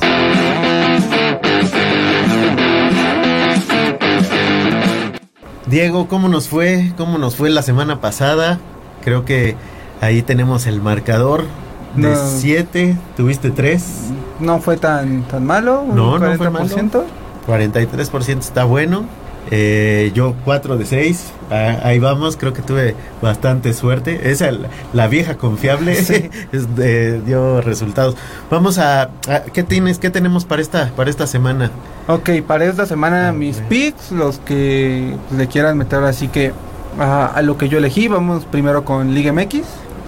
Diego, 5.66 6.08
¿cómo 6.08 6.28
nos 6.28 6.50
fue? 6.50 6.92
¿Cómo 6.98 7.18
nos 7.18 7.36
fue 7.36 7.50
la 7.50 7.62
semana 7.62 8.02
pasada? 8.02 8.60
Creo 9.04 9.24
que 9.24 9.56
ahí 10.02 10.22
tenemos 10.22 10.68
el 10.68 10.82
marcador. 10.82 11.46
De 11.96 12.16
7, 12.16 12.98
tuviste 13.18 13.52
3. 13.52 13.84
No 14.40 14.60
fue 14.60 14.78
tan, 14.78 15.24
tan 15.24 15.46
malo. 15.46 15.84
No, 15.88 16.18
no 16.20 16.36
fue 16.36 16.50
malo. 16.50 16.68
43% 17.48 18.40
está 18.40 18.64
bueno. 18.64 19.06
Eh, 19.50 20.12
yo 20.14 20.36
4 20.46 20.78
de 20.78 20.86
6. 20.86 21.34
Ah, 21.50 21.80
ahí 21.84 22.00
vamos, 22.00 22.38
creo 22.38 22.54
que 22.54 22.62
tuve 22.62 22.96
bastante 23.22 23.74
suerte. 23.74 24.32
Esa, 24.32 24.52
la 24.94 25.08
vieja 25.08 25.36
confiable, 25.36 25.98
dio 27.26 27.62
resultados. 27.62 28.16
Vamos 28.50 28.78
a, 28.78 29.10
¿qué 29.52 29.64
tienes, 29.64 29.98
qué 29.98 30.10
tenemos 30.10 30.46
para 30.46 30.62
esta, 30.62 30.92
para 30.96 31.10
esta 31.10 31.28
semana? 31.28 31.72
Ok, 32.08 32.30
para 32.48 32.66
esta 32.66 32.86
semana 32.86 33.32
mis 33.32 33.58
picks, 33.58 34.12
los 34.12 34.38
que 34.40 35.16
le 35.36 35.48
quieran 35.48 35.78
meter 35.78 36.04
así 36.04 36.28
que 36.28 36.54
a, 37.00 37.42
lo 37.42 37.58
que 37.58 37.70
yo 37.70 37.78
elegí, 37.78 38.08
vamos 38.08 38.46
primero 38.46 38.86
con 38.86 39.14
Liga 39.14 39.34
MX. 39.34 39.62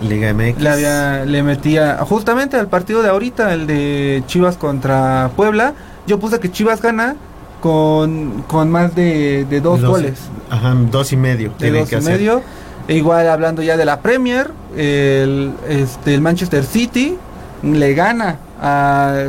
Liga 0.04 0.34
MX. 0.34 0.60
Le, 0.62 1.26
le 1.26 1.44
metía 1.44 1.98
justamente 2.00 2.58
al 2.58 2.68
partido 2.68 3.02
de 3.02 3.10
ahorita, 3.10 3.54
el 3.54 3.68
de 3.68 4.24
Chivas 4.28 4.58
contra 4.58 5.32
Puebla. 5.36 5.74
Yo 6.08 6.20
puse 6.20 6.40
que 6.40 6.52
Chivas 6.52 6.82
gana 6.82 7.16
con, 7.64 8.44
con 8.48 8.70
más 8.70 8.94
de, 8.94 9.46
dos, 9.64 9.82
goles. 9.82 10.20
Ajá, 10.50 10.76
dos 10.92 11.14
y 11.14 11.18
medio. 11.18 11.54
De 11.60 11.72
dos 11.72 11.92
y 11.92 11.96
medio. 11.98 12.42
E 12.90 12.98
igual 12.98 13.30
hablando 13.30 13.62
ya 13.62 13.78
de 13.78 13.86
la 13.86 14.02
Premier, 14.02 14.52
el, 14.76 15.54
este, 15.70 16.14
el 16.14 16.20
Manchester 16.20 16.66
City 16.66 17.16
le 17.64 17.94
gana 17.94 18.40
a, 18.62 19.28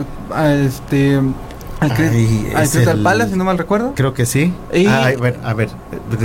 este 0.65 1.21
al, 1.79 1.95
Crystal 1.95 2.99
Palace, 3.01 3.31
si 3.31 3.39
no 3.39 3.45
mal 3.45 3.57
recuerdo. 3.57 3.93
Creo 3.95 4.15
que 4.15 4.27
sí. 4.27 4.53
a 4.89 5.13
ver, 5.21 5.39
a 5.45 5.55
ver, 5.55 5.69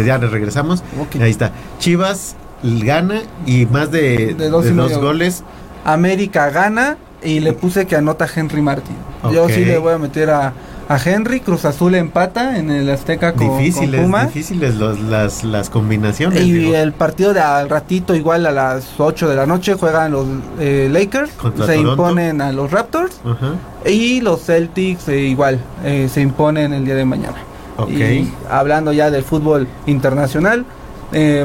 ya 0.03 0.17
regresamos. 0.17 0.83
Ahí 1.21 1.29
está. 1.29 1.51
Chivas 1.77 2.35
gana 2.63 3.21
y 3.45 3.65
más 3.65 3.91
de, 3.91 4.33
dos, 4.33 4.97
goles. 4.97 5.43
América 5.85 6.49
gana 6.49 6.97
y 7.23 7.39
le 7.39 7.53
puse 7.53 7.85
que 7.87 7.95
anota 7.95 8.27
Henry 8.33 8.61
Martin. 8.61 8.95
Yo 9.31 9.47
sí 9.49 9.65
le 9.65 9.77
voy 9.77 9.93
a 9.93 9.97
meter 9.97 10.29
a, 10.29 10.53
a 10.89 10.97
Henry, 10.97 11.39
Cruz 11.39 11.65
Azul 11.65 11.93
empata 11.93 12.57
en 12.57 12.71
el 12.71 12.89
Azteca 12.89 13.33
con, 13.33 13.59
difíciles, 13.59 14.01
con 14.01 14.25
Difíciles 14.25 14.75
las, 14.75 15.43
las 15.43 15.69
combinaciones. 15.69 16.41
Y 16.41 16.73
el 16.73 16.93
partido 16.93 17.33
de 17.33 17.41
al 17.41 17.69
ratito, 17.69 18.15
igual 18.15 18.47
a 18.47 18.51
las 18.51 18.99
8 18.99 19.29
de 19.29 19.35
la 19.35 19.45
noche, 19.45 19.75
juegan 19.75 20.11
los 20.11 20.25
eh, 20.59 20.89
Lakers, 20.91 21.31
se 21.65 21.77
imponen 21.77 22.41
a 22.41 22.51
los 22.51 22.71
Raptors. 22.71 23.21
Y 23.85 24.21
los 24.21 24.43
Celtics 24.43 25.07
eh, 25.09 25.19
igual 25.19 25.59
eh, 25.83 26.09
se 26.11 26.21
imponen 26.21 26.73
el 26.73 26.85
día 26.85 26.95
de 26.95 27.05
mañana. 27.05 27.37
Y 27.87 28.27
hablando 28.49 28.91
ya 28.91 29.11
del 29.11 29.23
fútbol 29.23 29.67
internacional, 29.85 30.65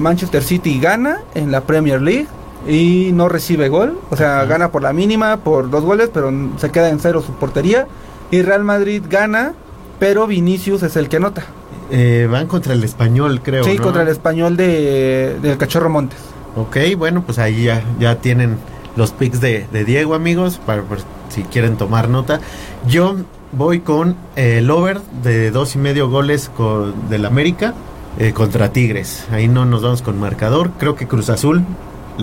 Manchester 0.01 0.43
City 0.43 0.79
gana 0.79 1.21
en 1.35 1.51
la 1.51 1.63
Premier 1.63 2.01
League 2.03 2.27
y 2.69 3.11
no 3.13 3.29
recibe 3.29 3.69
gol, 3.69 3.99
o 4.11 4.17
sea, 4.17 4.45
gana 4.45 4.71
por 4.71 4.83
la 4.83 4.93
mínima, 4.93 5.39
por 5.39 5.71
dos 5.71 5.85
goles, 5.85 6.11
pero 6.13 6.33
se 6.57 6.71
queda 6.71 6.89
en 6.89 6.99
cero 6.99 7.23
su 7.25 7.33
portería 7.35 7.87
y 8.31 8.43
Real 8.43 8.65
Madrid 8.65 9.03
gana, 9.09 9.55
pero 9.99 10.27
Vinicius 10.27 10.83
es 10.83 10.97
el 10.97 11.09
que 11.09 11.21
nota. 11.21 11.45
Eh, 11.91 12.27
van 12.31 12.47
contra 12.47 12.73
el 12.73 12.83
español, 12.83 13.41
creo. 13.43 13.65
Sí, 13.65 13.77
contra 13.77 14.03
el 14.03 14.09
español 14.09 14.57
de, 14.57 15.37
del 15.43 15.59
Cachorro 15.59 15.91
Montes. 15.91 16.19
Ok, 16.57 16.77
bueno, 16.97 17.23
pues 17.23 17.39
ahí 17.39 17.65
ya, 17.65 17.83
ya 17.99 18.17
tienen 18.17 18.57
los 18.97 19.13
picks 19.13 19.41
de, 19.41 19.67
Diego, 19.87 20.15
amigos, 20.15 20.61
para, 20.65 20.83
si 21.29 21.43
quieren 21.43 21.77
tomar 21.77 22.09
nota. 22.09 22.41
Yo 22.89 23.17
voy 23.53 23.81
con 23.81 24.17
el 24.37 24.71
over 24.71 25.01
de 25.23 25.51
dos 25.51 25.75
y 25.75 25.79
medio 25.79 26.09
goles 26.09 26.51
con, 26.57 27.09
del 27.09 27.27
América 27.27 27.75
eh, 28.19 28.33
contra 28.33 28.73
Tigres. 28.73 29.27
Ahí 29.31 29.49
no 29.49 29.65
nos 29.65 29.83
vamos 29.83 30.03
con 30.03 30.19
marcador. 30.19 30.71
Creo 30.79 30.97
que 30.97 31.07
Cruz 31.07 31.31
Azul 31.31 31.65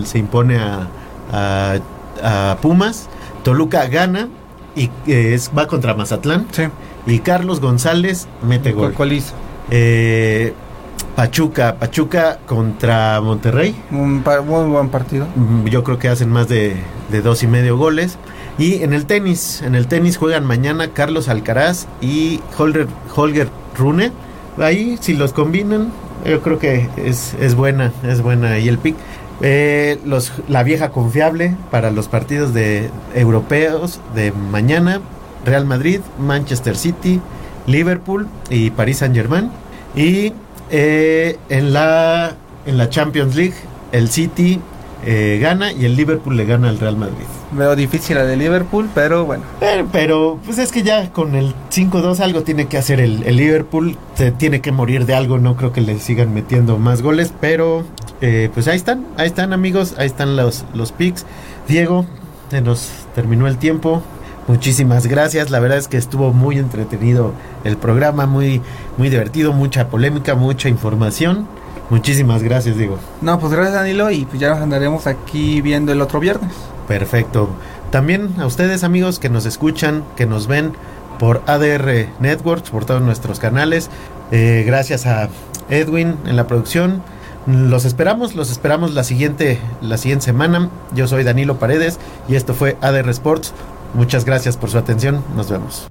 se 0.04 0.18
impone 0.18 0.58
a, 0.58 0.88
a 2.22 2.56
Pumas. 2.60 3.08
Toluca 3.42 3.86
gana 3.86 4.28
y 4.74 4.84
eh, 5.06 5.34
es, 5.34 5.50
va 5.56 5.66
contra 5.66 5.94
Mazatlán. 5.94 6.46
Sí. 6.52 6.64
Y 7.06 7.18
Carlos 7.20 7.60
González 7.60 8.28
mete 8.46 8.72
gol. 8.72 8.92
¿Cuál 8.94 9.12
hizo? 9.12 9.34
Eh, 9.70 10.54
Pachuca, 11.16 11.76
Pachuca 11.78 12.38
contra 12.46 13.20
Monterrey. 13.20 13.74
Un 13.90 14.22
muy 14.22 14.70
buen 14.70 14.88
partido. 14.88 15.26
Yo 15.64 15.84
creo 15.84 15.98
que 15.98 16.08
hacen 16.08 16.30
más 16.30 16.48
de, 16.48 16.76
dos 17.22 17.42
y 17.42 17.46
medio 17.46 17.76
goles. 17.76 18.18
Y 18.58 18.82
en 18.82 18.92
el 18.92 19.06
tenis, 19.06 19.62
en 19.62 19.74
el 19.74 19.88
tenis 19.88 20.16
juegan 20.16 20.44
mañana 20.44 20.88
Carlos 20.88 21.28
Alcaraz 21.28 21.86
y 22.00 22.40
Holger, 22.56 22.86
Holger 23.14 23.48
Rune. 23.76 24.12
Ahí, 24.58 24.98
si 25.00 25.14
los 25.14 25.32
combinan, 25.32 25.92
yo 26.26 26.42
creo 26.42 26.58
que 26.58 26.88
es, 26.96 27.34
es 27.40 27.54
buena, 27.54 27.92
es 28.02 28.20
buena. 28.20 28.58
Y 28.58 28.68
el 28.68 28.78
pick. 28.78 28.96
Eh, 29.40 29.98
los, 30.04 30.32
la 30.48 30.62
vieja 30.62 30.90
confiable 30.90 31.56
para 31.70 31.90
los 31.90 32.06
partidos 32.08 32.54
de 32.54 32.90
europeos 33.14 34.00
de 34.14 34.30
mañana. 34.32 35.00
Real 35.44 35.66
Madrid, 35.66 36.00
Manchester 36.18 36.76
City, 36.76 37.20
Liverpool 37.66 38.28
y 38.50 38.70
París 38.70 38.98
Saint 38.98 39.14
Germain. 39.14 39.50
Y 39.96 40.32
eh, 40.70 41.38
en, 41.48 41.72
la, 41.72 42.34
en 42.66 42.78
la 42.78 42.88
Champions 42.88 43.34
League, 43.34 43.54
el 43.90 44.08
City 44.08 44.60
eh, 45.04 45.38
gana 45.40 45.72
y 45.72 45.84
el 45.84 45.96
Liverpool 45.96 46.36
le 46.36 46.44
gana 46.44 46.68
al 46.68 46.78
Real 46.78 46.96
Madrid. 46.96 47.24
Veo 47.52 47.74
difícil 47.74 48.16
la 48.16 48.24
de 48.24 48.36
Liverpool, 48.36 48.88
pero 48.94 49.24
bueno. 49.24 49.44
Pero, 49.92 50.38
pues 50.44 50.58
es 50.58 50.70
que 50.70 50.82
ya 50.82 51.10
con 51.12 51.34
el 51.34 51.54
5-2 51.70 52.20
algo 52.20 52.42
tiene 52.42 52.66
que 52.66 52.78
hacer 52.78 53.00
el, 53.00 53.24
el, 53.24 53.36
Liverpool. 53.36 53.96
Se 54.14 54.30
tiene 54.30 54.60
que 54.60 54.72
morir 54.72 55.06
de 55.06 55.14
algo, 55.14 55.38
no 55.38 55.56
creo 55.56 55.72
que 55.72 55.80
le 55.80 55.98
sigan 55.98 56.32
metiendo 56.32 56.78
más 56.78 57.02
goles, 57.02 57.32
pero 57.40 57.84
eh, 58.20 58.50
pues 58.54 58.68
ahí 58.68 58.76
están, 58.76 59.04
ahí 59.16 59.26
están 59.26 59.52
amigos, 59.52 59.96
ahí 59.98 60.06
están 60.06 60.36
los, 60.36 60.64
los 60.74 60.92
picks. 60.92 61.26
Diego, 61.66 62.06
se 62.50 62.60
nos 62.60 62.88
terminó 63.14 63.48
el 63.48 63.58
tiempo. 63.58 64.02
Muchísimas 64.48 65.06
gracias, 65.06 65.50
la 65.50 65.60
verdad 65.60 65.78
es 65.78 65.88
que 65.88 65.96
estuvo 65.96 66.32
muy 66.32 66.58
entretenido 66.58 67.32
el 67.64 67.76
programa, 67.76 68.26
muy, 68.26 68.60
muy 68.98 69.08
divertido, 69.08 69.52
mucha 69.52 69.88
polémica, 69.88 70.34
mucha 70.34 70.68
información. 70.68 71.46
Muchísimas 71.92 72.42
gracias, 72.42 72.78
Diego. 72.78 72.98
No, 73.20 73.38
pues 73.38 73.52
gracias, 73.52 73.74
Danilo, 73.74 74.10
y 74.10 74.24
pues 74.24 74.40
ya 74.40 74.48
nos 74.48 74.60
andaremos 74.60 75.06
aquí 75.06 75.60
viendo 75.60 75.92
el 75.92 76.00
otro 76.00 76.20
viernes. 76.20 76.50
Perfecto. 76.88 77.50
También 77.90 78.30
a 78.38 78.46
ustedes, 78.46 78.82
amigos, 78.82 79.18
que 79.18 79.28
nos 79.28 79.44
escuchan, 79.44 80.02
que 80.16 80.24
nos 80.24 80.46
ven 80.46 80.72
por 81.18 81.42
ADR 81.46 82.08
Networks, 82.18 82.70
por 82.70 82.86
todos 82.86 83.02
nuestros 83.02 83.38
canales. 83.38 83.90
Eh, 84.30 84.64
gracias 84.66 85.04
a 85.04 85.28
Edwin 85.68 86.16
en 86.24 86.36
la 86.36 86.46
producción. 86.46 87.02
Los 87.46 87.84
esperamos, 87.84 88.34
los 88.34 88.50
esperamos 88.50 88.94
la 88.94 89.04
siguiente, 89.04 89.58
la 89.82 89.98
siguiente 89.98 90.24
semana. 90.24 90.70
Yo 90.94 91.06
soy 91.06 91.24
Danilo 91.24 91.58
Paredes 91.58 91.98
y 92.26 92.36
esto 92.36 92.54
fue 92.54 92.78
ADR 92.80 93.10
Sports. 93.10 93.52
Muchas 93.92 94.24
gracias 94.24 94.56
por 94.56 94.70
su 94.70 94.78
atención. 94.78 95.22
Nos 95.36 95.50
vemos. 95.50 95.90